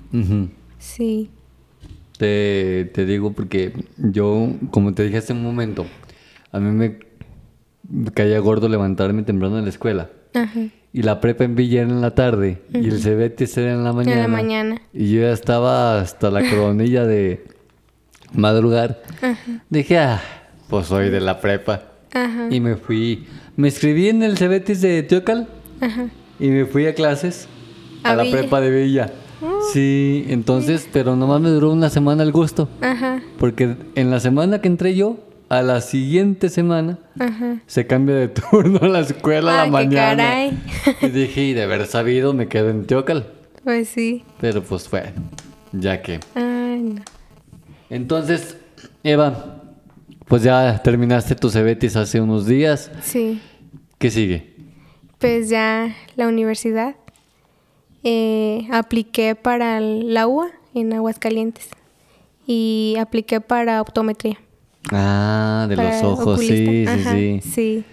Sí. 0.80 1.30
Te, 2.18 2.90
te 2.94 3.06
digo 3.06 3.32
porque 3.34 3.72
yo, 3.98 4.50
como 4.72 4.94
te 4.94 5.04
dije 5.04 5.18
hace 5.18 5.34
un 5.34 5.44
momento, 5.44 5.86
a 6.52 6.60
mí 6.60 6.72
me 6.72 6.98
caía 8.14 8.40
gordo 8.40 8.68
levantarme 8.68 9.24
temprano 9.24 9.58
en 9.60 9.64
la 9.66 9.70
escuela. 9.70 10.10
Ajá. 10.34 10.60
Y 10.92 11.04
la 11.04 11.22
prepa 11.22 11.44
en 11.44 11.56
Villa 11.56 11.82
era 11.84 11.90
en 11.92 12.02
la 12.02 12.16
tarde 12.16 12.62
y 12.74 12.88
el 12.90 13.00
Cebetis 13.00 13.56
era 13.58 13.74
en 13.74 13.84
la 13.84 13.94
mañana. 13.94 14.28
mañana. 14.28 14.82
Y 14.92 15.12
yo 15.12 15.22
ya 15.22 15.32
estaba 15.32 16.00
hasta 16.02 16.32
la 16.32 16.42
coronilla 16.50 17.06
de 17.06 17.44
madrugar. 18.34 19.02
Dije, 19.70 19.98
ah, 20.00 20.22
pues 20.70 20.88
soy 20.88 21.10
de 21.10 21.20
la 21.22 21.40
prepa. 21.40 21.84
Ajá. 22.14 22.48
Y 22.50 22.60
me 22.60 22.76
fui, 22.76 23.26
me 23.56 23.68
inscribí 23.68 24.10
en 24.10 24.24
el 24.24 24.38
Cebetis 24.38 24.82
de 24.82 25.04
Teocal 25.04 25.48
Ajá. 25.80 26.08
y 26.40 26.48
me 26.50 26.66
fui 26.66 26.88
a 26.88 26.96
clases 26.96 27.48
a, 28.04 28.12
A 28.12 28.16
la 28.16 28.24
prepa 28.30 28.62
de 28.62 28.72
Villa. 28.72 29.12
Sí, 29.72 30.26
entonces, 30.28 30.90
pero 30.92 31.16
nomás 31.16 31.40
me 31.40 31.50
duró 31.50 31.72
una 31.72 31.90
semana 31.90 32.24
el 32.24 32.32
gusto. 32.32 32.68
Ajá. 32.82 33.22
Porque 33.38 33.76
en 33.96 34.10
la 34.12 34.20
semana 34.20 34.60
que 34.60 34.68
entré 34.68 34.96
yo, 34.96 35.18
a 35.50 35.62
la 35.62 35.82
siguiente 35.82 36.50
semana, 36.50 37.00
Ajá. 37.20 37.58
se 37.66 37.88
cambia 37.88 38.16
de 38.16 38.28
turno 38.52 38.80
a 38.82 38.88
la 38.88 39.00
escuela 39.00 39.62
a 39.62 39.66
la 39.66 39.72
mañana. 39.72 40.18
caray. 40.24 40.58
Y 41.02 41.08
dije, 41.08 41.42
y 41.42 41.54
de 41.54 41.64
haber 41.64 41.86
sabido, 41.88 42.34
me 42.34 42.48
quedo 42.48 42.70
en 42.70 42.86
Teocal. 42.86 43.28
Pues 43.64 43.90
sí. 43.90 44.24
Pero 44.42 44.62
pues 44.64 44.90
bueno, 44.90 45.12
ya 45.74 46.02
que. 46.02 46.20
Ay, 46.36 46.82
no. 46.82 47.02
Entonces, 47.90 48.58
Eva, 49.04 49.64
pues 50.28 50.44
ya 50.44 50.82
terminaste 50.84 51.36
tu 51.36 51.50
Cebetis 51.50 51.96
hace 51.96 52.22
unos 52.22 52.46
días. 52.46 52.92
Sí. 53.02 53.42
¿Qué 53.98 54.12
sigue? 54.12 54.56
Pues 55.18 55.50
ya 55.50 55.96
la 56.16 56.28
universidad. 56.28 56.96
Eh, 58.04 58.68
apliqué 58.72 59.36
para 59.36 59.80
la 59.82 60.28
UA 60.28 60.50
en 60.74 60.94
Aguascalientes. 60.94 61.70
Y 62.46 62.96
apliqué 63.00 63.42
para 63.42 63.82
optometría. 63.82 64.40
Ah, 64.92 65.66
de 65.70 65.76
para 65.76 66.02
los 66.02 66.04
ojos, 66.04 66.40
sí, 66.40 66.86
sí, 66.88 67.04
sí. 67.04 67.42
Sí. 67.42 67.84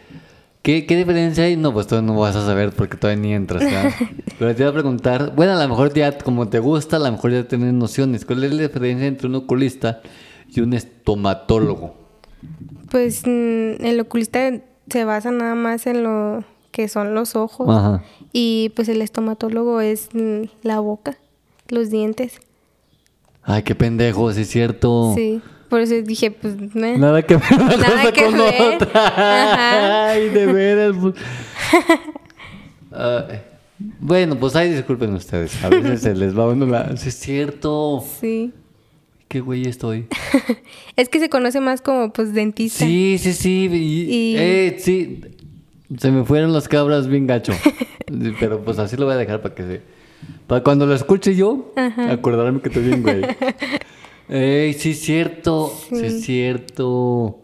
¿Qué, 0.67 0.85
¿Qué 0.85 0.97
diferencia 0.97 1.45
hay? 1.45 1.57
No, 1.57 1.73
pues 1.73 1.87
todavía 1.87 2.12
no 2.12 2.19
vas 2.19 2.35
a 2.35 2.45
saber 2.45 2.73
porque 2.73 2.97
todavía 2.97 3.23
ni 3.23 3.33
entras. 3.33 3.62
Pero 4.37 4.53
te 4.53 4.62
iba 4.62 4.71
a 4.71 4.73
preguntar, 4.73 5.33
bueno, 5.37 5.53
a 5.53 5.62
lo 5.62 5.69
mejor 5.69 5.95
ya 5.95 6.19
como 6.19 6.49
te 6.49 6.59
gusta, 6.59 6.97
a 6.97 6.99
lo 6.99 7.12
mejor 7.12 7.31
ya 7.31 7.47
tienes 7.47 7.73
nociones. 7.73 8.25
¿Cuál 8.25 8.43
es 8.43 8.53
la 8.53 8.62
diferencia 8.62 9.07
entre 9.07 9.29
un 9.29 9.37
oculista 9.37 10.01
y 10.49 10.59
un 10.59 10.73
estomatólogo? 10.73 11.95
Pues 12.91 13.23
mm, 13.25 13.85
el 13.85 14.01
oculista 14.01 14.55
se 14.91 15.05
basa 15.05 15.31
nada 15.31 15.55
más 15.55 15.87
en 15.87 16.03
lo 16.03 16.43
que 16.73 16.89
son 16.89 17.14
los 17.14 17.37
ojos. 17.37 17.69
Ajá. 17.71 18.03
Y 18.33 18.73
pues 18.75 18.89
el 18.89 19.03
estomatólogo 19.03 19.81
es 19.81 20.09
mm, 20.14 20.47
la 20.64 20.81
boca, 20.81 21.17
los 21.69 21.91
dientes. 21.91 22.41
Ay, 23.45 23.62
qué 23.62 23.77
pendejo, 23.77 24.33
sí 24.33 24.41
es 24.41 24.49
cierto. 24.49 25.12
Sí. 25.14 25.41
Por 25.69 25.81
eso 25.81 25.95
dije, 26.03 26.31
pues, 26.31 26.55
meh. 26.75 26.97
Nada 26.99 27.23
que 27.23 27.37
ver 27.37 27.45
una 27.55 27.77
Nada 27.77 27.97
cosa 28.03 28.12
que 28.12 28.25
con 28.25 28.35
ver. 28.35 28.55
otra. 28.83 29.07
Ajá. 29.07 30.09
Ay, 30.11 30.29
de 30.29 30.47
veras. 30.47 30.97
pues. 31.01 31.14
Ay. 32.93 33.41
bueno, 34.01 34.37
pues 34.37 34.57
ay, 34.57 34.71
disculpen 34.73 35.12
ustedes. 35.14 35.62
A 35.64 35.69
veces 35.69 36.01
se 36.03 36.14
les 36.14 36.37
va 36.39 36.45
a 36.45 36.49
uno 36.49 36.67
la... 36.67 36.97
Sí 36.97 37.09
es 37.09 37.14
cierto. 37.19 38.03
Sí. 38.21 38.53
Qué 39.29 39.41
güey 39.41 39.67
estoy. 39.69 40.07
Es 40.97 41.09
que 41.11 41.19
se 41.21 41.29
conoce 41.29 41.61
más 41.61 41.83
como 41.83 42.11
pues 42.12 42.33
dentista. 42.33 42.85
Sí, 42.87 43.19
sí, 43.19 43.33
sí. 43.35 43.69
Y, 43.71 43.77
Y- 43.77 44.37
Eh, 44.39 44.77
sí. 44.79 45.21
Se 45.99 46.11
me 46.11 46.25
fueron 46.25 46.53
las 46.53 46.69
cabras 46.69 47.07
bien 47.07 47.27
gacho. 47.27 47.53
Pero 48.41 48.62
pues 48.64 48.79
así 48.79 48.97
lo 48.97 49.05
voy 49.07 49.14
a 49.14 49.19
dejar 49.19 49.43
para 49.43 49.55
que 49.55 49.62
se... 49.64 49.81
Para 50.47 50.62
cuando 50.62 50.87
lo 50.87 50.95
escuche 50.95 51.35
yo, 51.37 51.73
acordarme 52.09 52.61
que 52.61 52.69
estoy 52.69 52.85
bien, 52.85 53.03
güey. 53.03 53.21
Ey, 54.29 54.72
sí 54.74 54.91
es 54.91 55.01
cierto. 55.01 55.72
Sí, 55.89 56.05
es 56.05 56.24
cierto. 56.24 57.41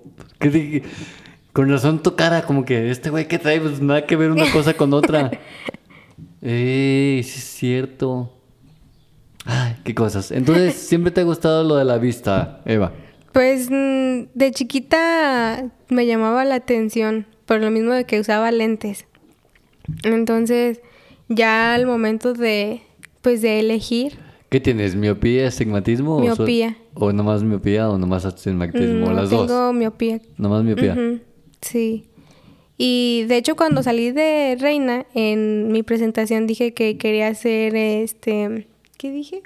Con 1.52 1.70
razón 1.70 2.02
tu 2.02 2.16
cara, 2.16 2.42
como 2.42 2.64
que 2.64 2.90
este 2.90 3.10
güey 3.10 3.28
que 3.28 3.38
trae, 3.38 3.60
pues 3.60 3.80
nada 3.80 4.06
que 4.06 4.16
ver 4.16 4.30
una 4.30 4.50
cosa 4.50 4.74
con 4.74 4.92
otra. 4.92 5.30
Ey, 6.42 7.22
sí 7.22 7.38
es 7.38 7.44
cierto. 7.44 8.32
Ay, 9.44 9.76
qué 9.84 9.94
cosas. 9.94 10.30
Entonces, 10.30 10.74
siempre 10.88 11.12
te 11.12 11.20
ha 11.20 11.24
gustado 11.24 11.62
lo 11.64 11.76
de 11.76 11.84
la 11.84 11.98
vista, 11.98 12.62
Eva. 12.64 12.92
Pues 13.32 13.70
mm, 13.70 14.24
de 14.34 14.50
chiquita 14.52 15.70
me 15.88 16.06
llamaba 16.06 16.44
la 16.44 16.56
atención 16.56 17.26
por 17.46 17.60
lo 17.60 17.70
mismo 17.70 17.92
de 17.92 18.04
que 18.04 18.20
usaba 18.20 18.50
lentes. 18.50 19.06
Entonces, 20.04 20.80
ya 21.28 21.74
al 21.74 21.86
momento 21.86 22.34
de 22.34 22.82
pues 23.20 23.40
de 23.40 23.60
elegir, 23.60 24.18
¿Qué 24.52 24.60
tienes? 24.60 24.94
¿Miopía, 24.94 25.48
astigmatismo? 25.48 26.20
Miopía. 26.20 26.76
¿O, 26.92 27.10
nomás 27.10 27.42
miopía 27.42 27.88
o 27.88 27.96
nomás 27.96 28.26
astigmatismo? 28.26 29.10
Las 29.10 29.30
tengo 29.30 29.46
dos. 29.46 29.74
miopía. 29.74 30.20
Nomás 30.36 30.62
miopía. 30.62 30.94
Sí. 31.62 32.04
Y 32.76 33.24
de 33.28 33.38
hecho 33.38 33.56
cuando 33.56 33.82
salí 33.82 34.10
de 34.10 34.58
Reina 34.60 35.06
en 35.14 35.72
mi 35.72 35.82
presentación 35.82 36.46
dije 36.46 36.74
que 36.74 36.98
quería 36.98 37.28
hacer 37.28 37.74
este 37.74 38.66
¿qué 38.98 39.10
dije? 39.10 39.42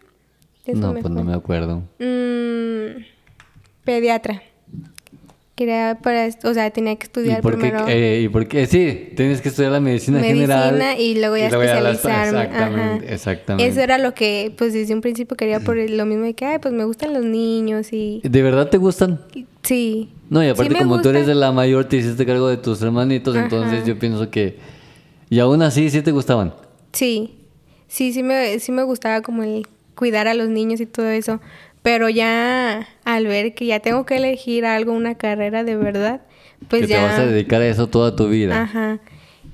Eso 0.65 0.81
No, 0.81 0.91
pues 0.91 1.03
fue. 1.03 1.11
no 1.13 1.23
me 1.23 1.35
acuerdo. 1.35 1.85
Mm, 2.01 3.05
pediatra. 3.85 4.43
Quería 5.57 5.99
para, 6.03 6.29
o 6.45 6.53
sea, 6.55 6.71
tenía 6.71 6.97
que 6.97 7.05
¿Y 7.05 7.09
estudiar 7.09 7.41
por, 7.41 7.55
qué, 7.55 7.59
primero 7.71 7.87
eh, 7.89 8.21
¿Y 8.23 8.29
por 8.29 8.47
qué? 8.47 8.67
Sí, 8.67 9.13
tienes 9.17 9.41
que 9.41 9.49
estudiar 9.49 9.73
la 9.73 9.81
medicina, 9.81 10.19
medicina 10.21 10.65
general. 10.65 11.01
y 11.01 11.15
luego 11.19 11.35
ya 11.39 11.49
la- 11.49 11.57
especializarme. 11.93 12.43
Exactamente, 12.43 13.05
Ajá. 13.07 13.15
exactamente. 13.15 13.73
Eso 13.73 13.81
era 13.81 13.97
lo 13.97 14.13
que, 14.13 14.53
pues 14.59 14.75
desde 14.75 14.93
un 14.95 15.01
principio 15.01 15.35
quería 15.35 15.61
por 15.61 15.79
lo 15.79 16.05
mismo 16.05 16.25
de 16.27 16.35
que, 16.35 16.45
ay, 16.45 16.59
pues 16.61 16.75
me 16.75 16.85
gustan 16.85 17.15
los 17.15 17.25
niños 17.25 17.91
y 17.95 18.21
¿De 18.23 18.43
verdad 18.43 18.69
te 18.69 18.77
gustan? 18.77 19.23
y- 19.35 19.47
sí. 19.63 20.11
No, 20.29 20.45
y 20.45 20.49
aparte 20.49 20.75
Sí 20.75 20.79
como 20.79 20.97
tú 20.97 21.05
gusta. 21.05 21.11
eres 21.11 21.27
de 21.27 21.35
la 21.35 21.53
mayor, 21.53 21.87
te 21.87 21.97
hiciste 21.97 22.27
cargo 22.27 22.49
de 22.49 22.59
tus 22.59 22.83
hermanitos, 22.83 23.35
entonces 23.35 23.79
Ajá. 23.79 23.87
yo 23.87 23.99
pienso 23.99 24.29
que... 24.31 24.59
Y 25.31 25.39
aún 25.39 25.63
así, 25.63 25.89
sí 25.89 26.03
te 26.03 26.13
gustaban. 26.13 26.53
Sí, 26.93 27.35
sí, 27.89 28.13
sí 28.13 28.23
me, 28.23 28.59
sí 28.59 28.73
me 28.73 28.83
gustaba 28.83 29.23
como 29.23 29.43
el 29.43 29.67
cuidar 29.95 30.29
a 30.29 30.35
los 30.35 30.49
niños 30.51 30.83
y 30.83 30.87
todo 30.87 31.09
eso. 31.09 31.41
Pero 31.87 32.09
ya 32.09 32.89
al 33.05 33.29
ver 33.29 33.55
que 33.55 33.65
ya 33.65 33.79
tengo 33.79 34.05
que 34.07 34.17
elegir 34.17 34.67
algo, 34.67 34.93
una 34.93 35.15
carrera 35.15 35.63
de 35.63 35.77
verdad, 35.77 36.21
pues 36.67 36.83
que 36.83 36.89
ya... 36.89 36.97
te 36.97 37.03
vas 37.05 37.19
a 37.21 37.27
dedicar 37.27 37.63
a 37.63 37.69
eso 37.69 37.87
toda 37.87 38.17
tu 38.17 38.29
vida. 38.29 38.61
Ajá. 38.61 38.99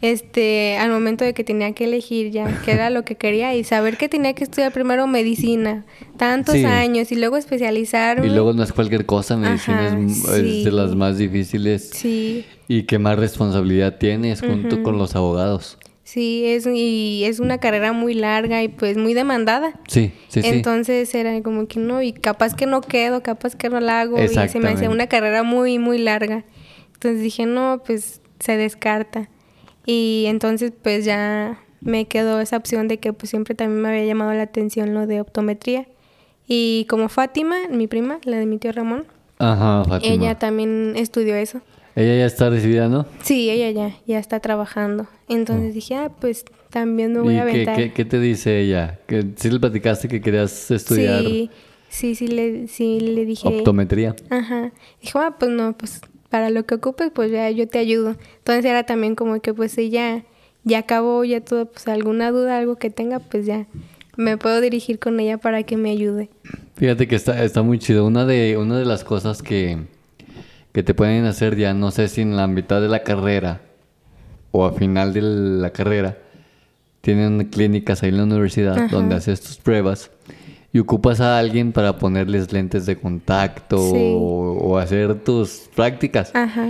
Este, 0.01 0.79
al 0.79 0.91
momento 0.91 1.27
de 1.27 1.35
que 1.35 1.45
tenía 1.45 1.75
que 1.75 1.85
elegir 1.85 2.31
ya 2.31 2.47
qué 2.65 2.73
era 2.73 2.89
lo 2.89 3.05
que 3.05 3.17
quería 3.17 3.55
y 3.55 3.65
saber 3.65 3.99
que 3.99 4.09
tenía 4.09 4.33
que 4.33 4.45
estudiar 4.45 4.73
primero 4.73 5.07
medicina, 5.07 5.85
tantos 6.17 6.55
Sí. 6.55 6.65
años 6.65 7.13
y 7.13 7.17
luego 7.17 7.37
especializarme. 7.37 8.27
Y 8.27 8.31
luego 8.31 8.55
no 8.55 8.63
es 8.63 8.73
cualquier 8.73 9.05
cosa, 9.05 9.37
medicina 9.37 9.89
Ajá, 9.89 9.99
es, 10.39 10.65
de 10.65 10.73
las 10.73 10.95
más 10.95 11.19
difíciles 11.19 11.91
Sí, 11.93 12.47
y 12.67 12.85
que 12.85 12.99
más 12.99 13.19
responsabilidad 13.19 13.99
tienes 13.99 14.41
junto 14.41 14.83
con 14.83 14.97
los 14.97 15.15
abogados. 15.17 15.77
Sí, 16.05 16.45
es, 16.47 16.67
y 16.67 17.25
es 17.25 17.41
una 17.41 17.59
carrera 17.59 17.93
muy 17.93 18.15
larga 18.15 18.63
y 18.63 18.69
pues 18.69 18.97
muy 18.97 19.15
demandada. 19.15 19.81
Sí, 19.89 20.13
sí, 20.29 20.43
sí. 20.43 20.49
Entonces 20.49 21.15
era 21.15 21.41
como 21.43 21.67
que 21.67 21.79
no, 21.81 22.03
y 22.03 22.13
capaz 22.13 22.55
que 22.55 22.67
no 22.67 22.81
quedo, 22.81 23.23
capaz 23.23 23.57
que 23.57 23.69
no 23.69 23.81
la 23.81 24.01
hago, 24.01 24.23
y 24.23 24.29
se 24.29 24.59
me 24.61 24.71
hacía 24.71 24.91
una 24.91 25.07
carrera 25.07 25.43
muy, 25.43 25.79
muy 25.79 25.99
larga. 25.99 26.45
Entonces 26.95 27.23
dije, 27.23 27.47
no, 27.47 27.83
pues 27.85 28.21
se 28.39 28.57
descarta. 28.57 29.29
Y 29.87 30.25
entonces 30.29 30.73
pues 30.83 31.05
ya 31.05 31.59
me 31.81 32.07
quedó 32.07 32.41
esa 32.41 32.57
opción 32.57 32.87
de 32.89 32.99
que 32.99 33.13
pues 33.13 33.31
siempre 33.31 33.55
también 33.55 33.83
me 33.83 33.89
había 33.89 34.05
llamado 34.05 34.33
la 34.33 34.43
atención 34.43 34.95
lo 34.95 35.07
de 35.07 35.21
optometría. 35.21 35.87
Y 36.47 36.87
como 36.89 37.09
Fátima, 37.09 37.57
mi 37.71 37.87
prima, 37.87 38.19
la 38.25 38.37
de 38.37 38.47
mi 38.47 38.59
tío 38.59 38.73
Ramón, 38.73 39.07
Ajá, 39.39 39.85
Fátima. 39.85 40.15
ella 40.15 40.39
también 40.39 40.93
estudió 40.97 41.35
eso. 41.35 41.61
Ella 41.95 42.17
ya 42.17 42.27
está 42.27 42.49
recibida, 42.51 42.89
¿no? 42.89 43.07
Sí, 43.23 43.51
ella 43.51 43.71
ya, 43.71 43.95
ya 44.07 44.19
está 44.19 44.41
trabajando. 44.41 45.07
Entonces 45.29 45.75
dije, 45.75 45.95
ah, 45.97 46.11
pues 46.21 46.45
también 46.71 47.13
me 47.13 47.21
voy 47.21 47.35
¿Y 47.35 47.39
a 47.39 47.45
qué, 47.45 47.51
aventar. 47.53 47.77
qué, 47.77 47.93
qué 47.93 48.05
te 48.05 48.19
dice 48.19 48.61
ella? 48.61 48.99
¿Que 49.07 49.25
¿Sí 49.37 49.51
le 49.51 49.61
platicaste 49.61 50.09
que 50.09 50.21
querías 50.21 50.71
estudiar 50.71 51.21
Sí, 51.23 51.51
sí, 51.91 52.15
sí 52.15 52.29
le, 52.29 52.69
sí 52.69 52.99
le 53.01 53.27
dije. 53.27 53.47
optometría? 53.47 54.17
Ajá. 54.31 54.73
Dijo, 55.03 55.19
ah, 55.19 55.37
pues 55.39 55.51
no, 55.51 55.77
pues 55.77 56.01
para 56.31 56.49
lo 56.49 56.65
que 56.65 56.77
ocupes, 56.77 57.11
pues 57.15 57.31
ya 57.31 57.51
yo 57.51 57.69
te 57.69 57.79
ayudo. 57.79 58.17
Entonces 58.39 58.65
era 58.65 58.85
también 58.85 59.15
como 59.15 59.41
que 59.43 59.53
pues 59.53 59.77
ella 59.77 60.25
ya 60.65 60.79
acabó, 60.79 61.25
ya 61.25 61.43
todo, 61.43 61.67
pues 61.67 61.87
alguna 61.89 62.31
duda, 62.31 62.57
algo 62.57 62.77
que 62.77 62.89
tenga, 62.89 63.19
pues 63.19 63.45
ya 63.45 63.67
me 64.17 64.39
puedo 64.39 64.63
dirigir 64.63 64.99
con 64.99 65.21
ella 65.21 65.37
para 65.37 65.63
que 65.65 65.77
me 65.77 65.91
ayude. 65.91 66.31
Fíjate 66.77 67.07
que 67.07 67.17
está, 67.17 67.45
está 67.45 67.63
muy 67.63 67.79
chido. 67.79 68.07
Una 68.07 68.25
de, 68.25 68.57
una 68.57 68.79
de 68.79 68.87
las 68.87 69.05
cosas 69.05 69.43
que, 69.43 69.77
que 70.73 70.83
te 70.83 70.95
pueden 70.95 71.25
hacer 71.27 71.57
ya, 71.57 71.75
no 71.75 71.91
sé 71.91 72.09
si 72.09 72.23
en 72.23 72.37
la 72.37 72.47
mitad 72.47 72.81
de 72.81 72.89
la 72.89 73.03
carrera 73.03 73.61
o 74.51 74.65
a 74.67 74.73
final 74.73 75.13
de 75.13 75.23
la 75.23 75.71
carrera, 75.71 76.19
tienen 77.01 77.45
clínicas 77.51 78.03
ahí 78.03 78.11
en 78.11 78.19
la 78.19 78.23
universidad 78.25 78.89
donde 78.91 79.17
haces 79.17 79.41
tus 79.41 79.57
pruebas 79.57 80.11
y 80.73 80.79
ocupas 80.79 81.21
a 81.21 81.39
alguien 81.39 81.73
para 81.73 81.99
ponerles 81.99 82.53
lentes 82.53 82.87
de 82.87 82.97
contacto 82.97 83.77
Sí. 83.79 84.13
o, 84.17 84.59
o 84.61 84.79
hacer 84.79 85.15
tus 85.23 85.69
prácticas. 85.75 86.31
Ajá, 86.35 86.69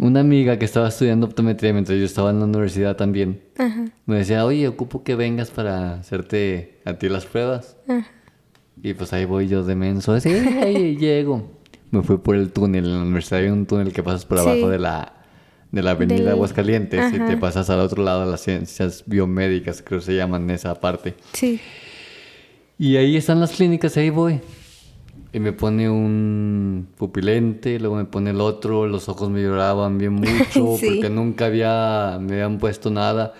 Una 0.00 0.20
amiga 0.20 0.58
que 0.58 0.64
estaba 0.64 0.88
estudiando 0.88 1.26
optometría 1.26 1.72
mientras 1.72 1.98
yo 1.98 2.04
estaba 2.04 2.30
en 2.30 2.38
la 2.40 2.46
universidad 2.46 2.96
también, 2.96 3.40
ajá, 3.58 3.84
me 4.06 4.16
decía, 4.16 4.44
oye, 4.46 4.66
ocupo 4.66 5.04
que 5.04 5.14
vengas 5.14 5.50
para 5.50 5.94
hacerte 6.00 6.80
a 6.84 6.94
ti 6.94 7.08
las 7.08 7.26
pruebas. 7.26 7.76
ajá. 7.86 8.06
Y 8.82 8.94
pues 8.94 9.12
ahí 9.12 9.26
voy 9.26 9.46
yo 9.48 9.62
de 9.62 9.76
menso, 9.76 10.12
así, 10.12 10.30
ahí 10.62 10.96
llego. 10.96 11.61
Me 11.92 12.02
fui 12.02 12.16
por 12.18 12.34
el 12.34 12.50
túnel, 12.52 12.84
en 12.86 12.92
la 12.96 13.02
universidad 13.02 13.40
hay 13.40 13.48
un 13.50 13.66
túnel 13.66 13.92
que 13.92 14.02
pasas 14.02 14.24
por 14.24 14.38
Sí. 14.38 14.48
abajo 14.48 14.68
de 14.68 14.78
la, 14.80 15.12
de 15.70 15.82
la 15.82 15.90
avenida 15.92 16.18
Del- 16.20 16.28
Aguascalientes 16.30 17.12
y 17.14 17.18
te 17.18 17.22
Ajá. 17.22 17.38
pasas 17.40 17.70
al 17.70 17.78
otro 17.80 18.02
lado 18.02 18.22
a 18.22 18.26
las 18.26 18.40
ciencias 18.40 19.04
biomédicas, 19.06 19.82
creo 19.82 20.00
que 20.00 20.06
se 20.06 20.16
llaman 20.16 20.50
esa 20.50 20.74
parte. 20.80 21.14
Sí. 21.34 21.60
Y 22.78 22.96
ahí 22.96 23.16
están 23.16 23.38
las 23.40 23.52
clínicas, 23.52 23.96
ahí 23.96 24.10
voy. 24.10 24.40
Y 25.34 25.38
me 25.40 25.52
pone 25.52 25.88
un 25.88 26.88
pupilente, 26.96 27.78
luego 27.78 27.96
me 27.96 28.04
pone 28.04 28.30
el 28.30 28.40
otro, 28.40 28.86
los 28.86 29.08
ojos 29.08 29.30
me 29.30 29.42
lloraban 29.42 29.96
bien 29.98 30.12
mucho 30.14 30.76
Sí. 30.78 30.86
porque 30.86 31.08
nunca 31.10 31.46
había, 31.46 32.18
me 32.20 32.32
habían 32.34 32.58
puesto 32.58 32.90
nada. 32.90 33.32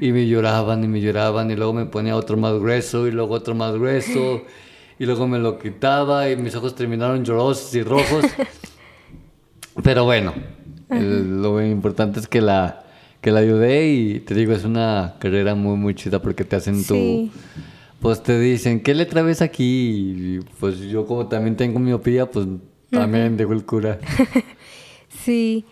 Y 0.00 0.10
me 0.12 0.26
lloraban 0.26 0.82
y 0.82 0.88
me 0.88 1.00
lloraban 1.00 1.50
y 1.50 1.56
luego 1.56 1.72
me 1.72 1.86
ponía 1.86 2.16
otro 2.16 2.36
más 2.36 2.54
grueso 2.58 3.06
y 3.06 3.10
luego 3.12 3.34
otro 3.34 3.54
más 3.56 3.74
grueso. 3.74 4.42
y 4.98 5.06
luego 5.06 5.26
me 5.28 5.38
lo 5.38 5.58
quitaba 5.58 6.30
y 6.30 6.36
mis 6.36 6.54
ojos 6.54 6.74
terminaron 6.74 7.24
llorosos 7.24 7.74
y 7.74 7.82
rojos. 7.82 8.24
Pero 9.82 10.04
bueno, 10.04 10.32
el- 10.90 11.42
lo 11.42 11.64
importante 11.64 12.20
es 12.20 12.28
que 12.28 12.40
la, 12.40 12.84
que 13.20 13.30
la 13.30 13.40
ayudé 13.40 13.88
y 13.92 14.20
te 14.20 14.34
digo, 14.34 14.52
es 14.52 14.64
una 14.64 15.16
carrera 15.18 15.54
muy, 15.54 15.76
muy 15.76 15.94
chida 15.94 16.20
porque 16.22 16.44
te 16.44 16.56
hacen 16.56 16.76
Sí. 16.82 17.30
tu... 17.32 17.38
Pues 18.00 18.22
te 18.22 18.38
dicen, 18.38 18.80
¿qué 18.82 18.94
letra 18.94 19.22
ves 19.22 19.40
aquí? 19.42 19.64
Y 20.36 20.40
pues 20.60 20.78
yo 20.80 21.06
como 21.06 21.26
también 21.28 21.56
tengo 21.56 21.78
miopía, 21.78 22.30
pues 22.30 22.46
también 22.90 23.36
dijo 23.36 23.52
el 23.52 23.64
cura. 23.64 23.98
Sí. 25.24 25.64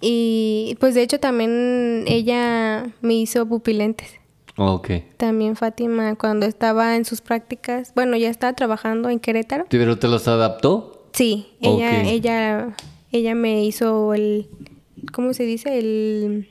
Y 0.00 0.76
pues 0.80 0.94
de 0.94 1.02
hecho 1.02 1.18
también 1.20 2.04
ella 2.08 2.92
me 3.00 3.14
hizo 3.14 3.46
pupilentes. 3.46 4.08
Ok. 4.56 4.90
También 5.16 5.56
Fátima 5.56 6.14
cuando 6.16 6.46
estaba 6.46 6.96
en 6.96 7.04
sus 7.04 7.20
prácticas, 7.20 7.92
bueno, 7.94 8.16
ya 8.16 8.28
estaba 8.28 8.52
trabajando 8.54 9.08
en 9.08 9.18
Querétaro. 9.18 9.66
¿Pero 9.68 9.98
te 9.98 10.08
los 10.08 10.28
adaptó? 10.28 11.08
Sí, 11.12 11.48
ella 11.60 12.02
ella 12.04 12.74
ella 13.10 13.34
me 13.34 13.64
hizo 13.64 14.14
el 14.14 14.48
¿cómo 15.12 15.34
se 15.34 15.44
dice? 15.44 15.78
el 15.78 16.48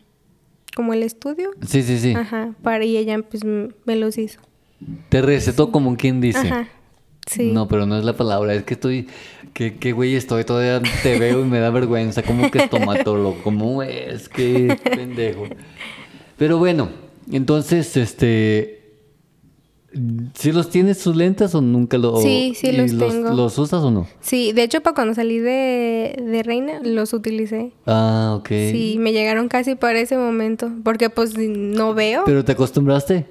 como 0.75 0.93
el 0.93 1.03
estudio. 1.03 1.51
Sí, 1.67 1.83
sí, 1.83 1.99
sí. 1.99 2.13
Ajá, 2.13 2.53
para 2.63 2.85
y 2.85 2.97
ella 2.97 3.19
pues 3.21 3.43
me 3.43 3.95
los 3.95 4.17
hizo. 4.17 4.39
Te 5.09 5.21
recetó 5.21 5.71
como 5.71 5.95
quien 5.97 6.21
dice. 6.21 6.47
Ajá. 6.47 6.67
Sí. 7.27 7.51
No, 7.51 7.67
pero 7.67 7.85
no 7.85 7.97
es 7.97 8.03
la 8.03 8.17
palabra, 8.17 8.53
es 8.55 8.63
que 8.63 8.73
estoy, 8.73 9.07
que 9.53 9.77
qué 9.77 9.91
güey 9.91 10.15
estoy, 10.15 10.43
todavía 10.43 10.81
te 11.03 11.19
veo 11.19 11.41
y 11.41 11.47
me 11.47 11.59
da 11.59 11.69
vergüenza, 11.69 12.23
como 12.23 12.49
que 12.49 12.59
estomatólogo, 12.59 13.37
como 13.43 13.83
es 13.83 14.27
que 14.27 14.75
pendejo. 14.83 15.45
Pero 16.37 16.57
bueno, 16.57 16.89
entonces, 17.37 17.95
este, 17.97 18.79
¿sí 20.33 20.51
los 20.51 20.69
tienes 20.69 20.97
sus 20.99 21.15
lentes 21.15 21.53
o 21.55 21.61
nunca 21.61 21.97
lo- 21.97 22.17
Sí, 22.21 22.53
sí 22.55 22.71
los 22.71 22.97
tengo. 22.97 23.31
¿Los 23.33 23.57
usas 23.57 23.83
o 23.83 23.91
no? 23.91 24.07
Sí, 24.21 24.51
de 24.53 24.63
hecho 24.63 24.81
para 24.81 24.95
cuando 24.95 25.13
salí 25.13 25.39
de, 25.39 26.15
de 26.25 26.43
Reina 26.43 26.79
los 26.83 27.13
utilicé. 27.13 27.73
Ah, 27.85 28.35
ok. 28.39 28.47
Sí, 28.47 28.95
me 28.99 29.11
llegaron 29.13 29.47
casi 29.49 29.75
para 29.75 29.99
ese 29.99 30.17
momento, 30.17 30.71
porque 30.83 31.09
pues 31.09 31.37
no 31.37 31.93
veo. 31.93 32.23
¿Pero 32.25 32.43
te 32.45 32.53
acostumbraste? 32.53 33.25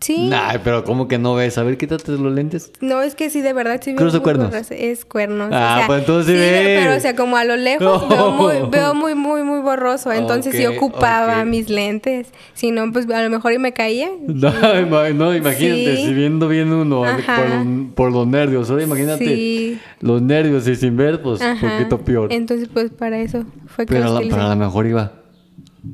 Sí. 0.00 0.28
Nah, 0.28 0.58
pero 0.62 0.84
¿cómo 0.84 1.08
que 1.08 1.18
no 1.18 1.34
ves? 1.34 1.58
A 1.58 1.62
ver, 1.62 1.76
quítate 1.76 2.12
los 2.12 2.32
lentes. 2.32 2.70
No, 2.80 3.02
es 3.02 3.14
que 3.14 3.30
sí, 3.30 3.40
de 3.40 3.52
verdad, 3.52 3.80
sí 3.82 3.94
¿Cruz 3.94 4.14
o 4.14 4.22
cuernos? 4.22 4.52
Es 4.70 5.04
cuernos. 5.04 5.50
Ah, 5.52 5.84
pues 5.86 6.00
entonces 6.00 6.32
sí 6.34 6.38
ves. 6.38 6.80
Pero, 6.82 6.96
o 6.96 7.00
sea, 7.00 7.16
como 7.16 7.36
a 7.36 7.44
lo 7.44 7.56
lejos 7.56 8.08
veo, 8.08 8.30
muy, 8.32 8.54
veo 8.70 8.94
muy, 8.94 9.14
muy, 9.14 9.42
muy 9.42 9.60
borroso. 9.60 10.12
Entonces 10.12 10.54
sí 10.56 10.64
ocupaba 10.66 11.44
mis 11.44 11.68
lentes. 11.68 12.28
Si 12.54 12.70
no, 12.70 12.92
pues 12.92 13.08
a 13.10 13.22
lo 13.22 13.30
mejor 13.30 13.52
y 13.52 13.58
me 13.58 13.72
caía. 13.72 14.08
No, 14.28 14.50
ima- 14.50 15.12
no, 15.14 15.34
imagínate, 15.34 15.96
Sí. 15.96 16.04
si 16.06 16.14
viendo 16.14 16.48
bien 16.48 16.72
uno 16.72 17.02
por, 17.02 17.94
por 17.94 18.12
los 18.12 18.26
nervios, 18.26 18.70
ahora 18.70 18.82
imagínate 18.84 19.24
Sí. 19.26 19.78
los 20.00 20.22
nervios 20.22 20.66
y 20.68 20.76
sin 20.76 20.96
ver, 20.96 21.20
pues 21.22 21.40
un 21.40 21.58
poquito 21.60 21.98
peor. 21.98 22.32
Entonces, 22.32 22.68
pues 22.72 22.90
para 22.90 23.18
eso 23.18 23.44
fue 23.66 23.84
que 23.86 23.94
Pero 23.94 24.18
pero 24.28 24.42
a 24.42 24.48
lo 24.50 24.56
mejor 24.56 24.86
iba. 24.86 25.12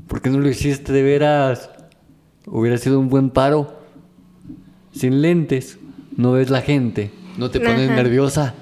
¿Por 0.08 0.20
qué 0.20 0.30
no 0.30 0.38
lo 0.40 0.48
hiciste 0.48 0.92
de 0.92 1.02
veras? 1.02 1.70
Hubiera 2.46 2.76
sido 2.78 2.98
un 3.00 3.08
buen 3.08 3.30
paro. 3.30 3.83
Sin 4.94 5.22
lentes, 5.22 5.78
no 6.16 6.32
ves 6.32 6.50
la 6.50 6.62
gente, 6.62 7.10
no 7.36 7.50
te 7.50 7.60
pones 7.60 7.88
Ajá. 7.90 7.96
nerviosa. 7.96 8.54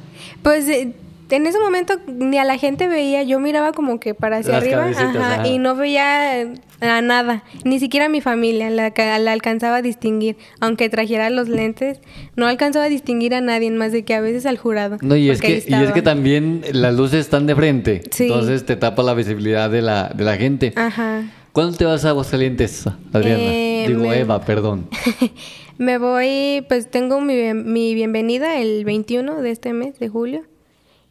Pues 0.42 0.68
eh, 0.68 0.92
en 1.30 1.46
ese 1.46 1.58
momento 1.60 1.94
ni 2.06 2.38
a 2.38 2.44
la 2.44 2.58
gente 2.58 2.88
veía, 2.88 3.22
yo 3.22 3.38
miraba 3.40 3.72
como 3.72 3.98
que 4.00 4.14
para 4.14 4.38
hacia 4.38 4.52
Las 4.52 4.62
arriba 4.62 4.86
ajá, 4.86 5.34
ajá. 5.40 5.46
y 5.48 5.58
no 5.58 5.74
veía 5.76 6.40
eh, 6.42 6.54
a 6.80 7.00
nada, 7.00 7.42
ni 7.64 7.78
siquiera 7.78 8.06
a 8.06 8.08
mi 8.08 8.20
familia 8.20 8.68
la, 8.70 8.92
la 9.18 9.32
alcanzaba 9.32 9.76
a 9.76 9.82
distinguir, 9.82 10.36
aunque 10.60 10.88
trajera 10.88 11.30
los 11.30 11.48
lentes, 11.48 12.00
no 12.36 12.46
alcanzaba 12.46 12.86
a 12.86 12.88
distinguir 12.88 13.34
a 13.34 13.40
nadie 13.40 13.70
más 13.70 13.92
de 13.92 14.04
que 14.04 14.14
a 14.14 14.20
veces 14.20 14.46
al 14.46 14.58
jurado. 14.58 14.98
No, 15.00 15.16
y 15.16 15.30
es, 15.30 15.40
que, 15.40 15.62
y 15.66 15.74
es 15.74 15.92
que 15.92 16.02
también 16.02 16.62
las 16.72 16.94
luces 16.94 17.20
están 17.20 17.46
de 17.46 17.54
frente, 17.54 18.02
Sí. 18.10 18.24
entonces 18.24 18.64
te 18.66 18.76
tapa 18.76 19.02
la 19.02 19.14
visibilidad 19.14 19.70
de 19.70 19.80
la, 19.82 20.08
de 20.14 20.24
la 20.24 20.36
gente. 20.36 20.72
Ajá. 20.76 21.22
¿Cuándo 21.52 21.76
te 21.76 21.84
vas 21.84 22.04
a 22.06 22.08
Aguascalientes, 22.10 22.86
Adriana? 23.12 23.42
Eh, 23.42 23.84
Digo, 23.86 24.02
me- 24.04 24.18
Eva, 24.18 24.40
perdón. 24.42 24.88
Me 25.82 25.98
voy, 25.98 26.64
pues 26.68 26.88
tengo 26.88 27.20
mi, 27.20 27.54
mi 27.54 27.96
bienvenida 27.96 28.60
el 28.60 28.84
21 28.84 29.42
de 29.42 29.50
este 29.50 29.72
mes, 29.72 29.98
de 29.98 30.08
julio, 30.08 30.42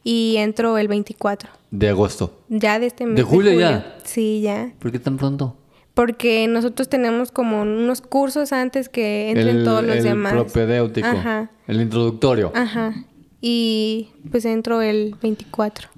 y 0.01 0.38
entro 0.38 0.78
el 0.78 0.88
24, 0.88 1.49
De 1.72 1.89
agosto. 1.89 2.39
ya 2.47 2.80
de 2.80 2.86
este 2.86 3.05
mes. 3.05 3.17
¿De 3.17 3.24
julio 3.24 3.51
ya? 3.51 3.97
Sí, 4.05 4.39
ya. 4.39 4.72
¿Por 4.80 4.93
qué 4.93 4.99
tan 4.99 5.17
pronto? 5.17 5.57
Porque 5.93 6.47
nosotros 6.47 6.88
tenemos 6.88 7.34
como 7.34 7.63
unos 7.63 7.99
cursos 7.99 8.53
antes 8.53 8.88
que 8.88 9.32
entren 9.32 9.65
todos 9.65 9.84
los 9.84 9.97
el 9.97 10.03
demás. 10.03 10.32
propedéutico, 10.32 11.05
Ajá. 11.05 11.51
el 11.67 11.82
introductorio. 11.82 12.53
Ajá. 12.55 12.93
Y 13.41 14.07
pues 14.32 14.45
entro 14.45 14.82
el 14.82 15.15
24. 15.22 15.89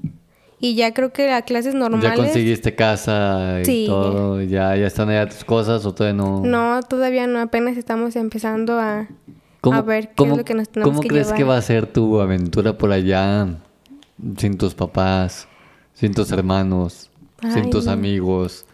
Y 0.66 0.76
ya 0.76 0.94
creo 0.94 1.12
que 1.12 1.30
a 1.30 1.42
clases 1.42 1.76
normales. 1.76 2.10
¿Ya 2.10 2.16
conseguiste 2.16 2.74
casa 2.74 3.60
y 3.62 3.66
Sí. 3.66 3.86
todo? 3.86 4.42
¿Ya, 4.42 4.78
¿Ya 4.78 4.88
están 4.88 5.10
allá 5.10 5.28
tus 5.28 5.44
cosas 5.44 5.86
o 5.86 5.94
todavía 5.94 6.16
no? 6.24 6.42
No, 6.42 6.80
todavía 6.84 7.28
no. 7.28 7.42
Apenas 7.42 7.76
estamos 7.76 8.16
empezando 8.16 8.80
a, 8.80 9.10
¿Cómo, 9.60 9.76
a 9.78 9.82
ver 9.82 10.12
qué 10.16 10.24
es 10.24 10.38
lo 10.38 10.46
que 10.46 10.54
nos 10.54 10.70
tenemos 10.70 10.90
¿Cómo 10.90 11.02
que 11.02 11.10
crees 11.10 11.28
llevar. 11.28 11.38
que 11.38 11.44
va 11.44 11.58
a 11.58 11.62
ser 11.62 11.88
tu 11.88 12.22
aventura 12.22 12.78
por 12.78 12.94
allá 12.94 13.46
sin 14.38 14.58
tus 14.58 14.74
papás, 14.74 15.50
sin 15.96 16.14
tus 16.14 16.32
hermanos, 16.32 17.10
sin 17.54 17.70
tus 17.70 17.88
amigos, 17.88 18.66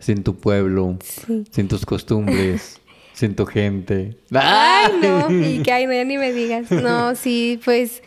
sin 0.00 0.24
tu 0.24 0.34
pueblo, 0.34 0.96
Sí. 1.00 1.44
sin 1.52 1.68
tus 1.68 1.86
costumbres, 1.86 2.80
sin 3.12 3.36
tu 3.36 3.46
gente? 3.46 4.16
Ay, 4.34 4.92
no, 5.00 5.30
y 5.46 5.62
que 5.62 5.70
ay, 5.70 5.86
no, 5.86 5.92
ya 5.92 6.02
ni 6.04 6.18
me 6.18 6.32
digas. 6.32 6.72
No, 6.72 7.14
sí, 7.14 7.60
pues, 7.64 8.02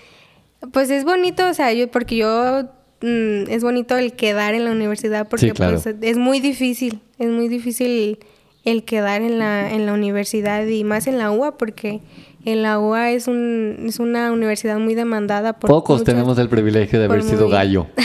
pues 0.74 0.90
es 0.90 1.06
bonito, 1.06 1.48
o 1.50 1.54
sea, 1.54 1.72
yo, 1.72 1.90
porque 1.90 2.18
yo, 2.18 2.68
mm, 3.02 3.50
es 3.50 3.64
bonito 3.64 3.98
el 3.98 4.14
quedar 4.14 4.54
en 4.54 4.66
la 4.66 4.72
universidad, 4.72 5.28
porque 5.28 5.48
Sí, 5.48 5.52
claro. 5.52 5.80
pues 5.82 5.96
es 6.02 6.18
muy 6.18 6.40
difícil, 6.40 7.00
es 7.18 7.30
muy 7.30 7.48
difícil 7.48 8.20
el 8.66 8.84
quedar 8.84 9.22
en 9.22 9.40
la, 9.40 9.72
en 9.74 9.86
la 9.86 9.94
universidad 9.94 10.66
y 10.68 10.84
más 10.84 11.08
en 11.08 11.18
la 11.18 11.32
UA, 11.32 11.58
porque 11.58 12.02
en 12.46 12.62
la 12.62 12.80
UA 12.80 13.12
es, 13.12 13.28
un, 13.28 13.78
es 13.88 14.00
una 14.00 14.32
universidad 14.32 14.78
muy 14.80 14.96
demandada 14.96 15.54
por 15.54 15.70
Pocos 15.70 16.00
muchos- 16.00 16.06
tenemos 16.06 16.38
el 16.40 16.50
privilegio 16.50 17.00
de 17.00 17.06
haber 17.06 17.24
sido 17.24 17.44
muy- 17.44 17.52
gallo. 17.54 17.88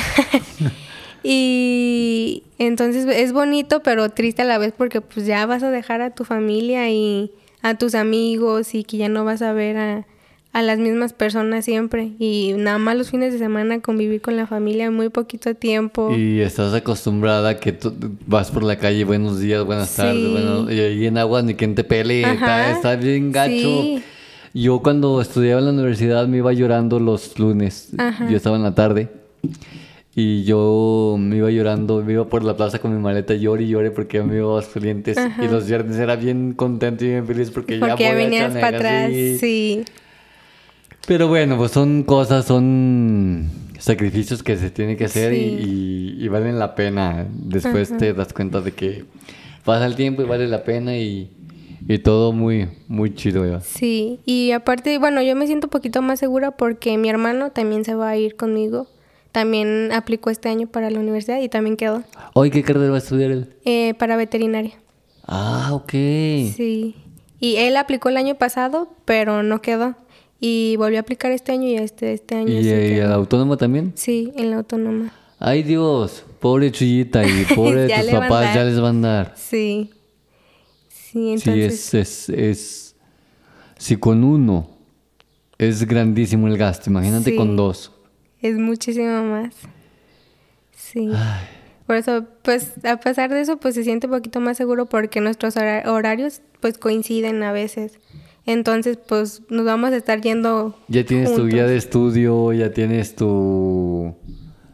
Y 1.26 2.42
entonces 2.58 3.06
es 3.06 3.32
bonito, 3.32 3.82
pero 3.82 4.10
triste 4.10 4.42
a 4.42 4.44
la 4.44 4.58
vez 4.58 4.74
porque 4.76 5.00
pues 5.00 5.24
ya 5.26 5.46
vas 5.46 5.62
a 5.62 5.70
dejar 5.70 6.02
a 6.02 6.10
tu 6.10 6.24
familia 6.24 6.90
y 6.90 7.32
a 7.62 7.76
tus 7.78 7.94
amigos 7.94 8.74
y 8.74 8.84
que 8.84 8.98
ya 8.98 9.08
no 9.08 9.24
vas 9.24 9.40
a 9.40 9.54
ver 9.54 9.76
a, 9.78 10.06
a 10.54 10.62
las 10.62 10.78
mismas 10.78 11.12
personas 11.12 11.64
siempre. 11.64 12.12
Y 12.20 12.54
nada 12.56 12.78
más 12.78 12.96
los 12.96 13.10
fines 13.10 13.32
de 13.32 13.40
semana 13.40 13.80
convivir 13.80 14.20
con 14.20 14.36
la 14.36 14.46
familia 14.46 14.88
muy 14.90 15.08
poquito 15.08 15.52
tiempo. 15.56 16.14
Y 16.16 16.40
estás 16.40 16.72
acostumbrada 16.72 17.50
a 17.50 17.56
que 17.60 17.72
tú 17.72 17.92
vas 18.26 18.52
por 18.52 18.62
la 18.62 18.76
calle, 18.76 19.04
buenos 19.04 19.40
días, 19.40 19.64
buenas 19.64 19.90
Sí. 19.90 19.96
tardes, 19.96 20.30
bueno, 20.30 20.70
y 20.72 20.78
ahí 20.78 21.06
en 21.06 21.18
aguas 21.18 21.42
ni 21.42 21.54
quien 21.54 21.74
te 21.74 21.82
pele, 21.82 22.22
está, 22.22 22.94
bien 22.94 23.32
gacho. 23.32 23.52
Sí. 23.52 24.02
Yo 24.54 24.80
cuando 24.80 25.20
estudiaba 25.20 25.58
en 25.58 25.66
la 25.66 25.72
universidad 25.72 26.28
me 26.28 26.36
iba 26.36 26.52
llorando 26.52 27.00
los 27.00 27.36
lunes, 27.36 27.90
Ajá. 27.98 28.30
yo 28.30 28.36
estaba 28.36 28.56
en 28.56 28.62
la 28.62 28.76
tarde, 28.76 29.08
y 30.14 30.44
yo 30.44 31.16
me 31.18 31.38
iba 31.38 31.50
llorando, 31.50 32.00
me 32.04 32.12
iba 32.12 32.28
por 32.28 32.44
la 32.44 32.56
plaza 32.56 32.78
con 32.78 32.94
mi 32.94 33.02
maleta, 33.02 33.34
llore 33.34 33.64
y 33.64 33.68
llore 33.70 33.90
porque 33.90 34.22
me 34.22 34.36
iba 34.36 34.56
a 34.56 34.62
clientes, 34.62 35.16
y 35.42 35.48
los 35.48 35.66
viernes 35.66 35.96
era 35.96 36.14
bien 36.14 36.52
contento 36.52 37.04
y 37.04 37.08
bien 37.08 37.26
feliz 37.26 37.50
porque, 37.50 37.80
ya 37.80 37.88
porque 37.88 38.04
voy 38.04 38.12
a 38.12 38.14
venías 38.14 38.52
para 38.52 38.76
atrás, 38.76 39.10
sí. 39.40 39.82
Pero 41.06 41.28
bueno, 41.28 41.56
pues 41.58 41.72
son 41.72 42.02
cosas, 42.02 42.46
son 42.46 43.50
sacrificios 43.78 44.42
que 44.42 44.56
se 44.56 44.70
tienen 44.70 44.96
que 44.96 45.04
hacer 45.04 45.32
y- 45.34 45.36
Sí. 45.36 46.14
y, 46.18 46.24
y 46.24 46.28
valen 46.28 46.58
la 46.58 46.74
pena. 46.74 47.26
Después 47.30 47.94
te 47.96 48.14
das 48.14 48.32
cuenta 48.32 48.60
de 48.60 48.72
que 48.72 49.04
pasa 49.64 49.84
el 49.86 49.96
tiempo 49.96 50.22
y 50.22 50.24
vale 50.24 50.48
la 50.48 50.64
pena 50.64 50.96
y, 50.96 51.30
y 51.86 51.98
todo 51.98 52.32
muy, 52.32 52.68
muy 52.88 53.14
chido. 53.14 53.44
Eva. 53.44 53.60
Sí, 53.60 54.20
y 54.24 54.52
aparte, 54.52 54.96
bueno, 54.98 55.20
yo 55.22 55.36
me 55.36 55.46
siento 55.46 55.66
un 55.66 55.70
poquito 55.70 56.00
más 56.00 56.18
segura 56.20 56.52
porque 56.52 56.96
mi 56.96 57.10
hermano 57.10 57.50
también 57.50 57.84
se 57.84 57.94
va 57.94 58.08
a 58.10 58.16
ir 58.16 58.36
conmigo. 58.36 58.88
También 59.32 59.90
aplicó 59.92 60.30
este 60.30 60.48
año 60.48 60.68
para 60.68 60.90
la 60.90 61.00
universidad 61.00 61.40
y 61.42 61.48
también 61.48 61.76
quedó 61.76 62.04
Hoy, 62.34 62.50
¿qué 62.50 62.62
carrera 62.62 62.90
va 62.90 62.94
a 62.94 62.98
estudiar 62.98 63.32
él? 63.32 63.48
eh, 63.64 63.92
para 63.98 64.16
veterinaria. 64.16 64.72
Ah, 65.26 65.70
ok. 65.72 65.90
Sí. 65.90 66.94
Y 67.40 67.56
él 67.56 67.76
aplicó 67.76 68.08
el 68.08 68.16
año 68.16 68.36
pasado, 68.36 68.94
pero 69.04 69.42
no 69.42 69.60
quedó. 69.60 69.96
Y 70.40 70.76
volvió 70.76 70.98
a 70.98 71.00
aplicar 71.02 71.32
este 71.32 71.52
año 71.52 71.68
y 71.68 71.76
este, 71.76 72.12
este 72.12 72.34
año 72.34 72.48
¿Y, 72.48 72.62
sí 72.64 72.70
eh, 72.70 72.88
quedó. 72.96 73.06
el 73.06 73.12
autónomo 73.12 73.56
también? 73.56 73.92
Sí, 73.94 74.32
en 74.36 74.50
la 74.50 74.56
autónoma. 74.56 75.12
Ay 75.38 75.62
Dios, 75.62 76.24
pobre 76.40 76.70
Chuyita 76.70 77.24
y 77.26 77.44
pobre 77.54 77.88
Ya 77.88 78.02
tus 78.02 78.12
a 78.14 78.20
papás 78.20 78.54
ya 78.54 78.64
les 78.64 78.78
van 78.80 79.04
a 79.04 79.08
dar. 79.08 79.34
Sí. 79.36 79.90
Sí, 80.88 81.38
Sí, 81.38 81.50
entonces. 81.50 81.94
es, 81.94 81.94
es, 81.94 82.28
es... 82.28 82.96
Si 83.78 83.96
con 83.96 84.24
uno 84.24 84.68
es 85.58 85.86
grandísimo 85.86 86.48
el 86.48 86.56
gasto, 86.58 86.90
imagínate 86.90 87.30
Sí. 87.30 87.36
con 87.36 87.56
dos. 87.56 87.92
Es 88.42 88.56
muchísimo 88.58 89.22
más. 89.24 89.54
Sí. 90.76 91.08
Por 91.86 91.96
eso, 91.96 92.24
pues, 92.42 92.72
a 92.84 92.98
pesar 92.98 93.30
de 93.30 93.40
eso, 93.40 93.58
pues 93.58 93.74
se 93.74 93.84
siente 93.84 94.06
un 94.06 94.12
poquito 94.14 94.40
más 94.40 94.56
seguro 94.56 94.86
porque 94.86 95.20
nuestros 95.20 95.56
hora- 95.56 95.84
horarios, 95.90 96.40
pues, 96.60 96.78
coinciden 96.78 97.42
a 97.42 97.52
veces. 97.52 97.98
Entonces, 98.46 98.98
pues, 99.08 99.42
nos 99.48 99.64
vamos 99.64 99.92
a 99.92 99.96
estar 99.96 100.20
yendo 100.20 100.76
Ya 100.88 101.04
tienes 101.04 101.34
tu 101.34 101.46
guía 101.46 101.66
de 101.66 101.76
estudio, 101.76 102.52
ya 102.52 102.70
tienes 102.72 103.14
tu... 103.16 104.14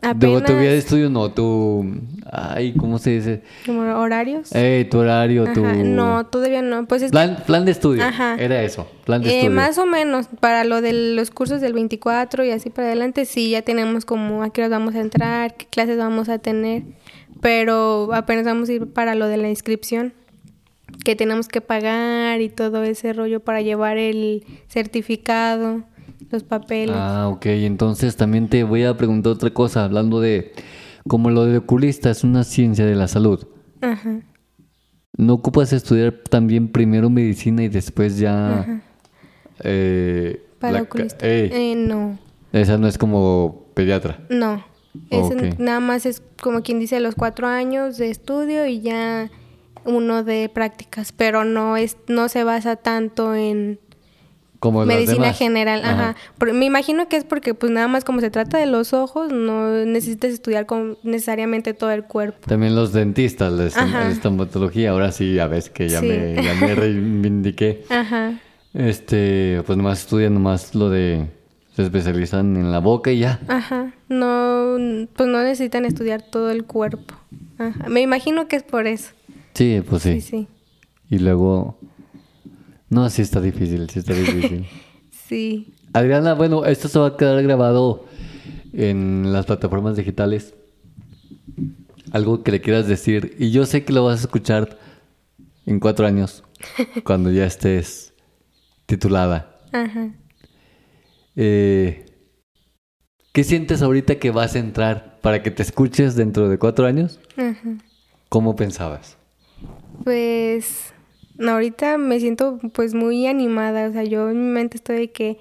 Apenas, 0.02 0.44
tu 0.44 0.52
guía 0.52 0.70
de 0.70 0.78
estudio 0.78 1.10
no, 1.10 1.30
tu... 1.30 1.84
Ay, 2.32 2.72
¿cómo 2.72 2.98
se 2.98 3.10
dice? 3.10 3.42
como 3.66 3.82
horarios. 3.82 4.48
Eh, 4.54 4.88
tu 4.90 4.98
horario, 4.98 5.44
tu... 5.52 5.62
No, 5.62 6.24
todavía 6.26 6.62
no. 6.62 6.86
Pues 6.86 7.02
es 7.02 7.10
Plan, 7.10 7.36
plan 7.46 7.64
de 7.66 7.72
estudio, 7.72 8.02
Ajá. 8.02 8.36
era 8.38 8.62
eso, 8.62 8.88
plan 9.04 9.20
de 9.22 9.28
Eh, 9.28 9.32
estudio. 9.40 9.54
más 9.54 9.76
o 9.78 9.84
menos, 9.86 10.28
para 10.40 10.64
lo 10.64 10.80
de 10.80 10.92
los 11.14 11.30
cursos 11.30 11.60
del 11.60 11.74
24 11.74 12.44
y 12.44 12.50
así 12.50 12.70
para 12.70 12.88
adelante, 12.88 13.24
sí, 13.26 13.50
ya 13.50 13.60
tenemos 13.62 14.04
como 14.06 14.42
a 14.42 14.50
qué 14.50 14.62
horas 14.62 14.70
vamos 14.70 14.94
a 14.94 15.00
entrar, 15.00 15.54
qué 15.56 15.66
clases 15.66 15.98
vamos 15.98 16.28
a 16.30 16.38
tener, 16.38 16.82
pero 17.42 18.10
apenas 18.14 18.44
vamos 18.46 18.68
a 18.70 18.72
ir 18.72 18.86
para 18.86 19.14
lo 19.14 19.26
de 19.26 19.36
la 19.36 19.50
inscripción, 19.50 20.14
que 21.04 21.16
tenemos 21.16 21.48
que 21.48 21.60
pagar 21.60 22.40
y 22.40 22.48
todo 22.48 22.82
ese 22.82 23.12
rollo 23.12 23.40
para 23.40 23.60
llevar 23.62 23.98
el 23.98 24.44
certificado, 24.68 25.84
los 26.30 26.42
papeles. 26.44 26.94
Ah, 26.98 27.28
ok. 27.28 27.46
Entonces 27.46 28.16
también 28.16 28.48
te 28.48 28.64
voy 28.64 28.84
a 28.84 28.96
preguntar 28.96 29.32
otra 29.32 29.50
cosa, 29.50 29.84
hablando 29.84 30.20
de... 30.20 30.52
Como 31.08 31.30
lo 31.30 31.46
de 31.46 31.56
oculista 31.58 32.10
es 32.10 32.24
una 32.24 32.44
ciencia 32.44 32.84
de 32.84 32.94
la 32.94 33.08
salud. 33.08 33.46
Ajá. 33.80 34.20
¿No 35.16 35.34
ocupas 35.34 35.72
estudiar 35.72 36.12
también 36.28 36.68
primero 36.68 37.08
medicina 37.08 37.62
y 37.62 37.68
después 37.68 38.18
ya... 38.18 38.82
eh, 39.64 40.42
Para 40.58 40.72
la 40.74 40.82
oculista. 40.82 41.26
Eh, 41.26 41.74
no, 41.76 42.18
Esa 42.52 42.76
no 42.78 42.86
es 42.86 42.98
como 42.98 43.66
pediatra. 43.74 44.20
no. 44.28 44.64
Ok. 45.10 45.58
nada 45.58 45.78
más 45.78 46.04
es 46.04 46.20
como 46.42 46.62
quien 46.62 46.80
dice 46.80 46.98
los 46.98 47.14
cuatro 47.14 47.46
años 47.46 47.96
de 47.96 48.10
estudio 48.10 48.66
y 48.66 48.80
ya 48.80 49.30
uno 49.84 50.24
de 50.24 50.48
prácticas, 50.52 51.12
pero 51.12 51.44
no 51.44 51.76
es, 51.76 51.96
no 52.08 52.28
se 52.28 52.44
basa 52.44 52.76
tanto 52.76 53.34
en 53.34 53.78
Como 54.58 54.84
medicina 54.84 55.32
general, 55.32 55.80
ajá. 55.84 56.10
Ajá. 56.10 56.52
Me 56.52 56.66
imagino 56.66 57.08
que 57.08 57.16
es 57.16 57.24
porque 57.24 57.54
pues 57.54 57.72
nada 57.72 57.88
más 57.88 58.04
como 58.04 58.20
se 58.20 58.30
trata 58.30 58.58
de 58.58 58.66
los 58.66 58.92
ojos, 58.92 59.32
no 59.32 59.70
necesitas 59.86 60.32
estudiar 60.32 60.66
con 60.66 60.98
necesariamente 61.02 61.72
todo 61.74 61.90
el 61.92 62.04
cuerpo. 62.04 62.46
También 62.46 62.74
los 62.74 62.92
dentistas, 62.92 63.52
la 63.52 63.64
estom- 63.66 63.82
Ajá. 63.84 64.00
la 64.04 64.10
estomatología. 64.10 64.90
Ahora 64.90 65.12
sí, 65.12 65.38
a 65.38 65.46
ver 65.46 65.62
que 65.72 65.88
ya, 65.88 66.00
Sí. 66.00 66.06
me, 66.08 66.42
ya 66.42 66.54
me 66.54 66.74
reivindiqué. 66.74 67.84
Ajá. 67.90 68.38
Este, 68.74 69.62
pues 69.66 69.76
nomás 69.76 70.00
estudian 70.00 70.34
nomás 70.34 70.74
lo 70.74 70.90
de... 70.90 71.26
Se 71.74 71.82
especializan 71.82 72.56
en 72.56 72.72
la 72.72 72.80
boca 72.80 73.10
y 73.12 73.20
ya. 73.20 73.40
Ajá. 73.48 73.92
No, 74.08 74.76
pues 75.16 75.28
no 75.28 75.42
necesitan 75.42 75.84
estudiar 75.84 76.20
todo 76.20 76.50
el 76.50 76.64
cuerpo. 76.64 77.14
Ajá. 77.58 77.88
Me 77.88 78.00
imagino 78.00 78.48
que 78.48 78.56
es 78.56 78.62
por 78.64 78.86
eso. 78.86 79.12
Sí, 79.54 79.82
pues 79.88 80.02
sí. 80.02 80.20
Sí, 80.20 80.28
sí. 80.28 80.48
Y 81.10 81.18
luego... 81.18 81.78
No, 82.88 83.08
sí 83.08 83.22
está 83.22 83.40
difícil, 83.40 83.88
sí 83.90 84.00
está 84.00 84.14
difícil. 84.14 84.66
Sí. 85.30 85.74
Adriana, 85.92 86.34
bueno, 86.34 86.64
esto 86.64 86.88
se 86.88 86.98
va 86.98 87.06
a 87.06 87.16
quedar 87.16 87.40
grabado 87.44 88.04
en 88.72 89.32
las 89.32 89.46
plataformas 89.46 89.96
digitales. 89.96 90.54
Algo 92.10 92.42
que 92.42 92.50
le 92.50 92.60
quieras 92.60 92.88
decir. 92.88 93.36
Y 93.38 93.52
yo 93.52 93.64
sé 93.64 93.84
que 93.84 93.92
lo 93.92 94.04
vas 94.04 94.18
a 94.18 94.22
escuchar 94.22 94.76
en 95.66 95.78
cuatro 95.78 96.04
años, 96.04 96.42
cuando 97.04 97.30
ya 97.30 97.46
estés 97.46 98.12
titulada. 98.86 99.60
Ajá. 99.72 100.12
Eh, 101.36 102.06
¿Qué 103.32 103.44
sientes 103.44 103.82
ahorita 103.82 104.16
que 104.16 104.32
vas 104.32 104.56
a 104.56 104.58
entrar 104.58 105.20
para 105.20 105.44
que 105.44 105.52
te 105.52 105.62
escuches 105.62 106.16
dentro 106.16 106.48
de 106.48 106.58
cuatro 106.58 106.86
años? 106.86 107.20
Ajá. 107.36 107.78
¿Cómo 108.28 108.56
pensabas? 108.56 109.16
Pues 110.04 110.92
ahorita 111.38 111.98
me 111.98 112.20
siento 112.20 112.58
pues 112.72 112.94
muy 112.94 113.26
animada, 113.26 113.88
o 113.88 113.92
sea, 113.92 114.04
yo 114.04 114.30
en 114.30 114.38
mi 114.46 114.52
mente 114.52 114.76
estoy 114.76 114.96
de 114.96 115.10
que 115.12 115.38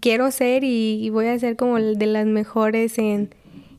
quiero 0.00 0.30
ser 0.30 0.64
y, 0.64 1.08
voy 1.10 1.26
a 1.26 1.38
ser 1.38 1.56
como 1.56 1.78
de 1.78 2.06
las 2.06 2.26
mejores 2.26 2.98
en, 2.98 3.34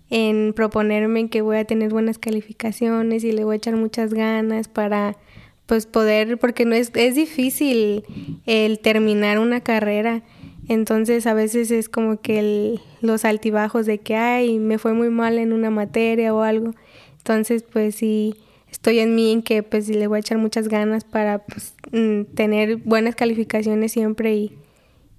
en 0.09 0.53
proponerme 0.53 1.29
que 1.29 1.41
voy 1.41 1.57
a 1.57 1.65
tener 1.65 1.91
buenas 1.91 2.17
calificaciones 2.19 3.23
y 3.23 3.31
le 3.31 3.43
voy 3.43 3.53
a 3.53 3.57
echar 3.57 3.75
muchas 3.75 4.13
ganas 4.13 4.67
para 4.67 5.17
pues 5.65 5.85
poder, 5.85 6.37
porque 6.37 6.65
no 6.65 6.75
es, 6.75 6.91
es 6.95 7.15
difícil 7.15 8.03
el 8.45 8.79
terminar 8.79 9.39
una 9.39 9.61
carrera. 9.61 10.21
Entonces 10.67 11.25
a 11.27 11.33
veces 11.33 11.71
es 11.71 11.89
como 11.89 12.21
que 12.21 12.39
el- 12.39 12.79
los 13.01 13.25
altibajos 13.25 13.85
de 13.85 13.97
que, 13.99 14.15
ay, 14.15 14.59
me 14.59 14.77
fue 14.77 14.93
muy 14.93 15.09
mal 15.09 15.37
en 15.39 15.53
una 15.53 15.69
materia 15.69 16.33
o 16.33 16.41
algo. 16.41 16.71
Entonces 17.17 17.63
pues 17.63 17.95
sí, 17.95 18.35
estoy 18.73 18.99
en 18.99 19.13
mí 19.13 19.31
en 19.31 19.43
que 19.43 19.61
pues 19.61 19.87
le 19.87 20.07
voy 20.07 20.17
a 20.17 20.19
echar 20.19 20.39
muchas 20.39 20.67
ganas 20.67 21.03
para 21.03 21.39
pues, 21.45 21.75
mm, 21.91 22.23
tener 22.33 22.77
buenas 22.77 23.15
calificaciones 23.15 23.91
siempre 23.91 24.35
y, 24.35 24.51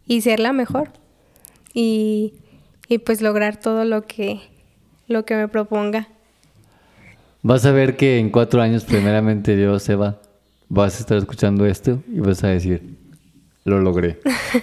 y 0.07 0.23
ser 0.23 0.41
la 0.41 0.53
mejor. 0.53 0.91
Y, 1.73 2.35
y 2.89 2.99
pues 2.99 3.23
lograr 3.23 3.59
todo 3.59 3.85
lo 3.85 4.03
que, 4.07 4.41
lo 5.07 5.25
que 5.25 5.37
me 5.37 5.47
proponga. 5.47 6.09
Vas 7.43 7.65
a 7.65 7.71
ver 7.71 7.97
que 7.97 8.19
en 8.19 8.31
cuatro 8.31 8.61
años, 8.61 8.85
primeramente 8.85 9.57
Dios, 9.57 9.89
Eva, 9.89 10.21
vas 10.69 10.97
a 10.97 11.01
estar 11.01 11.17
escuchando 11.17 11.65
esto 11.65 12.03
y 12.13 12.19
vas 12.19 12.43
a 12.43 12.49
decir, 12.49 12.83
lo 13.65 13.81
logré. 13.81 14.19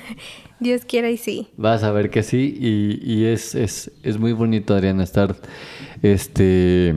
Dios 0.60 0.84
quiera 0.84 1.10
y 1.10 1.18
sí. 1.18 1.48
Vas 1.56 1.84
a 1.84 1.92
ver 1.92 2.10
que 2.10 2.24
sí, 2.24 2.58
y, 2.60 3.00
y 3.04 3.26
es, 3.26 3.56
es, 3.56 3.92
es 4.04 4.18
muy 4.20 4.34
bonito, 4.34 4.74
Adriana, 4.74 5.04
estar, 5.04 5.36
este, 6.02 6.94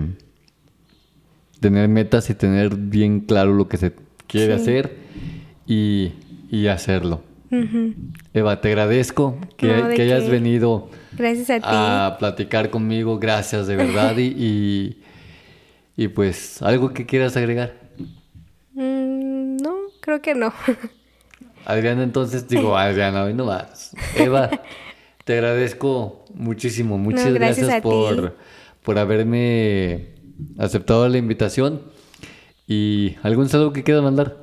tener 1.64 1.88
metas 1.88 2.28
y 2.28 2.34
tener 2.34 2.76
bien 2.76 3.20
claro 3.20 3.54
lo 3.54 3.68
que 3.68 3.78
se 3.78 3.92
quiere 4.26 4.54
Sí. 4.56 4.60
hacer 4.60 4.96
y, 5.66 6.12
y 6.50 6.66
hacerlo. 6.66 7.22
Eva, 8.34 8.60
te 8.60 8.68
agradezco 8.68 9.38
que, 9.56 9.68
No, 9.68 9.88
¿de 9.88 9.94
que 9.94 10.02
hayas 10.02 10.24
qué? 10.24 10.30
venido 10.30 10.90
Gracias 11.16 11.48
a 11.48 11.56
ti. 11.56 11.62
a 11.62 12.16
platicar 12.18 12.68
conmigo, 12.68 13.18
gracias 13.18 13.66
de 13.66 13.76
verdad, 13.76 14.14
y, 14.18 14.26
y, 14.36 15.02
y 15.96 16.08
pues, 16.08 16.60
algo 16.60 16.92
que 16.92 17.06
quieras 17.06 17.34
agregar. 17.38 17.72
Mm, 18.74 19.56
no, 19.62 19.74
creo 20.00 20.20
que 20.20 20.34
no. 20.34 20.52
Adriana, 21.64 22.02
entonces 22.02 22.46
digo, 22.46 22.76
Adriana, 22.76 23.24
hoy 23.24 23.32
no 23.32 23.46
vas. 23.46 23.94
Eva, 24.16 24.50
te 25.24 25.32
agradezco 25.34 26.26
muchísimo. 26.34 26.98
Muchas 26.98 27.28
No, 27.28 27.34
gracias 27.34 27.66
gracias, 27.68 27.82
por, 27.82 28.36
por 28.82 28.98
haberme 28.98 30.08
aceptado 30.58 31.08
la 31.08 31.18
invitación. 31.18 31.82
¿Y 32.66 33.16
algún 33.22 33.48
saludo 33.48 33.72
que 33.72 33.82
quieras 33.82 34.02
mandar? 34.02 34.36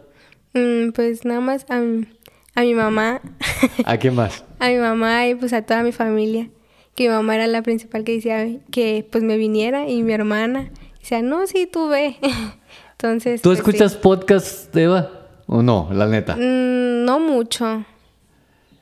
Mm, 0.53 0.91
pues 0.91 1.25
nada 1.25 1.41
más 1.41 1.65
a, 1.69 1.79
mi- 1.79 2.07
a 2.55 2.61
mi 2.61 2.73
mamá, 2.73 3.21
¿A 3.85 3.97
quién 3.97 4.15
más? 4.15 4.43
a 4.59 4.69
mi 4.69 4.77
mamá 4.77 5.27
y 5.27 5.35
pues 5.35 5.53
a 5.53 5.61
toda 5.63 5.83
mi 5.83 5.91
familia. 5.91 6.49
Que 6.95 7.03
mi 7.07 7.09
mamá 7.15 7.35
era 7.35 7.47
la 7.47 7.61
principal 7.63 8.03
que 8.03 8.13
decía 8.13 8.45
que 8.69 9.07
pues 9.09 9.23
me 9.23 9.37
viniera 9.37 9.87
y 9.89 10.03
mi 10.03 10.11
hermana 10.13 10.69
decía, 10.99 11.21
no, 11.21 11.47
sí, 11.47 11.67
tú 11.71 11.87
ve. 11.87 12.17
Entonces... 12.91 13.41
¿Tú 13.41 13.49
pues, 13.49 13.57
sí. 13.59 13.61
escuchas 13.61 13.95
podcast, 13.95 14.75
Eva? 14.75 15.09
¿O 15.47 15.63
no? 15.63 15.89
La 15.93 16.07
neta. 16.07 16.35
Mm, 16.35 17.05
no 17.05 17.19
mucho. 17.19 17.83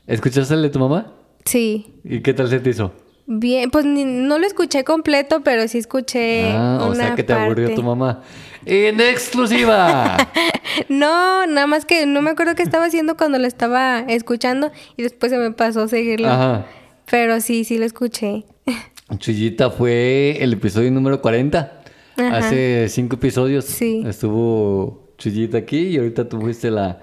¿Escuchaste 0.06 0.54
el 0.54 0.62
de 0.62 0.70
tu 0.70 0.78
mamá? 0.80 1.12
Sí. 1.44 2.00
¿Y 2.04 2.20
qué 2.20 2.34
tal 2.34 2.48
se 2.48 2.60
te 2.60 2.70
hizo? 2.70 2.92
Bien, 3.32 3.70
pues 3.70 3.84
ni- 3.84 4.04
no 4.04 4.38
lo 4.40 4.46
escuché 4.46 4.82
completo, 4.82 5.42
pero 5.44 5.68
sí 5.68 5.78
escuché 5.78 6.50
ah, 6.50 6.78
o 6.82 6.94
sea 6.96 7.06
una 7.06 7.14
que 7.14 7.22
te 7.22 7.32
aburrió 7.32 7.72
tu 7.76 7.82
mamá. 7.84 8.22
¡En 8.66 9.00
exclusiva! 9.00 10.16
No, 10.88 11.46
nada 11.46 11.66
más 11.66 11.84
que 11.84 12.06
no 12.06 12.22
me 12.22 12.30
acuerdo 12.30 12.54
qué 12.54 12.62
estaba 12.62 12.84
haciendo 12.86 13.16
cuando 13.16 13.38
lo 13.38 13.46
estaba 13.46 14.00
escuchando 14.00 14.70
y 14.96 15.02
después 15.02 15.30
se 15.30 15.38
me 15.38 15.50
pasó 15.52 15.86
seguirlo. 15.88 16.28
Ajá. 16.28 16.66
Pero 17.10 17.40
sí, 17.40 17.64
sí 17.64 17.78
lo 17.78 17.84
escuché. 17.84 18.44
Chuyita 19.18 19.70
fue 19.70 20.38
el 20.40 20.52
episodio 20.54 20.90
número 20.90 21.20
40. 21.20 21.82
Ajá. 22.16 22.36
Hace 22.38 22.86
cinco 22.88 23.16
episodios 23.16 23.64
Sí. 23.64 24.02
estuvo 24.06 25.12
Chuyita 25.18 25.58
aquí 25.58 25.78
y 25.88 25.98
ahorita 25.98 26.28
tú 26.28 26.40
fuiste 26.40 26.70
la, 26.70 27.00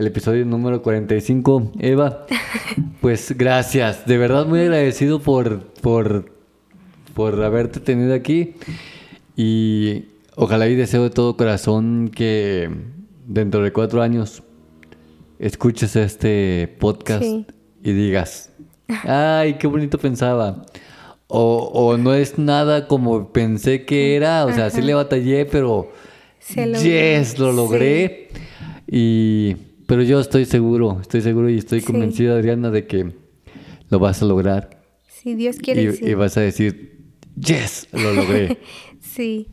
el 0.00 0.06
episodio 0.06 0.46
número 0.46 0.80
45. 0.82 1.72
Eva, 1.78 2.24
pues 3.02 3.34
gracias. 3.36 4.06
De 4.06 4.16
verdad 4.16 4.46
muy 4.46 4.60
agradecido 4.60 5.20
por, 5.20 5.60
por, 5.82 6.32
por 7.14 7.42
haberte 7.42 7.80
tenido 7.80 8.14
aquí. 8.14 8.54
Y 9.36 10.06
ojalá 10.36 10.68
y 10.68 10.74
deseo 10.74 11.02
de 11.02 11.10
todo 11.10 11.36
corazón 11.36 12.10
que 12.14 12.70
dentro 13.26 13.62
de 13.62 13.72
cuatro 13.74 14.00
años 14.00 14.42
escuches 15.38 15.94
este 15.96 16.74
podcast 16.80 17.22
Sí. 17.22 17.46
y 17.82 17.92
digas, 17.92 18.52
ay, 19.04 19.54
qué 19.58 19.66
bonito 19.66 19.98
pensaba. 19.98 20.64
o, 21.28 21.70
o 21.74 21.96
no 21.98 22.14
es 22.14 22.38
nada 22.38 22.88
como 22.88 23.32
pensé 23.32 23.84
que 23.84 24.16
era, 24.16 24.46
o 24.46 24.52
sea, 24.52 24.70
sí 24.70 24.80
le 24.80 24.94
batallé, 24.94 25.44
pero 25.44 25.92
Se 26.38 26.66
yes, 26.72 27.38
lo 27.38 27.50
Sí. 27.50 27.56
logré. 27.56 28.28
Y 28.90 29.56
pero 29.90 30.02
yo 30.04 30.20
estoy 30.20 30.44
seguro, 30.44 30.98
estoy 31.02 31.20
seguro 31.20 31.50
y 31.50 31.58
estoy 31.58 31.80
Sí. 31.80 31.86
convencido, 31.86 32.34
Adriana, 32.36 32.70
de 32.70 32.86
que 32.86 33.12
lo 33.88 33.98
vas 33.98 34.22
a 34.22 34.24
lograr 34.24 34.80
Si 35.08 35.34
Dios 35.34 35.56
quiere, 35.56 35.82
y, 35.82 35.92
sí. 35.92 36.04
y 36.06 36.14
vas 36.14 36.36
a 36.36 36.40
decir, 36.42 37.02
yes, 37.36 37.88
lo 37.92 38.12
logré. 38.14 38.58
Sí. 39.00 39.48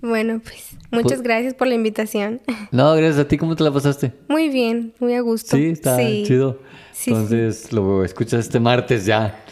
Bueno, 0.00 0.40
pues 0.42 0.76
muchas 0.90 1.12
Pues- 1.12 1.22
gracias 1.22 1.52
por 1.54 1.66
la 1.68 1.74
invitación. 1.74 2.40
no, 2.72 2.94
gracias 2.94 3.18
a 3.18 3.28
ti, 3.28 3.36
¿cómo 3.36 3.56
te 3.56 3.64
la 3.64 3.72
pasaste? 3.72 4.12
Muy 4.28 4.48
bien, 4.48 4.94
muy 5.00 5.14
a 5.14 5.20
gusto. 5.20 5.56
Sí, 5.56 5.66
está 5.66 5.96
Sí. 5.98 6.24
chido. 6.26 6.60
Sí. 6.92 7.10
Entonces 7.10 7.72
lo 7.72 8.04
escuchas 8.04 8.40
este 8.40 8.60
martes 8.60 9.04
ya 9.06 9.44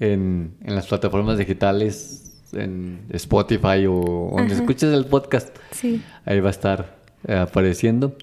en, 0.00 0.54
en 0.64 0.74
las 0.74 0.86
plataformas 0.88 1.38
digitales, 1.38 2.40
en 2.52 3.00
Spotify 3.10 3.86
o 3.88 4.32
donde 4.36 4.54
escuches 4.54 4.92
el 4.92 5.04
podcast. 5.06 5.54
Sí, 5.72 6.00
Ahí 6.24 6.40
va 6.40 6.48
a 6.48 6.52
estar 6.52 6.96
eh, 7.28 7.34
apareciendo. 7.34 8.16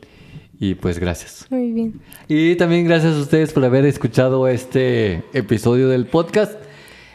Y 0.60 0.76
pues 0.76 1.00
gracias. 1.00 1.48
muy 1.50 1.72
bien. 1.72 2.00
Y 2.28 2.56
también 2.56 2.86
gracias 2.86 3.16
a 3.16 3.20
ustedes 3.20 3.52
por 3.52 3.66
haber 3.66 3.86
escuchado 3.86 4.48
este 4.48 5.24
episodio 5.34 5.90
del 5.90 6.06
podcast. 6.06 6.54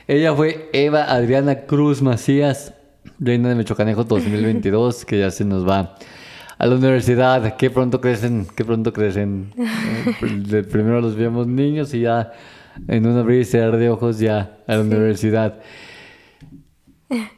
Ella 0.07 0.35
fue 0.35 0.69
Eva 0.73 1.05
Adriana 1.05 1.67
Cruz 1.67 2.03
Macías, 2.03 2.75
reina 3.19 3.51
de 3.51 3.55
Mechocanejo 3.55 4.05
2022, 4.05 5.05
que 5.05 5.19
ya 5.19 5.31
se 5.31 5.45
nos 5.45 5.69
va 5.69 5.97
a 6.59 6.67
la 6.67 6.75
universidad. 6.75 7.57
Qué 7.57 7.71
pronto 7.71 8.01
crecen, 8.01 8.47
qué 8.57 8.65
pronto 8.65 8.93
crecen. 8.93 9.53
De 10.49 10.65
primero 10.65 11.01
los 11.01 11.15
vemos 11.15 11.47
niños 11.47 11.95
y 11.95 12.01
ya 12.01 12.33
en 12.87 13.07
un 13.07 13.19
abrir 13.19 13.41
y 13.41 13.45
cerrar 13.45 13.77
de 13.77 13.91
ojos 13.91 14.19
ya 14.19 14.59
a 14.67 14.75
la 14.75 14.81
universidad. 14.81 15.61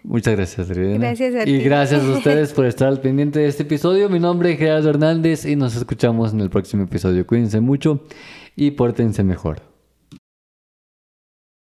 Muchas 0.03 0.37
gracias. 0.37 0.69
Gracias 0.69 1.35
a 1.35 1.43
Y 1.43 1.59
ti. 1.59 1.65
gracias 1.65 2.03
a 2.03 2.11
ustedes 2.11 2.53
por 2.55 2.67
estar 2.67 2.89
al 2.89 3.01
pendiente 3.01 3.39
de 3.41 3.47
este 3.47 3.63
episodio. 3.63 4.09
Mi 4.09 4.19
nombre 4.19 4.53
es 4.53 4.59
Gerardo 4.59 4.91
Hernández 4.91 5.45
y 5.47 5.55
nos 5.57 5.77
escuchamos 5.77 6.33
en 6.33 6.41
el 6.41 6.51
próximo 6.51 6.85
episodio. 6.85 7.27
Cuídense 7.27 7.61
mucho 7.61 8.05
y 8.57 8.73
pórtense 8.73 9.23
mejor. 9.23 9.70